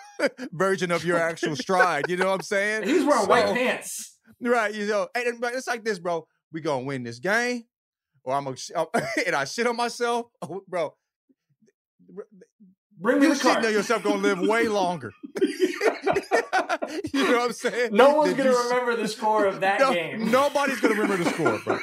version 0.53 0.93
of 0.93 1.05
your 1.05 1.19
actual 1.19 1.57
stride. 1.57 2.05
You 2.09 2.17
know 2.17 2.27
what 2.27 2.35
I'm 2.35 2.43
saying? 2.43 2.85
He's 2.85 3.05
wearing 3.05 3.27
white 3.29 3.47
pants. 3.55 4.19
Right, 4.41 4.73
you 4.75 4.87
know, 4.87 5.09
and, 5.15 5.27
and- 5.27 5.41
but 5.41 5.55
it's 5.55 5.67
like 5.67 5.85
this, 5.85 5.99
bro. 5.99 6.27
We 6.53 6.61
gonna 6.61 6.85
win 6.85 7.03
this 7.03 7.19
game, 7.19 7.65
or 8.23 8.35
I'm 8.35 8.45
gonna, 8.45 8.57
oh, 8.77 8.89
and 9.27 9.35
I 9.35 9.45
shit 9.45 9.67
on 9.67 9.77
myself, 9.77 10.27
oh, 10.43 10.63
bro. 10.69 10.95
Bring 12.99 13.21
me 13.21 13.27
you 13.27 13.35
the 13.35 13.41
shitting 13.41 13.53
cart. 13.55 13.65
on 13.67 13.73
yourself 13.73 14.03
gonna 14.03 14.17
live 14.17 14.41
way 14.41 14.69
longer. 14.69 15.13
you 15.41 17.25
know 17.25 17.33
what 17.33 17.43
I'm 17.43 17.53
saying? 17.53 17.93
No 17.95 18.15
one's 18.17 18.31
Than 18.37 18.39
gonna 18.47 18.51
you 18.51 18.63
remember 18.71 18.97
the 18.97 19.09
score 19.09 19.47
of 19.47 19.61
that 19.61 19.81
No- 19.81 19.93
game. 19.93 20.31
Nobody's 20.31 20.81
gonna 20.81 20.95
remember 20.95 21.23
the 21.25 21.31
score, 21.31 21.59
bro. 21.59 21.79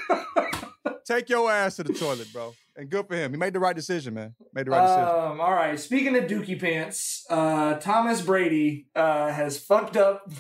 Take 1.05 1.30
your 1.30 1.51
ass 1.51 1.76
to 1.78 1.84
the 1.84 1.93
toilet, 1.93 2.32
bro. 2.32 2.53
And 2.78 2.89
good 2.89 3.07
for 3.07 3.16
him. 3.16 3.32
He 3.32 3.38
made 3.38 3.53
the 3.53 3.59
right 3.59 3.76
decision, 3.76 4.14
man. 4.14 4.34
Made 4.53 4.68
the 4.68 4.72
right 4.72 4.82
decision. 4.88 5.03
Um, 5.32 5.41
all 5.41 5.51
right. 5.53 5.80
Speaking 5.80 6.16
of 6.16 6.24
Dookie 6.24 6.59
pants, 6.59 7.26
uh, 7.30 7.76
Thomas 7.76 8.22
Brady 8.22 8.88
uh, 8.95 9.30
has 9.32 9.59
fucked 9.59 9.97
up 9.97 10.32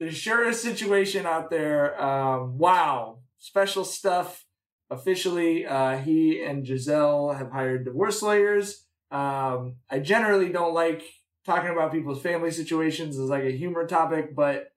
the 0.00 0.10
surest 0.10 0.62
situation 0.62 1.26
out 1.26 1.50
there. 1.50 2.00
Um, 2.02 2.56
wow, 2.58 3.18
special 3.38 3.84
stuff. 3.84 4.44
Officially, 4.90 5.66
uh, 5.66 5.98
he 5.98 6.42
and 6.42 6.64
Gisele 6.64 7.32
have 7.34 7.50
hired 7.52 7.84
divorce 7.84 8.22
lawyers. 8.22 8.86
Um, 9.10 9.76
I 9.90 9.98
generally 10.00 10.50
don't 10.50 10.74
like 10.74 11.02
talking 11.46 11.70
about 11.70 11.92
people's 11.92 12.20
family 12.20 12.50
situations 12.50 13.18
as 13.18 13.28
like 13.28 13.44
a 13.44 13.50
humor 13.50 13.86
topic, 13.86 14.34
but 14.34 14.72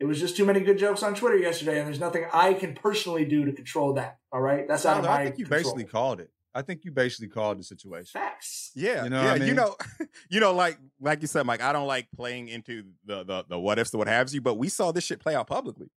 it 0.00 0.04
was 0.04 0.20
just 0.20 0.36
too 0.36 0.44
many 0.44 0.60
good 0.60 0.78
jokes 0.78 1.02
on 1.02 1.14
Twitter 1.14 1.36
yesterday, 1.36 1.78
and 1.78 1.86
there's 1.86 2.00
nothing 2.00 2.24
I 2.32 2.54
can 2.54 2.74
personally 2.74 3.24
do 3.24 3.44
to 3.44 3.52
control 3.52 3.94
that. 3.94 4.18
All 4.32 4.40
right, 4.40 4.66
that's 4.68 4.86
out 4.86 4.98
of 4.98 5.04
Tyler, 5.04 5.16
my 5.16 5.20
I 5.20 5.24
think 5.24 5.38
you 5.38 5.44
control. 5.44 5.62
basically 5.62 5.84
called 5.84 6.20
it. 6.20 6.30
I 6.54 6.62
think 6.62 6.84
you 6.84 6.90
basically 6.90 7.28
called 7.28 7.58
the 7.58 7.62
situation. 7.62 8.20
Facts. 8.20 8.72
Yeah, 8.74 9.04
You 9.04 9.10
know 9.10 9.22
yeah. 9.22 9.32
what 9.32 9.42
I 9.42 9.44
You 9.44 9.54
know, 9.54 9.76
you 10.30 10.40
know, 10.40 10.52
like 10.54 10.78
like 11.00 11.20
you 11.22 11.28
said, 11.28 11.46
Mike. 11.46 11.62
I 11.62 11.72
don't 11.72 11.86
like 11.86 12.08
playing 12.16 12.48
into 12.48 12.84
the 13.04 13.24
the 13.24 13.44
the 13.48 13.58
what 13.58 13.78
ifs, 13.78 13.90
the 13.90 13.98
what 13.98 14.08
haves 14.08 14.34
you. 14.34 14.40
But 14.40 14.54
we 14.54 14.68
saw 14.68 14.92
this 14.92 15.04
shit 15.04 15.20
play 15.20 15.34
out 15.34 15.46
publicly, 15.46 15.88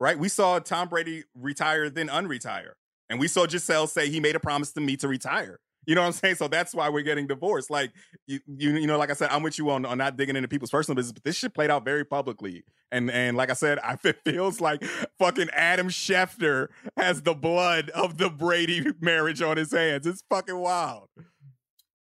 right? 0.00 0.18
We 0.18 0.28
saw 0.28 0.58
Tom 0.58 0.88
Brady 0.88 1.24
retire, 1.34 1.90
then 1.90 2.08
unretire, 2.08 2.72
and 3.10 3.18
we 3.18 3.28
saw 3.28 3.46
Gisele 3.46 3.86
say 3.86 4.08
he 4.08 4.20
made 4.20 4.36
a 4.36 4.40
promise 4.40 4.72
to 4.72 4.80
me 4.80 4.96
to 4.98 5.08
retire. 5.08 5.60
You 5.86 5.94
know 5.94 6.00
what 6.00 6.06
I'm 6.08 6.12
saying? 6.12 6.36
So 6.36 6.48
that's 6.48 6.74
why 6.74 6.88
we're 6.88 7.02
getting 7.02 7.26
divorced. 7.26 7.70
Like 7.70 7.92
you, 8.26 8.40
you, 8.46 8.70
you 8.76 8.86
know, 8.86 8.96
like 8.98 9.10
I 9.10 9.14
said, 9.14 9.28
I'm 9.30 9.42
with 9.42 9.58
you 9.58 9.70
on, 9.70 9.84
on 9.84 9.98
not 9.98 10.16
digging 10.16 10.34
into 10.36 10.48
people's 10.48 10.70
personal 10.70 10.96
business, 10.96 11.12
but 11.12 11.24
this 11.24 11.36
shit 11.36 11.54
played 11.54 11.70
out 11.70 11.84
very 11.84 12.04
publicly. 12.04 12.64
And 12.90 13.10
and 13.10 13.36
like 13.36 13.50
I 13.50 13.54
said, 13.54 13.78
I 13.80 13.98
it 14.04 14.18
feels 14.24 14.60
like 14.60 14.82
fucking 15.18 15.50
Adam 15.52 15.88
Schefter 15.88 16.68
has 16.96 17.22
the 17.22 17.34
blood 17.34 17.90
of 17.90 18.18
the 18.18 18.30
Brady 18.30 18.86
marriage 19.00 19.42
on 19.42 19.56
his 19.56 19.72
hands. 19.72 20.06
It's 20.06 20.22
fucking 20.30 20.58
wild. 20.58 21.08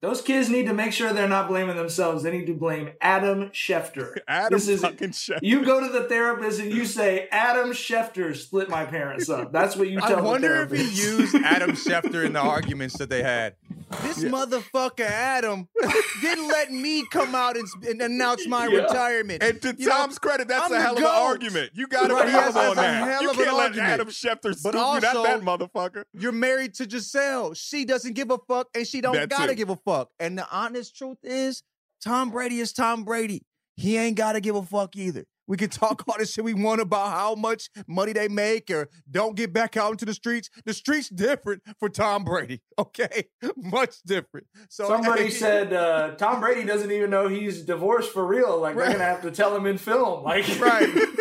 Those 0.01 0.23
kids 0.23 0.49
need 0.49 0.67
to 0.67 0.73
make 0.73 0.93
sure 0.93 1.13
they're 1.13 1.29
not 1.29 1.49
blaming 1.49 1.75
themselves. 1.75 2.23
They 2.23 2.31
need 2.31 2.47
to 2.47 2.55
blame 2.55 2.91
Adam 3.01 3.49
Schefter. 3.51 4.15
Adam 4.29 4.57
This 4.57 4.69
is- 4.69 4.81
fucking 4.81 5.11
Schefter. 5.11 5.41
You 5.43 5.65
go 5.65 5.81
to 5.81 5.89
the 5.93 6.05
therapist 6.09 6.61
and 6.61 6.73
you 6.73 6.85
say, 6.85 7.27
Adam 7.33 7.71
Schefter 7.71 8.37
split 8.37 8.69
my 8.69 8.85
parents 8.85 9.29
up. 9.29 9.51
That's 9.51 9.75
what 9.75 9.89
you 9.89 10.01
tell 10.01 10.19
I 10.19 10.21
wonder 10.21 10.65
the 10.67 10.77
if 10.77 10.81
he 10.81 11.03
used 11.03 11.35
Adam 11.35 11.73
Schefter 11.73 12.25
in 12.25 12.33
the 12.33 12.41
arguments 12.41 12.97
that 12.99 13.11
they 13.11 13.25
had. 13.25 13.57
This 14.03 14.23
motherfucker 14.23 15.01
Adam 15.01 15.69
didn't 16.23 16.49
let 16.49 16.71
me 16.71 17.05
come 17.11 17.35
out 17.35 17.57
and, 17.57 17.67
and 17.87 18.01
announce 18.03 18.47
my 18.47 18.67
Yeah. 18.67 18.81
retirement. 18.83 19.43
And 19.43 19.61
to 19.63 19.75
You 19.79 19.87
know, 19.87 19.97
Tom's 19.97 20.19
credit, 20.19 20.49
that's 20.49 20.67
I'm 20.67 20.73
a 20.73 20.81
hell 20.81 20.93
of 20.97 20.99
an 20.99 21.05
argument. 21.07 21.71
You 21.75 21.87
got 21.87 22.09
to 22.09 22.15
Right, 22.15 22.27
be 22.27 22.33
yes, 22.33 22.55
on 22.57 22.77
that. 22.77 23.05
hell 23.05 23.23
You 23.23 23.31
of 23.31 23.37
can't 23.37 23.57
let 23.57 23.67
argument. 23.67 23.91
Adam 23.91 24.09
Schefter 24.09 24.55
scoop 24.55 24.75
you. 24.75 24.81
Not 24.81 25.03
that 25.03 25.41
motherfucker. 25.41 26.05
You're 26.13 26.33
married 26.33 26.75
to 26.75 26.87
Gisele. 26.87 27.55
She 27.55 27.85
doesn't 27.85 28.15
give 28.15 28.31
a 28.31 28.39
fuck, 28.49 28.69
and 28.75 28.87
she 28.87 29.01
don't 29.01 29.15
That 29.15 29.29
gotta 29.29 29.53
too. 29.53 29.57
give 29.57 29.71
a 29.71 29.77
fuck. 29.77 30.11
And 30.21 30.37
the 30.39 30.47
honest 30.51 30.97
truth 30.97 31.19
is, 31.23 31.63
Tom 32.03 32.31
Brady 32.31 32.61
is 32.61 32.73
Tom 32.73 33.05
Brady. 33.05 33.43
He 33.77 33.97
ain't 33.97 34.17
gotta 34.17 34.41
give 34.41 34.57
a 34.57 34.63
fuck 34.63 34.97
either. 34.97 35.25
We 35.49 35.57
can 35.57 35.71
talk 35.71 36.05
all 36.07 36.17
this 36.19 36.35
shit 36.35 36.45
we 36.45 36.55
want 36.55 36.81
about 36.81 37.09
how 37.09 37.35
much 37.35 37.71
money 37.89 38.13
they 38.13 38.29
make 38.29 38.71
or 38.71 38.89
don't 39.11 39.35
get 39.35 39.53
back 39.53 39.77
out 39.77 39.93
into 39.93 40.05
the 40.05 40.15
streets. 40.15 40.51
The 40.65 40.75
streets 40.75 41.09
different 41.09 41.63
for 41.81 41.89
Tom 41.89 42.23
Brady, 42.23 42.61
okay? 42.79 43.25
Much 43.57 43.97
different. 44.07 44.47
So 44.69 44.87
Somebody 44.87 45.31
said 45.31 45.73
uh, 45.73 46.15
Tom 46.17 46.41
Brady 46.41 46.65
doesn't 46.65 46.91
even 46.91 47.11
know 47.11 47.29
he's 47.29 47.63
divorced 47.63 48.13
for 48.13 48.27
real. 48.27 48.61
Like 48.61 48.77
they're 48.77 48.93
gonna 48.93 48.99
have 48.99 49.23
to 49.23 49.31
tell 49.31 49.57
him 49.57 49.67
in 49.67 49.79
film. 49.79 50.23
Like 50.23 50.47
right. 50.61 50.89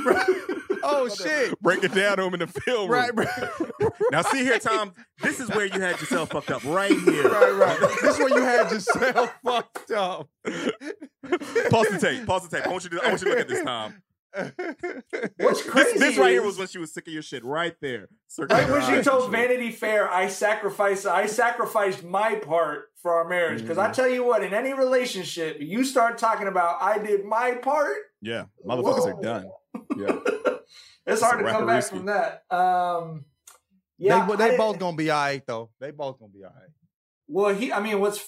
oh 0.84 1.08
shit. 1.08 1.60
Break 1.60 1.84
it 1.84 1.94
down 1.94 2.16
to 2.16 2.24
him 2.24 2.34
in 2.34 2.40
the 2.40 2.46
film. 2.46 2.90
room. 2.90 2.90
Right, 2.90 3.14
right. 3.14 3.50
Now, 4.10 4.22
see 4.22 4.38
here, 4.38 4.58
Tom. 4.58 4.92
This 5.22 5.38
is 5.38 5.48
where 5.50 5.66
you 5.66 5.80
had 5.80 6.00
yourself 6.00 6.30
fucked 6.30 6.50
up. 6.50 6.64
Right 6.64 6.90
here. 6.90 7.28
Right, 7.28 7.52
right. 7.52 7.78
This 8.02 8.14
is 8.14 8.18
where 8.18 8.28
you 8.28 8.42
had 8.42 8.70
yourself 8.70 9.32
fucked 9.44 9.90
up. 9.92 10.28
Pause 10.44 11.88
the 11.90 11.98
tape. 12.00 12.26
Pause 12.26 12.48
the 12.48 12.56
tape. 12.56 12.66
I 12.66 12.70
want 12.70 12.84
you 12.84 12.90
to. 12.90 13.04
I 13.04 13.08
want 13.08 13.20
you 13.20 13.26
to 13.26 13.30
look 13.30 13.40
at 13.40 13.48
this, 13.48 13.62
Tom. 13.62 13.94
What's 15.38 15.62
crazy 15.62 15.98
This, 15.98 16.00
this 16.00 16.18
right 16.18 16.30
here 16.30 16.42
was 16.42 16.58
when 16.58 16.68
she 16.68 16.78
was 16.78 16.92
sick 16.92 17.06
of 17.06 17.12
your 17.12 17.22
shit. 17.22 17.44
Right 17.44 17.74
there. 17.80 18.08
Right 18.38 18.68
when 18.68 18.82
she 18.96 19.02
told 19.02 19.30
Vanity 19.30 19.70
Fair, 19.70 20.10
I 20.10 20.28
sacrificed, 20.28 21.06
I 21.06 21.26
sacrificed 21.26 22.04
my 22.04 22.36
part 22.36 22.90
for 22.96 23.14
our 23.14 23.28
marriage. 23.28 23.62
Because 23.62 23.78
I 23.78 23.88
mm. 23.88 23.92
tell 23.92 24.08
you 24.08 24.24
what, 24.24 24.42
in 24.44 24.54
any 24.54 24.72
relationship, 24.72 25.58
you 25.60 25.84
start 25.84 26.18
talking 26.18 26.46
about 26.46 26.80
I 26.80 26.98
did 26.98 27.24
my 27.24 27.52
part. 27.52 27.96
Yeah, 28.20 28.44
motherfuckers 28.66 29.14
are 29.14 29.22
done. 29.22 29.46
Yeah. 29.96 30.56
It's 31.12 31.20
It's 31.22 31.30
hard 31.30 31.44
to 31.44 31.50
come 31.50 31.66
back 31.66 31.84
from 31.84 32.06
that. 32.06 32.44
Um, 32.50 33.24
yeah, 33.98 34.26
they, 34.26 34.36
they 34.36 34.44
didn't- 34.44 34.58
both 34.58 34.78
gonna 34.78 34.96
be 34.96 35.10
all 35.10 35.20
right 35.22 35.42
though. 35.46 35.70
They 35.80 35.90
both 35.90 36.18
gonna 36.18 36.32
be 36.32 36.44
all 36.44 36.50
right. 36.54 36.70
Well, 37.28 37.54
he, 37.54 37.72
I 37.72 37.80
mean, 37.80 38.00
what's, 38.00 38.20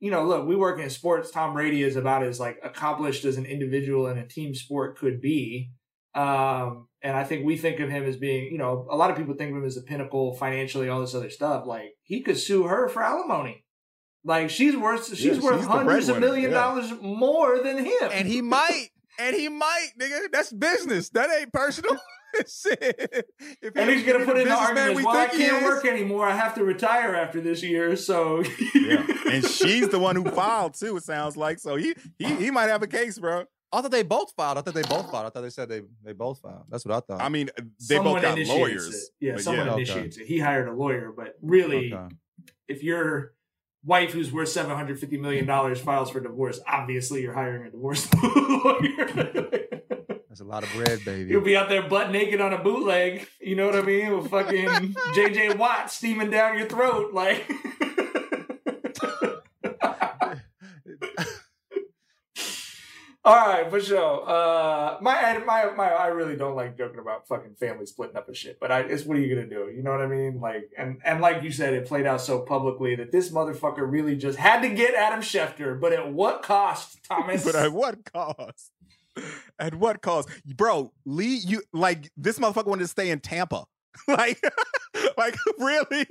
you 0.00 0.10
know, 0.10 0.24
look, 0.24 0.46
we 0.46 0.56
work 0.56 0.78
in 0.80 0.90
sports. 0.90 1.30
Tom 1.30 1.54
Brady 1.54 1.82
is 1.82 1.96
about 1.96 2.22
as 2.22 2.38
like 2.40 2.58
accomplished 2.62 3.24
as 3.24 3.36
an 3.36 3.46
individual 3.46 4.08
in 4.08 4.18
a 4.18 4.26
team 4.26 4.54
sport 4.54 4.98
could 4.98 5.20
be. 5.20 5.70
Um, 6.14 6.88
and 7.02 7.16
I 7.16 7.24
think 7.24 7.46
we 7.46 7.56
think 7.56 7.80
of 7.80 7.88
him 7.88 8.04
as 8.04 8.16
being, 8.18 8.52
you 8.52 8.58
know, 8.58 8.86
a 8.90 8.96
lot 8.96 9.10
of 9.10 9.16
people 9.16 9.34
think 9.34 9.52
of 9.52 9.56
him 9.56 9.64
as 9.64 9.78
a 9.78 9.82
pinnacle 9.82 10.34
financially, 10.34 10.88
all 10.90 11.00
this 11.00 11.14
other 11.14 11.30
stuff. 11.30 11.64
Like 11.66 11.94
he 12.02 12.20
could 12.20 12.36
sue 12.36 12.64
her 12.64 12.88
for 12.88 13.02
alimony. 13.02 13.64
Like 14.24 14.50
she's 14.50 14.76
worth, 14.76 15.06
she's 15.16 15.24
Yeah, 15.38 15.42
worth 15.42 15.60
she's 15.60 15.66
hundreds 15.66 16.08
of 16.10 16.18
million 16.18 16.50
yeah. 16.50 16.58
dollars 16.58 16.92
more 17.00 17.62
than 17.62 17.78
him. 17.84 18.10
And 18.12 18.28
he 18.28 18.42
might, 18.42 18.88
and 19.18 19.34
he 19.34 19.48
might, 19.48 19.88
nigga. 19.98 20.30
That's 20.30 20.52
business. 20.52 21.08
That 21.10 21.30
ain't 21.30 21.52
personal. 21.52 21.96
Shit. 22.46 23.26
If 23.62 23.76
and 23.76 23.90
he's 23.90 24.04
gonna 24.04 24.24
put 24.24 24.34
the 24.36 24.42
in 24.42 24.48
the 24.48 24.54
businessman 24.54 24.58
argument, 24.78 24.96
we 24.96 25.04
well, 25.04 25.16
I 25.16 25.26
think 25.28 25.42
he 25.42 25.48
can't 25.48 25.64
work 25.64 25.84
anymore. 25.84 26.26
I 26.26 26.34
have 26.34 26.54
to 26.56 26.64
retire 26.64 27.14
after 27.14 27.40
this 27.40 27.62
year. 27.62 27.96
So 27.96 28.42
Yeah. 28.74 29.06
And 29.30 29.44
she's 29.48 29.88
the 29.88 29.98
one 29.98 30.16
who 30.16 30.24
filed 30.30 30.74
too. 30.74 30.96
It 30.96 31.04
sounds 31.04 31.36
like 31.36 31.58
so. 31.58 31.76
He 31.76 31.94
he 32.18 32.34
he 32.36 32.50
might 32.50 32.68
have 32.68 32.82
a 32.82 32.86
case, 32.86 33.18
bro. 33.18 33.44
I 33.74 33.80
thought 33.80 33.90
they 33.90 34.02
both 34.02 34.32
filed. 34.36 34.58
I 34.58 34.60
thought 34.60 34.74
they 34.74 34.82
both 34.82 35.10
filed. 35.10 35.26
I 35.26 35.30
thought 35.30 35.40
they 35.40 35.50
said 35.50 35.68
they 35.68 35.82
they 36.04 36.12
both 36.12 36.40
filed. 36.40 36.64
That's 36.68 36.84
what 36.84 36.94
I 36.94 37.00
thought. 37.00 37.22
I 37.22 37.28
mean, 37.28 37.50
they 37.88 37.96
someone 37.96 38.14
both 38.14 38.22
got 38.22 38.38
lawyers. 38.38 38.94
It. 38.94 39.02
Yeah, 39.20 39.36
someone 39.38 39.66
yeah. 39.66 39.74
initiates 39.74 40.18
it. 40.18 40.26
He 40.26 40.38
hired 40.38 40.68
a 40.68 40.72
lawyer, 40.74 41.12
but 41.16 41.36
really, 41.40 41.92
Okay. 41.94 42.14
if 42.68 42.82
your 42.82 43.32
wife 43.84 44.12
who's 44.12 44.30
worth 44.30 44.50
seven 44.50 44.76
hundred 44.76 45.00
fifty 45.00 45.16
million 45.16 45.46
dollars 45.46 45.80
files 45.80 46.10
for 46.10 46.20
divorce, 46.20 46.60
obviously 46.66 47.22
you're 47.22 47.32
hiring 47.32 47.66
a 47.66 47.70
divorce 47.70 48.06
lawyer. 48.22 49.50
That's 50.32 50.40
a 50.40 50.44
lot 50.44 50.62
of 50.62 50.72
bread, 50.72 51.04
baby. 51.04 51.30
You'll 51.30 51.42
be 51.42 51.58
out 51.58 51.68
there 51.68 51.86
butt 51.86 52.10
naked 52.10 52.40
on 52.40 52.54
a 52.54 52.58
bootleg. 52.58 53.28
You 53.38 53.54
know 53.54 53.66
what 53.66 53.76
I 53.76 53.82
mean? 53.82 54.16
With 54.16 54.30
fucking 54.30 54.64
JJ 55.14 55.58
Watt 55.58 55.90
steaming 55.90 56.30
down 56.30 56.56
your 56.56 56.66
throat, 56.66 57.12
like. 57.12 57.46
All 63.22 63.46
right, 63.46 63.68
for 63.68 63.78
sure. 63.78 64.26
Uh, 64.26 64.96
my, 65.02 65.36
my, 65.44 65.70
my, 65.76 65.88
I 65.90 66.06
really 66.06 66.36
don't 66.36 66.56
like 66.56 66.78
joking 66.78 67.00
about 67.00 67.28
fucking 67.28 67.56
family 67.56 67.84
splitting 67.84 68.16
up 68.16 68.26
and 68.26 68.34
shit. 68.34 68.58
But 68.58 68.72
I, 68.72 68.80
it's 68.80 69.04
what 69.04 69.18
are 69.18 69.20
you 69.20 69.34
gonna 69.34 69.46
do? 69.46 69.70
You 69.70 69.82
know 69.82 69.90
what 69.90 70.00
I 70.00 70.06
mean? 70.06 70.40
Like, 70.40 70.70
and 70.78 70.96
and 71.04 71.20
like 71.20 71.42
you 71.42 71.52
said, 71.52 71.74
it 71.74 71.86
played 71.86 72.06
out 72.06 72.22
so 72.22 72.40
publicly 72.40 72.96
that 72.96 73.12
this 73.12 73.30
motherfucker 73.30 73.84
really 73.84 74.16
just 74.16 74.38
had 74.38 74.62
to 74.62 74.70
get 74.70 74.94
Adam 74.94 75.20
Schefter. 75.20 75.78
But 75.78 75.92
at 75.92 76.10
what 76.10 76.42
cost, 76.42 77.04
Thomas? 77.04 77.44
but 77.52 77.54
at 77.54 77.74
what 77.74 78.10
cost? 78.10 78.70
At 79.62 79.76
what 79.76 80.02
cost, 80.02 80.28
bro? 80.44 80.92
Lee, 81.06 81.36
you 81.36 81.62
like 81.72 82.10
this 82.16 82.36
motherfucker 82.36 82.66
wanted 82.66 82.82
to 82.82 82.88
stay 82.88 83.10
in 83.10 83.20
Tampa. 83.20 83.64
like, 84.08 84.42
like 85.16 85.36
really? 85.56 86.04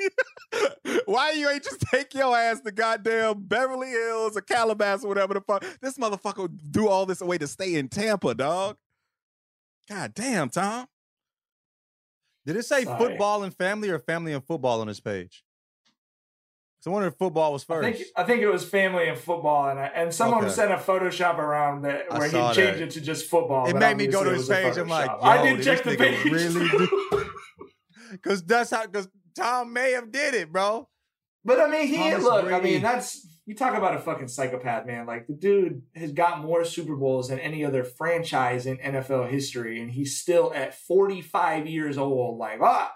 Why 1.05 1.31
you 1.31 1.49
ain't 1.49 1.61
just 1.61 1.81
take 1.91 2.13
your 2.13 2.35
ass 2.35 2.61
to 2.61 2.71
goddamn 2.71 3.43
Beverly 3.43 3.89
Hills 3.89 4.37
or 4.37 4.41
Calabasas 4.41 5.03
or 5.03 5.09
whatever 5.09 5.33
the 5.33 5.41
fuck? 5.41 5.65
This 5.81 5.97
motherfucker 5.97 6.49
do 6.71 6.87
all 6.87 7.05
this 7.05 7.19
away 7.19 7.39
to 7.39 7.47
stay 7.47 7.75
in 7.75 7.89
Tampa, 7.89 8.33
dog. 8.33 8.77
God 9.89 10.13
damn, 10.13 10.49
Tom. 10.49 10.85
Did 12.45 12.55
it 12.55 12.63
say 12.63 12.85
Sorry. 12.85 12.97
football 12.97 13.43
and 13.43 13.53
family 13.53 13.89
or 13.89 13.99
family 13.99 14.31
and 14.31 14.45
football 14.45 14.79
on 14.79 14.87
this 14.87 15.01
page? 15.01 15.43
So 16.81 16.89
I 16.89 16.93
wonder 16.95 17.07
if 17.09 17.15
football 17.15 17.53
was 17.53 17.63
I 17.69 17.73
first. 17.73 17.97
think 17.99 18.07
I 18.17 18.23
think 18.23 18.41
it 18.41 18.49
was 18.49 18.67
family 18.67 19.07
and 19.07 19.17
football, 19.17 19.69
and 19.69 19.79
I, 19.79 19.85
and 19.93 20.11
someone 20.13 20.43
Okay. 20.45 20.51
sent 20.53 20.71
a 20.71 20.77
Photoshop 20.77 21.37
around 21.37 21.83
that 21.83 22.11
where 22.11 22.25
he 22.27 22.31
changed 22.31 22.57
that. 22.59 22.81
it 22.81 22.89
to 22.91 23.01
just 23.01 23.29
football. 23.29 23.67
it 23.67 23.75
made 23.77 23.97
me 23.97 24.07
go 24.07 24.23
to 24.23 24.31
his 24.31 24.49
it 24.49 24.65
was 24.65 24.67
a 24.67 24.69
page. 24.69 24.77
I'm 24.79 24.87
like. 24.89 25.11
I 25.21 25.43
did 25.43 25.57
did 25.57 25.63
check 25.63 25.83
the 25.83 25.95
page. 25.95 26.25
really? 26.25 26.69
Because 28.11 28.43
that's 28.45 28.71
how. 28.71 28.85
Because 28.87 29.07
Tom 29.35 29.71
may 29.73 29.91
have 29.91 30.11
did 30.11 30.33
it, 30.33 30.51
bro. 30.51 30.89
But 31.45 31.59
I 31.59 31.67
mean, 31.69 31.87
he 31.87 31.97
Thomas 31.97 32.23
look. 32.23 32.51
I 32.51 32.59
mean, 32.59 32.81
that's 32.81 33.27
you 33.45 33.55
talk 33.55 33.75
about 33.75 33.95
a 33.95 33.99
fucking 33.99 34.27
psychopath, 34.27 34.85
man. 34.87 35.05
Like 35.05 35.27
the 35.27 35.33
dude 35.33 35.83
has 35.95 36.11
got 36.13 36.41
more 36.41 36.65
Super 36.65 36.95
Bowls 36.95 37.29
than 37.29 37.37
any 37.39 37.63
other 37.63 37.83
franchise 37.83 38.65
in 38.65 38.77
NFL 38.77 39.29
history, 39.29 39.79
and 39.79 39.91
he's 39.91 40.17
still 40.19 40.51
at 40.55 40.73
45 40.73 41.67
years 41.67 41.97
old. 41.99 42.39
Like, 42.39 42.59
ah, 42.61 42.91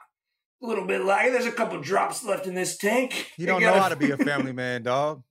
a 0.62 0.66
little 0.66 0.86
bit 0.86 1.04
like 1.04 1.32
there's 1.32 1.46
a 1.46 1.52
couple 1.52 1.80
drops 1.82 2.24
left 2.24 2.48
in 2.48 2.56
this 2.56 2.78
tank. 2.78 3.14
He 3.36 3.44
You 3.44 3.48
don't 3.48 3.62
know 3.62 3.68
gotta- 3.70 3.82
how 3.82 3.90
to 3.90 3.96
be 3.96 4.12
a 4.12 4.18
family 4.32 4.52
man, 4.54 4.84
dog. 4.84 5.24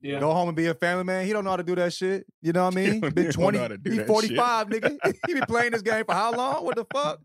Yeah. 0.00 0.20
Go 0.20 0.32
home 0.32 0.48
and 0.48 0.56
be 0.56 0.66
a 0.66 0.74
family 0.74 1.04
man. 1.04 1.26
He 1.26 1.32
don't 1.32 1.44
know 1.44 1.50
how 1.50 1.56
to 1.56 1.62
do 1.62 1.74
that 1.74 1.92
shit. 1.92 2.24
You 2.40 2.52
know 2.52 2.64
what 2.64 2.74
I 2.74 2.76
mean? 2.80 3.00
don't- 3.00 3.14
Been 3.14 3.26
he 3.26 3.32
don't 3.32 3.40
know 3.40 3.50
20, 3.50 3.58
how 3.58 3.68
he 3.90 3.96
that 3.98 4.06
45, 4.06 4.68
nigga. 4.68 4.98
he 5.26 5.34
been 5.34 5.42
playing 5.46 5.72
this 5.72 5.82
game 5.82 6.04
for 6.06 6.14
how 6.14 6.32
long? 6.32 6.64
What 6.64 6.76
the 6.76 6.86
fuck? 6.92 7.20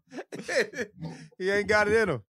he 1.38 1.50
ain't 1.50 1.68
got 1.68 1.88
it 1.88 1.94
in 1.94 2.10
him. 2.10 2.22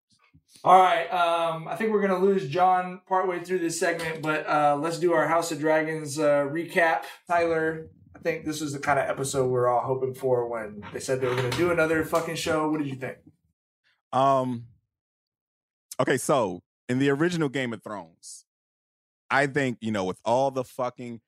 All 0.65 0.79
right. 0.81 1.07
Um, 1.13 1.67
I 1.67 1.75
think 1.77 1.91
we're 1.93 2.03
gonna 2.07 2.19
lose 2.25 2.49
John 2.49 3.01
partway 3.09 3.41
through 3.43 3.59
this 3.61 3.81
segment, 3.81 4.23
but 4.23 4.47
uh, 4.49 4.77
let's 4.81 4.99
do 5.01 5.13
our 5.13 5.27
House 5.27 5.51
of 5.51 5.59
Dragons 5.59 6.19
uh, 6.21 6.45
recap. 6.45 7.03
Tyler, 7.27 7.89
I 8.15 8.21
think 8.21 8.45
this 8.45 8.61
was 8.61 8.73
the 8.73 8.79
kind 8.79 9.01
of 9.01 9.09
episode 9.09 9.49
we 9.49 9.59
are 9.59 9.69
all 9.69 9.81
hoping 9.85 10.15
for 10.15 10.47
when 10.49 10.85
they 10.93 11.01
said 11.01 11.21
they 11.21 11.27
were 11.27 11.35
gonna 11.35 11.51
do 11.51 11.73
another 11.73 12.05
fucking 12.05 12.37
show. 12.37 12.71
What 12.71 12.79
did 12.79 12.87
you 12.87 12.95
think? 12.95 13.17
Um. 14.13 14.67
Okay, 16.01 16.17
so 16.17 16.63
in 16.89 16.99
the 16.99 17.11
original 17.11 17.49
Game 17.49 17.73
of 17.73 17.83
Thrones, 17.83 18.45
I 19.31 19.47
think 19.47 19.79
you 19.81 19.93
know 19.93 20.05
with 20.05 20.21
all 20.25 20.51
the 20.51 20.65
fucking 20.65 21.21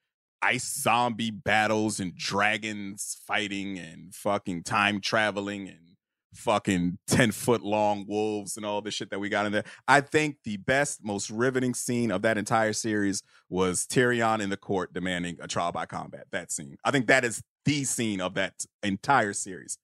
ice 0.43 0.65
zombie 0.65 1.31
battles 1.31 2.01
and 2.01 2.15
dragons 2.15 3.19
fighting 3.27 3.79
and 3.79 4.15
fucking 4.15 4.63
time 4.63 5.01
traveling 5.01 5.69
and 5.69 5.95
fucking 6.35 6.99
10 7.07 7.33
foot 7.33 7.63
long 7.63 8.05
wolves 8.07 8.57
and 8.57 8.67
all 8.67 8.83
the 8.83 8.91
shit 8.91 9.11
that 9.11 9.19
we 9.19 9.29
got 9.29 9.47
in 9.47 9.53
there. 9.53 9.65
I 9.89 10.01
think 10.01 10.39
the 10.45 10.57
best, 10.59 11.03
most 11.03 11.31
riveting 11.31 11.75
scene 11.75 12.11
of 12.11 12.23
that 12.23 12.37
entire 12.37 12.73
series 12.73 13.23
was 13.49 13.87
Tyrion 13.87 14.41
in 14.41 14.51
the 14.51 14.57
court 14.57 14.93
demanding 14.93 15.39
a 15.41 15.49
trial 15.49 15.73
by 15.73 15.87
combat. 15.87 16.27
That 16.33 16.53
scene. 16.53 16.77
I 16.85 16.91
think 16.91 17.07
that 17.07 17.25
is 17.25 17.43
the 17.65 17.85
scene 17.85 18.21
of 18.21 18.35
that 18.35 18.67
entire 18.83 19.33
series. 19.33 19.79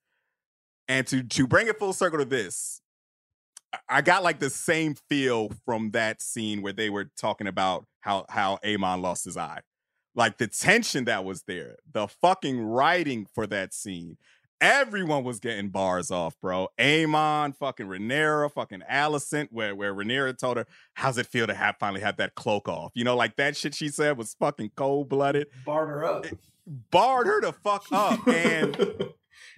And 0.88 1.06
to 1.06 1.22
to 1.22 1.46
bring 1.46 1.68
it 1.68 1.78
full 1.78 1.92
circle 1.92 2.18
to 2.18 2.24
this, 2.24 2.79
I- 3.88 4.02
got 4.02 4.22
like 4.22 4.38
the 4.40 4.50
same 4.50 4.94
feel 5.08 5.50
from 5.64 5.90
that 5.92 6.20
scene 6.22 6.62
where 6.62 6.72
they 6.72 6.90
were 6.90 7.10
talking 7.16 7.46
about 7.46 7.86
how 8.00 8.26
how 8.28 8.58
Aemond 8.64 9.02
lost 9.02 9.24
his 9.24 9.36
eye. 9.36 9.60
Like 10.14 10.38
the 10.38 10.48
tension 10.48 11.04
that 11.04 11.24
was 11.24 11.42
there, 11.44 11.76
the 11.90 12.08
fucking 12.08 12.60
writing 12.60 13.26
for 13.34 13.46
that 13.46 13.72
scene. 13.72 14.16
Everyone 14.60 15.24
was 15.24 15.40
getting 15.40 15.70
bars 15.70 16.10
off, 16.10 16.34
bro. 16.42 16.68
Aemond, 16.78 17.56
fucking 17.56 17.86
Rhaenyra, 17.86 18.52
fucking 18.52 18.82
Alicent, 18.90 19.48
where 19.50 19.74
where 19.74 19.94
Rhaenyra 19.94 20.36
told 20.36 20.58
her, 20.58 20.66
"How's 20.94 21.16
it 21.16 21.26
feel 21.26 21.46
to 21.46 21.54
have 21.54 21.76
finally 21.80 22.02
have 22.02 22.16
that 22.18 22.34
cloak 22.34 22.68
off?" 22.68 22.92
You 22.94 23.04
know, 23.04 23.16
like 23.16 23.36
that 23.36 23.56
shit 23.56 23.74
she 23.74 23.88
said 23.88 24.18
was 24.18 24.34
fucking 24.34 24.72
cold 24.76 25.08
blooded. 25.08 25.46
Barred 25.64 25.88
her 25.88 26.04
up. 26.04 26.26
Barred 26.90 27.26
her 27.26 27.40
to 27.40 27.52
fuck 27.52 27.86
up, 27.90 28.26
and 28.28 28.76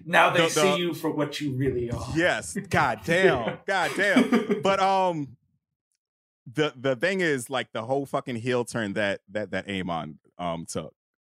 Now 0.05 0.31
they 0.31 0.45
The- 0.45 0.51
see 0.51 0.77
you 0.77 0.95
for 0.95 1.11
what 1.11 1.41
you 1.41 1.55
really 1.55 1.91
are. 1.91 2.07
Yes. 2.15 2.57
God 2.71 3.01
damn. 3.05 3.59
God 3.67 3.91
damn. 3.97 4.61
But 4.63 4.81
um 4.81 5.37
the 6.53 6.73
the 6.77 6.97
thing 6.97 7.21
is 7.21 7.49
like 7.49 7.73
the 7.73 7.85
whole 7.85 8.07
fucking 8.07 8.37
heel 8.37 8.65
turn 8.65 8.95
that 8.95 9.21
that 9.31 9.51
that 9.53 9.67
Aemond 9.69 10.17
um 10.39 10.67
took 10.67 10.95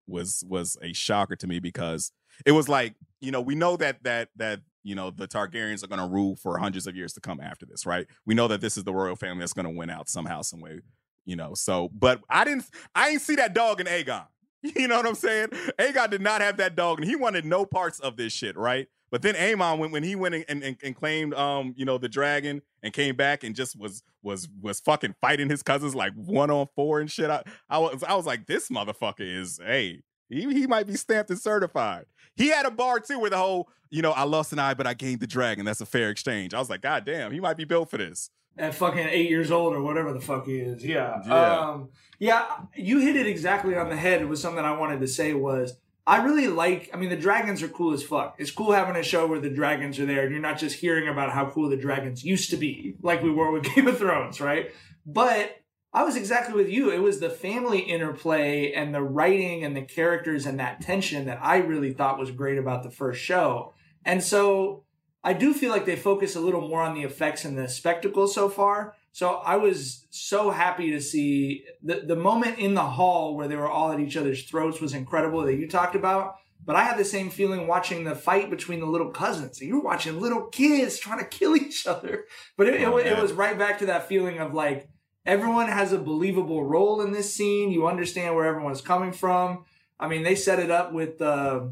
was 0.07 0.43
was 0.47 0.77
a 0.81 0.93
shocker 0.93 1.35
to 1.35 1.47
me 1.47 1.59
because 1.59 2.11
it 2.45 2.51
was 2.53 2.67
like, 2.69 2.95
you 3.21 3.31
know, 3.31 3.41
we 3.41 3.55
know 3.55 3.75
that 3.77 4.03
that 4.03 4.29
that 4.37 4.61
you 4.83 4.95
know 4.95 5.11
the 5.11 5.27
Targaryens 5.27 5.83
are 5.83 5.87
going 5.87 6.01
to 6.01 6.07
rule 6.07 6.35
for 6.35 6.57
hundreds 6.57 6.87
of 6.87 6.95
years 6.95 7.13
to 7.13 7.21
come 7.21 7.39
after 7.39 7.65
this, 7.65 7.85
right? 7.85 8.07
We 8.25 8.33
know 8.35 8.47
that 8.47 8.61
this 8.61 8.77
is 8.77 8.83
the 8.83 8.93
royal 8.93 9.15
family 9.15 9.39
that's 9.39 9.53
going 9.53 9.65
to 9.65 9.71
win 9.77 9.89
out 9.89 10.09
somehow, 10.09 10.41
some 10.41 10.59
way, 10.59 10.81
you 11.25 11.35
know. 11.35 11.53
So, 11.53 11.89
but 11.93 12.21
I 12.29 12.43
didn't, 12.43 12.65
I 12.93 13.09
didn't 13.11 13.21
see 13.21 13.35
that 13.35 13.53
dog 13.53 13.79
in 13.79 13.87
Aegon. 13.87 14.25
You 14.75 14.87
know 14.87 14.97
what 14.97 15.05
I'm 15.05 15.15
saying? 15.15 15.49
Aegon 15.77 16.09
did 16.09 16.21
not 16.21 16.41
have 16.41 16.57
that 16.57 16.75
dog, 16.75 16.99
and 16.99 17.07
he 17.07 17.15
wanted 17.15 17.43
no 17.43 17.65
parts 17.65 17.99
of 17.99 18.15
this 18.15 18.31
shit, 18.31 18.55
right? 18.55 18.87
But 19.11 19.21
then 19.21 19.35
Aemond, 19.35 19.77
when, 19.77 19.91
when 19.91 20.03
he 20.03 20.15
went 20.15 20.33
and, 20.33 20.63
and, 20.63 20.75
and 20.81 20.95
claimed, 20.95 21.35
um, 21.35 21.75
you 21.77 21.85
know, 21.85 21.99
the 21.99 22.09
dragon 22.09 22.63
and 22.81 22.91
came 22.91 23.15
back 23.15 23.43
and 23.43 23.55
just 23.55 23.77
was 23.77 24.01
was 24.23 24.49
was 24.59 24.79
fucking 24.79 25.13
fighting 25.21 25.49
his 25.49 25.61
cousins 25.61 25.93
like 25.93 26.13
one 26.15 26.49
on 26.49 26.67
four 26.75 26.99
and 26.99 27.11
shit. 27.11 27.29
I, 27.29 27.43
I 27.69 27.77
was 27.77 28.03
I 28.03 28.15
was 28.15 28.25
like, 28.25 28.47
this 28.47 28.69
motherfucker 28.69 29.19
is 29.19 29.59
hey, 29.63 30.01
he 30.29 30.51
he 30.51 30.65
might 30.65 30.87
be 30.87 30.95
stamped 30.95 31.29
and 31.29 31.39
certified. 31.39 32.05
He 32.35 32.47
had 32.47 32.65
a 32.65 32.71
bar 32.71 32.99
too 32.99 33.19
where 33.19 33.29
the 33.29 33.37
whole, 33.37 33.69
you 33.91 34.01
know, 34.01 34.13
I 34.13 34.23
lost 34.23 34.51
an 34.51 34.57
eye, 34.57 34.73
but 34.73 34.87
I 34.87 34.95
gained 34.95 35.19
the 35.19 35.27
dragon. 35.27 35.63
That's 35.65 35.81
a 35.81 35.85
fair 35.85 36.09
exchange. 36.09 36.55
I 36.55 36.59
was 36.59 36.71
like, 36.71 36.81
God 36.81 37.05
damn, 37.05 37.31
he 37.31 37.39
might 37.39 37.57
be 37.57 37.65
built 37.65 37.91
for 37.91 37.97
this. 37.97 38.31
At 38.57 38.75
fucking 38.75 39.07
eight 39.09 39.29
years 39.29 39.51
old 39.51 39.73
or 39.73 39.81
whatever 39.81 40.13
the 40.13 40.21
fuck 40.21 40.45
he 40.45 40.57
is. 40.57 40.83
Yeah. 40.83 41.21
Yeah. 41.25 41.59
Um, 41.59 41.89
yeah, 42.19 42.45
you 42.75 42.99
hit 42.99 43.15
it 43.15 43.27
exactly 43.27 43.75
on 43.75 43.89
the 43.89 43.97
head. 43.97 44.21
It 44.21 44.29
was 44.29 44.41
something 44.41 44.63
I 44.63 44.77
wanted 44.77 45.01
to 45.01 45.07
say 45.07 45.33
was 45.33 45.75
I 46.05 46.23
really 46.23 46.47
like 46.47 46.89
I 46.93 46.97
mean 46.97 47.09
the 47.09 47.17
dragons 47.17 47.63
are 47.63 47.67
cool 47.67 47.93
as 47.93 48.03
fuck. 48.03 48.35
It's 48.37 48.51
cool 48.51 48.71
having 48.71 48.95
a 48.95 49.03
show 49.03 49.27
where 49.27 49.39
the 49.39 49.49
dragons 49.49 49.99
are 49.99 50.05
there 50.05 50.23
and 50.23 50.31
you're 50.31 50.41
not 50.41 50.57
just 50.57 50.77
hearing 50.79 51.07
about 51.07 51.31
how 51.31 51.49
cool 51.49 51.69
the 51.69 51.77
dragons 51.77 52.23
used 52.23 52.49
to 52.51 52.57
be, 52.57 52.95
like 53.01 53.23
we 53.23 53.31
were 53.31 53.51
with 53.51 53.63
Game 53.75 53.87
of 53.87 53.97
Thrones, 53.97 54.39
right? 54.39 54.71
But 55.05 55.57
I 55.93 56.03
was 56.03 56.15
exactly 56.15 56.55
with 56.55 56.69
you. 56.69 56.89
It 56.91 57.01
was 57.01 57.19
the 57.19 57.29
family 57.29 57.79
interplay 57.79 58.71
and 58.71 58.95
the 58.95 59.03
writing 59.03 59.63
and 59.63 59.77
the 59.77 59.83
characters 59.83 60.45
and 60.45 60.59
that 60.59 60.81
tension 60.81 61.25
that 61.25 61.39
I 61.41 61.57
really 61.57 61.93
thought 61.93 62.17
was 62.17 62.31
great 62.31 62.57
about 62.57 62.83
the 62.83 62.89
first 62.89 63.21
show. 63.21 63.73
And 64.03 64.23
so 64.23 64.82
I 65.23 65.33
do 65.33 65.53
feel 65.53 65.71
like 65.71 65.85
they 65.85 65.95
focus 65.95 66.35
a 66.35 66.39
little 66.41 66.67
more 66.67 66.81
on 66.81 66.95
the 66.95 67.03
effects 67.03 67.45
and 67.45 67.57
the 67.57 67.67
spectacle 67.67 68.27
so 68.27 68.49
far. 68.49 68.93
So 69.13 69.35
I 69.35 69.55
was 69.57 70.05
so 70.09 70.49
happy 70.49 70.91
to 70.91 70.99
see 70.99 71.63
the, 71.81 72.01
the 72.01 72.15
moment 72.15 72.57
in 72.59 72.73
the 72.73 72.81
hall 72.81 73.35
where 73.37 73.47
they 73.47 73.55
were 73.55 73.69
all 73.69 73.91
at 73.91 73.99
each 73.99 74.17
other's 74.17 74.43
throats 74.43 74.81
was 74.81 74.93
incredible 74.93 75.41
that 75.43 75.55
you 75.55 75.67
talked 75.69 75.95
about. 75.95 76.35
But 76.65 76.75
I 76.77 76.83
had 76.83 76.97
the 76.97 77.05
same 77.05 77.29
feeling 77.29 77.67
watching 77.67 78.03
the 78.05 78.15
fight 78.15 78.49
between 78.49 78.79
the 78.79 78.85
little 78.85 79.11
cousins. 79.11 79.61
You 79.61 79.75
were 79.75 79.83
watching 79.83 80.19
little 80.19 80.47
kids 80.47 80.97
trying 80.97 81.19
to 81.19 81.25
kill 81.25 81.55
each 81.55 81.85
other. 81.87 82.25
But 82.57 82.67
it, 82.67 82.75
it, 82.81 82.87
Oh, 82.87 82.91
wa- 82.93 82.97
it 82.99 83.21
was 83.21 83.33
right 83.33 83.57
back 83.57 83.79
to 83.79 83.85
that 83.87 84.07
feeling 84.07 84.39
of 84.39 84.53
like 84.53 84.87
everyone 85.25 85.67
has 85.67 85.91
a 85.93 85.97
believable 85.99 86.63
role 86.65 87.01
in 87.01 87.11
this 87.11 87.33
scene. 87.33 87.71
You 87.71 87.87
understand 87.87 88.35
where 88.35 88.45
everyone's 88.45 88.81
coming 88.81 89.11
from. 89.11 89.65
I 89.99 90.07
mean, 90.07 90.23
they 90.23 90.35
set 90.35 90.59
it 90.59 90.71
up 90.71 90.91
with 90.93 91.21
uh, 91.21 91.65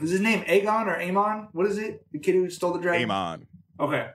is 0.00 0.10
his 0.10 0.20
name 0.20 0.44
Aegon 0.44 0.86
or 0.86 0.98
Aemond? 0.98 1.48
What 1.52 1.66
is 1.66 1.78
it? 1.78 2.06
The 2.12 2.18
kid 2.18 2.34
who 2.34 2.48
stole 2.50 2.72
the 2.72 2.80
dragon. 2.80 3.08
Aemond. 3.08 3.46
Okay. 3.78 4.10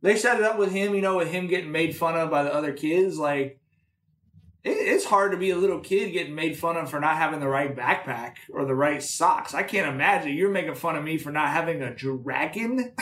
They 0.00 0.16
set 0.16 0.38
it 0.38 0.44
up 0.44 0.58
with 0.58 0.70
him, 0.70 0.94
you 0.94 1.00
know, 1.00 1.16
with 1.16 1.28
him 1.28 1.48
getting 1.48 1.72
made 1.72 1.96
fun 1.96 2.16
of 2.16 2.30
by 2.30 2.44
the 2.44 2.54
other 2.54 2.72
kids. 2.72 3.18
Like, 3.18 3.60
it, 4.62 4.70
it's 4.70 5.04
hard 5.04 5.32
to 5.32 5.38
be 5.38 5.50
a 5.50 5.56
little 5.56 5.80
kid 5.80 6.12
getting 6.12 6.34
made 6.34 6.56
fun 6.56 6.76
of 6.76 6.88
for 6.88 7.00
not 7.00 7.16
having 7.16 7.40
the 7.40 7.48
right 7.48 7.74
backpack 7.74 8.36
or 8.50 8.64
the 8.64 8.74
right 8.74 9.02
socks. 9.02 9.54
I 9.54 9.64
can't 9.64 9.92
imagine 9.92 10.34
you're 10.34 10.50
making 10.50 10.76
fun 10.76 10.96
of 10.96 11.04
me 11.04 11.18
for 11.18 11.32
not 11.32 11.48
having 11.48 11.82
a 11.82 11.94
dragon. 11.94 12.92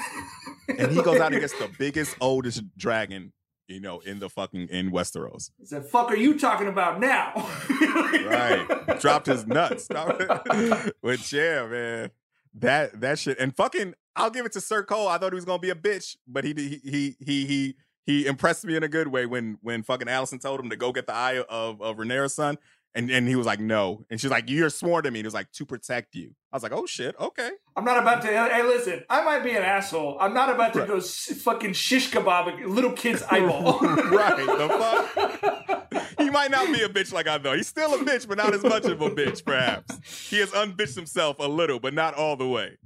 And 0.68 0.90
he 0.90 1.02
goes 1.02 1.20
out 1.20 1.32
and 1.32 1.40
gets 1.40 1.58
the 1.58 1.70
biggest, 1.78 2.16
oldest 2.20 2.62
dragon, 2.78 3.32
you 3.68 3.80
know, 3.80 4.00
in 4.00 4.18
the 4.18 4.28
fucking 4.28 4.68
in 4.68 4.90
Westeros. 4.90 5.50
I 5.60 5.64
said, 5.64 5.86
fuck 5.86 6.10
are 6.10 6.16
you 6.16 6.38
talking 6.38 6.68
about 6.68 7.00
now? 7.00 7.32
right. 7.80 8.98
Dropped 9.00 9.26
his 9.26 9.46
nuts. 9.46 9.88
Which 11.00 11.32
yeah, 11.32 11.66
man. 11.66 12.10
That 12.54 13.00
that 13.00 13.18
shit. 13.18 13.38
And 13.38 13.54
fucking 13.54 13.94
I'll 14.14 14.30
give 14.30 14.46
it 14.46 14.52
to 14.52 14.60
Sir 14.60 14.82
Cole. 14.82 15.08
I 15.08 15.18
thought 15.18 15.32
he 15.32 15.36
was 15.36 15.44
gonna 15.44 15.58
be 15.58 15.70
a 15.70 15.74
bitch, 15.74 16.16
but 16.26 16.44
he 16.44 16.54
he 16.54 16.80
he 16.84 17.16
he 17.20 17.46
he 17.46 17.76
he 18.04 18.26
impressed 18.26 18.64
me 18.64 18.76
in 18.76 18.82
a 18.82 18.88
good 18.88 19.08
way 19.08 19.26
when 19.26 19.58
when 19.62 19.82
fucking 19.82 20.08
Alicent 20.08 20.40
told 20.40 20.60
him 20.60 20.70
to 20.70 20.76
go 20.76 20.92
get 20.92 21.06
the 21.06 21.14
eye 21.14 21.44
of 21.48 21.82
of 21.82 21.96
Rhaenyra's 21.96 22.34
son. 22.34 22.56
And 22.96 23.10
and 23.10 23.28
he 23.28 23.36
was 23.36 23.46
like, 23.46 23.60
no. 23.60 24.04
And 24.10 24.18
she's 24.20 24.30
like, 24.30 24.48
you're 24.48 24.70
sworn 24.70 25.04
to 25.04 25.10
me. 25.10 25.20
And 25.20 25.24
he 25.24 25.26
was 25.26 25.34
like, 25.34 25.52
to 25.52 25.66
protect 25.66 26.14
you. 26.14 26.30
I 26.50 26.56
was 26.56 26.62
like, 26.62 26.72
oh 26.72 26.86
shit, 26.86 27.14
okay. 27.20 27.50
I'm 27.76 27.84
not 27.84 27.98
about 27.98 28.22
to. 28.22 28.28
Hey, 28.28 28.62
listen, 28.62 29.04
I 29.10 29.22
might 29.22 29.44
be 29.44 29.50
an 29.50 29.62
asshole. 29.62 30.16
I'm 30.18 30.32
not 30.32 30.48
about 30.48 30.72
to 30.72 30.86
go 30.86 30.96
s- 30.96 31.30
fucking 31.42 31.74
shish 31.74 32.10
kebab 32.10 32.64
a 32.64 32.66
little 32.66 32.92
kid's 32.92 33.22
eyeball. 33.30 33.78
right. 33.80 34.36
The 34.38 34.68
fuck? 35.92 36.18
he 36.18 36.30
might 36.30 36.50
not 36.50 36.72
be 36.72 36.82
a 36.82 36.88
bitch 36.88 37.12
like 37.12 37.26
I 37.28 37.38
thought. 37.38 37.56
He's 37.56 37.68
still 37.68 37.92
a 37.94 37.98
bitch, 37.98 38.26
but 38.26 38.38
not 38.38 38.54
as 38.54 38.62
much 38.62 38.86
of 38.86 39.00
a 39.02 39.10
bitch, 39.10 39.44
perhaps. 39.44 39.98
He 40.30 40.38
has 40.40 40.52
unbitched 40.54 40.94
himself 40.94 41.36
a 41.38 41.46
little, 41.46 41.78
but 41.78 41.92
not 41.92 42.14
all 42.14 42.36
the 42.36 42.48
way. 42.48 42.78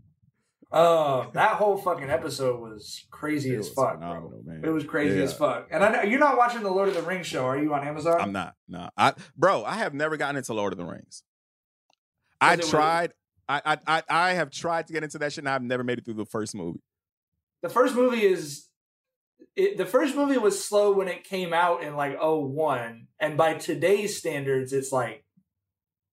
Uh, 0.73 1.29
that 1.33 1.57
whole 1.57 1.77
fucking 1.77 2.09
episode 2.11 2.61
was 2.61 3.05
crazy 3.11 3.55
as 3.57 3.69
fuck, 3.69 3.99
bro. 3.99 4.33
It 4.63 4.71
was 4.71 4.85
crazy 4.85 5.17
Yeah. 5.19 5.25
as 5.25 5.35
fuck. 5.35 5.67
And 5.73 5.83
I 5.83 5.91
know 5.91 6.03
you're 6.03 6.21
not 6.21 6.37
watching 6.37 6.63
the 6.63 6.71
Lord 6.71 6.89
of 6.89 6.95
the 6.95 7.03
Rings 7.03 7.27
show, 7.27 7.45
are 7.45 7.59
you 7.59 7.75
on 7.75 7.87
Amazon? 7.87 8.21
I'm 8.21 8.33
not. 8.33 8.55
No. 8.69 8.89
I 8.97 9.15
bro, 9.37 9.65
I 9.65 9.75
have 9.75 9.95
never 9.95 10.17
gotten 10.17 10.37
into 10.37 10.55
Lord 10.55 10.73
of 10.73 10.79
the 10.79 10.85
Rings. 10.85 11.25
I 12.41 12.57
tried. 12.57 13.13
I, 13.49 13.61
I 13.65 13.79
I 13.87 14.03
I 14.09 14.33
have 14.35 14.51
tried 14.51 14.87
to 14.87 14.93
get 14.93 15.03
into 15.03 15.19
that 15.19 15.33
shit 15.33 15.43
and 15.43 15.49
I've 15.49 15.63
never 15.63 15.83
made 15.83 15.99
it 15.99 16.05
through 16.05 16.15
the 16.15 16.25
first 16.25 16.55
movie. 16.55 16.81
The 17.63 17.69
first 17.69 17.95
movie 17.97 18.25
is. 18.25 18.67
It, 19.57 19.77
the 19.77 19.87
first 19.87 20.15
movie 20.15 20.39
was 20.39 20.65
slow 20.65 20.93
when 20.93 21.09
it 21.09 21.25
came 21.25 21.53
out 21.53 21.83
in 21.83 21.97
like 21.97 22.17
01 22.21 23.09
and 23.19 23.37
by 23.37 23.55
today's 23.55 24.17
standards 24.17 24.73
it's 24.73 24.93
like 24.93 25.25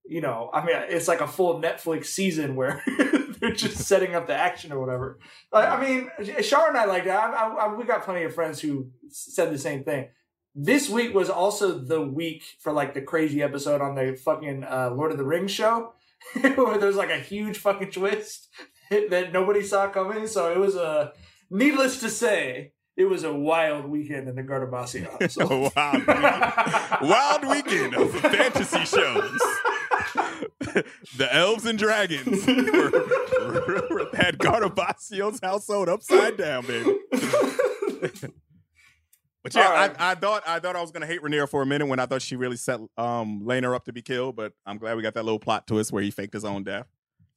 you 0.08 0.20
know 0.20 0.50
i 0.52 0.64
mean 0.64 0.74
it's 0.88 1.06
like 1.06 1.20
a 1.20 1.26
full 1.26 1.60
netflix 1.60 2.06
season 2.06 2.56
where 2.56 2.82
they're 3.40 3.52
just 3.52 3.76
setting 3.86 4.14
up 4.14 4.26
the 4.26 4.34
action 4.34 4.72
or 4.72 4.80
whatever 4.80 5.18
I, 5.52 5.66
I 5.66 5.88
mean 5.88 6.42
Shar 6.42 6.68
and 6.68 6.76
i 6.76 6.84
like 6.84 7.04
that 7.04 7.34
I, 7.34 7.48
I, 7.48 7.74
we 7.74 7.84
got 7.84 8.04
plenty 8.04 8.24
of 8.24 8.34
friends 8.34 8.60
who 8.60 8.90
said 9.10 9.52
the 9.52 9.58
same 9.58 9.84
thing 9.84 10.08
this 10.54 10.88
week 10.88 11.14
was 11.14 11.30
also 11.30 11.78
the 11.78 12.00
week 12.00 12.42
for 12.58 12.72
like 12.72 12.94
the 12.94 13.02
crazy 13.02 13.42
episode 13.42 13.80
on 13.80 13.94
the 13.94 14.18
fucking 14.24 14.64
uh, 14.64 14.90
lord 14.94 15.12
of 15.12 15.18
the 15.18 15.24
rings 15.24 15.50
show 15.50 15.92
where 16.40 16.78
there's 16.78 16.96
like 16.96 17.10
a 17.10 17.20
huge 17.20 17.58
fucking 17.58 17.90
twist 17.90 18.48
that 18.90 19.32
nobody 19.32 19.62
saw 19.62 19.88
coming 19.88 20.26
so 20.26 20.50
it 20.50 20.58
was 20.58 20.74
a 20.74 21.12
needless 21.50 22.00
to 22.00 22.08
say 22.08 22.72
it 22.96 23.04
was 23.04 23.22
a 23.22 23.32
wild 23.32 23.84
weekend 23.84 24.28
in 24.28 24.34
the 24.34 24.42
Gardabasia. 24.42 25.30
So. 25.30 25.70
wild, 25.76 26.04
weekend. 26.04 27.08
wild 27.08 27.44
weekend 27.46 27.94
of 27.94 28.10
fantasy 28.10 28.84
shows. 28.84 29.40
The 31.16 31.28
elves 31.34 31.66
and 31.66 31.78
dragons 31.78 32.46
were, 32.46 32.90
were- 33.90 34.10
had 34.16 34.38
Gardabasio's 34.38 35.40
household 35.42 35.88
upside 35.88 36.36
down, 36.36 36.66
baby. 36.66 36.98
But 39.44 39.54
yeah, 39.54 39.70
right. 39.70 39.96
I, 39.98 40.10
I 40.10 40.14
thought 40.14 40.42
I 40.46 40.58
thought 40.58 40.76
I 40.76 40.80
was 40.80 40.90
gonna 40.90 41.06
hate 41.06 41.22
Rhaenyra 41.22 41.48
for 41.48 41.62
a 41.62 41.66
minute 41.66 41.86
when 41.86 42.00
I 42.00 42.06
thought 42.06 42.20
she 42.22 42.36
really 42.36 42.56
set 42.56 42.80
um 42.98 43.40
Lena 43.46 43.72
up 43.72 43.84
to 43.84 43.92
be 43.92 44.02
killed, 44.02 44.36
but 44.36 44.52
I'm 44.66 44.78
glad 44.78 44.96
we 44.96 45.02
got 45.02 45.14
that 45.14 45.24
little 45.24 45.38
plot 45.38 45.66
twist 45.66 45.92
where 45.92 46.02
he 46.02 46.10
faked 46.10 46.34
his 46.34 46.44
own 46.44 46.64
death 46.64 46.86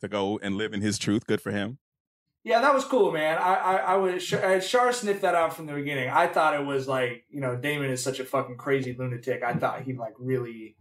to 0.02 0.08
go 0.08 0.40
and 0.42 0.58
live 0.58 0.74
in 0.74 0.82
his 0.82 0.98
truth. 0.98 1.26
Good 1.28 1.42
for 1.42 1.52
him. 1.52 1.78
Yeah, 2.44 2.60
that 2.62 2.74
was 2.74 2.86
cool, 2.86 3.12
man. 3.12 3.38
I 3.38 3.54
I, 3.54 3.76
I 3.76 3.96
was 3.98 4.24
Shar 4.24 4.60
Shar 4.62 4.92
sniffed 4.92 5.22
that 5.22 5.36
out 5.36 5.56
from 5.56 5.68
the 5.68 5.74
beginning. 5.74 6.10
I 6.10 6.26
thought 6.28 6.60
it 6.60 6.66
was 6.66 6.88
like 6.88 7.24
you 7.30 7.40
know 7.40 7.56
Daemon 7.56 7.92
is 7.92 8.04
such 8.04 8.20
a 8.20 8.26
fucking 8.26 8.58
crazy 8.58 8.96
lunatic. 8.98 9.44
I 9.44 9.54
thought 9.54 9.84
he'd 9.84 10.00
like 10.00 10.14
really 10.18 10.76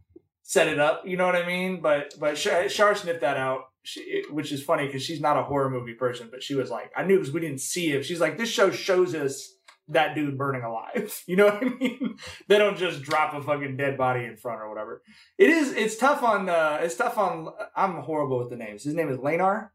set 0.51 0.67
it 0.67 0.81
up. 0.81 1.03
You 1.07 1.17
know 1.17 1.27
what 1.27 1.37
I 1.37 1.47
mean? 1.47 1.81
But 1.81 2.13
but 2.19 2.37
Shar, 2.37 2.69
sniffed 2.69 3.21
that 3.21 3.37
out, 3.37 3.67
she, 3.85 4.25
which 4.33 4.51
is 4.51 4.61
funny 4.61 4.87
because 4.87 5.05
she's 5.05 5.21
not 5.21 5.37
a 5.37 5.45
horror 5.45 5.71
movie 5.71 5.95
person. 5.95 6.29
But 6.29 6.43
she 6.43 6.57
was 6.57 6.71
like, 6.71 6.91
I 6.97 7.05
knew 7.05 7.19
because 7.19 7.33
we 7.33 7.39
didn't 7.41 7.61
see 7.61 7.93
it. 7.93 8.05
She's 8.05 8.19
like, 8.21 8.37
this 8.37 8.49
show 8.49 8.73
shows 8.73 9.15
us 9.15 9.55
that 9.87 10.17
dude 10.17 10.37
burning 10.37 10.63
alive. 10.63 11.23
You 11.29 11.37
know 11.37 11.47
what 11.47 11.63
I 11.63 11.69
mean? 11.69 12.17
they 12.49 12.59
don't 12.59 12.77
just 12.77 13.01
drop 13.03 13.33
a 13.33 13.41
fucking 13.41 13.77
dead 13.77 13.97
body 13.97 14.25
in 14.25 14.37
front 14.37 14.61
or 14.61 14.69
whatever. 14.69 15.03
It 15.39 15.51
is. 15.51 15.73
It's 15.73 15.97
tough 15.97 16.25
on. 16.25 16.49
uh 16.49 16.81
It's 16.83 16.97
tough 16.97 17.17
on. 17.17 17.49
I'm 17.77 18.03
horrible 18.03 18.41
with 18.41 18.51
the 18.51 18.57
names. 18.57 18.83
His 18.83 18.95
name 18.97 19.09
is 19.09 19.19
Laenor. 19.19 19.71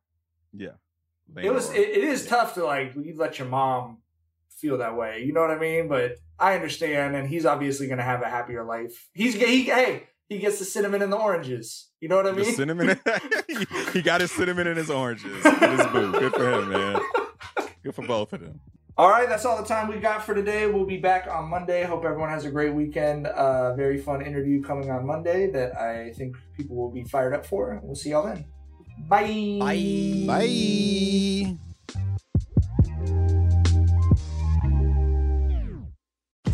Yeah. 0.54 0.76
It 1.42 1.52
was. 1.52 1.72
It, 1.72 1.88
it 1.88 2.04
is 2.04 2.28
tough 2.28 2.54
to 2.56 2.66
like 2.66 2.94
you 3.02 3.16
let 3.16 3.40
your 3.40 3.48
mom 3.48 4.00
feel 4.50 4.80
that 4.80 4.98
way. 4.98 5.24
You 5.26 5.32
know 5.32 5.40
what 5.40 5.52
I 5.52 5.58
mean? 5.58 5.88
But 5.88 6.18
I 6.38 6.56
understand, 6.56 7.16
and 7.16 7.30
he's 7.30 7.46
obviously 7.46 7.88
going 7.88 8.00
to 8.00 8.04
have 8.04 8.22
a 8.22 8.30
happier 8.30 8.66
life. 8.66 9.08
He's 9.14 9.36
he, 9.36 9.64
hey, 9.64 10.10
he 10.30 10.40
gets 10.40 10.60
the 10.60 10.66
cinnamon 10.66 11.02
and 11.02 11.12
the 11.12 11.18
oranges. 11.18 11.90
You 12.02 12.10
know 12.10 12.18
what 12.18 12.28
I 12.28 12.32
mean? 12.32 12.40
The 12.40 12.46
mean? 12.46 12.56
cinnamon. 12.56 13.00
he, 13.48 13.66
he 13.94 14.02
got 14.02 14.22
his 14.22 14.32
cinnamon 14.32 14.68
and 14.68 14.78
his 14.78 14.90
oranges. 14.90 15.44
with 15.44 15.80
his 15.80 15.88
boo. 15.88 16.12
Good 16.12 16.34
for 16.34 16.52
him, 16.52 16.70
man. 16.70 17.00
Good 17.84 17.96
for 17.96 18.06
both 18.06 18.34
of 18.34 18.42
them. 18.42 18.60
All 18.98 19.10
right, 19.10 19.28
that's 19.28 19.44
all 19.44 19.62
the 19.62 19.68
time 19.68 19.90
we 19.90 19.98
got 19.98 20.26
for 20.26 20.34
today. 20.34 20.68
We'll 20.68 20.86
be 20.86 20.98
back 20.98 21.28
on 21.28 21.50
Monday. 21.50 21.84
Hope 21.84 22.06
everyone 22.06 22.30
has 22.30 22.46
a 22.46 22.50
great 22.50 22.74
weekend. 22.74 23.28
Uh, 23.28 23.76
very 23.76 23.98
fun 23.98 24.26
interview 24.26 24.64
coming 24.64 24.90
on 24.90 25.06
Monday 25.06 25.52
that 25.52 25.76
I 25.76 26.12
think 26.14 26.38
people 26.56 26.78
will 26.78 26.92
be 26.92 27.04
fired 27.04 27.34
up 27.34 27.46
for. 27.46 27.78
We'll 27.84 27.96
see 27.96 28.12
y'all 28.12 28.26
then. 28.26 28.46
Bye. 29.10 29.58
Bye. 29.60 30.24
Bye. 30.26 31.58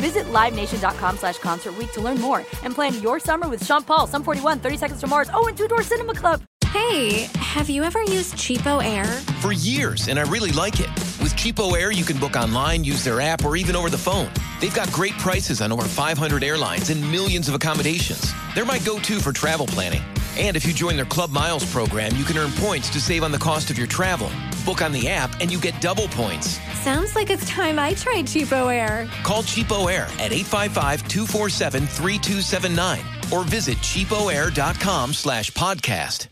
Visit 0.00 0.24
LiveNation.com 0.32 1.18
slash 1.18 1.38
Concert 1.38 1.76
Week 1.76 1.92
to 1.92 2.00
learn 2.00 2.18
more 2.18 2.38
and 2.64 2.74
plan 2.74 3.00
your 3.02 3.20
summer 3.20 3.48
with 3.48 3.64
Sean 3.64 3.82
Paul, 3.82 4.06
Sum 4.06 4.24
41, 4.24 4.58
30 4.58 4.76
Seconds 4.78 5.00
to 5.00 5.06
Mars, 5.06 5.28
oh, 5.34 5.46
and 5.46 5.56
Two 5.56 5.68
Door 5.68 5.82
Cinema 5.82 6.14
Club. 6.14 6.42
Hey, 6.72 7.28
have 7.34 7.68
you 7.68 7.82
ever 7.82 8.00
used 8.04 8.34
CheapOair? 8.34 9.04
For 9.42 9.52
years, 9.52 10.08
and 10.08 10.18
I 10.18 10.22
really 10.22 10.52
like 10.52 10.78
it. 10.80 10.88
With 11.20 11.34
CheapOair, 11.34 11.94
you 11.94 12.04
can 12.04 12.16
book 12.18 12.36
online, 12.36 12.82
use 12.84 13.04
their 13.04 13.20
app, 13.20 13.44
or 13.44 13.56
even 13.56 13.76
over 13.76 13.90
the 13.90 13.98
phone. 13.98 14.30
They've 14.60 14.74
got 14.74 14.90
great 14.92 15.12
prices 15.18 15.60
on 15.60 15.72
over 15.72 15.82
500 15.82 16.44
airlines 16.44 16.88
and 16.88 17.02
millions 17.10 17.48
of 17.48 17.54
accommodations. 17.54 18.32
They're 18.54 18.64
my 18.64 18.78
go 18.78 19.00
to 19.00 19.20
for 19.20 19.32
travel 19.32 19.66
planning. 19.66 20.02
And 20.38 20.56
if 20.56 20.64
you 20.66 20.72
join 20.72 20.96
their 20.96 21.04
Club 21.04 21.30
Miles 21.30 21.70
program, 21.70 22.16
you 22.16 22.24
can 22.24 22.38
earn 22.38 22.50
points 22.52 22.88
to 22.90 23.00
save 23.00 23.22
on 23.22 23.30
the 23.32 23.38
cost 23.38 23.70
of 23.70 23.78
your 23.78 23.86
travel. 23.86 24.30
Book 24.64 24.82
on 24.82 24.92
the 24.92 25.08
app, 25.08 25.40
and 25.40 25.50
you 25.50 25.58
get 25.60 25.80
double 25.80 26.08
points. 26.08 26.58
Sounds 26.80 27.14
like 27.14 27.30
it's 27.30 27.48
time 27.48 27.78
I 27.78 27.94
tried 27.94 28.26
CheapOair. 28.26 29.08
Call 29.22 29.42
CheapOair 29.42 30.02
at 30.20 30.32
855-247-3279 30.32 33.32
or 33.32 33.44
visit 33.44 33.78
cheapoair.com 33.78 35.12
slash 35.12 35.50
podcast. 35.52 36.26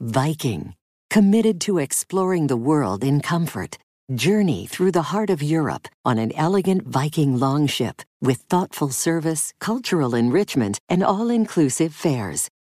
Viking, 0.00 0.74
committed 1.10 1.60
to 1.62 1.78
exploring 1.78 2.46
the 2.48 2.56
world 2.56 3.04
in 3.04 3.20
comfort. 3.20 3.78
Journey 4.14 4.66
through 4.66 4.92
the 4.92 5.02
heart 5.02 5.30
of 5.30 5.42
Europe 5.42 5.88
on 6.04 6.18
an 6.18 6.30
elegant 6.36 6.86
Viking 6.86 7.38
longship 7.38 8.02
with 8.20 8.38
thoughtful 8.50 8.90
service, 8.90 9.54
cultural 9.60 10.14
enrichment, 10.14 10.78
and 10.90 11.02
all 11.02 11.30
inclusive 11.30 11.94
fares. 11.94 12.50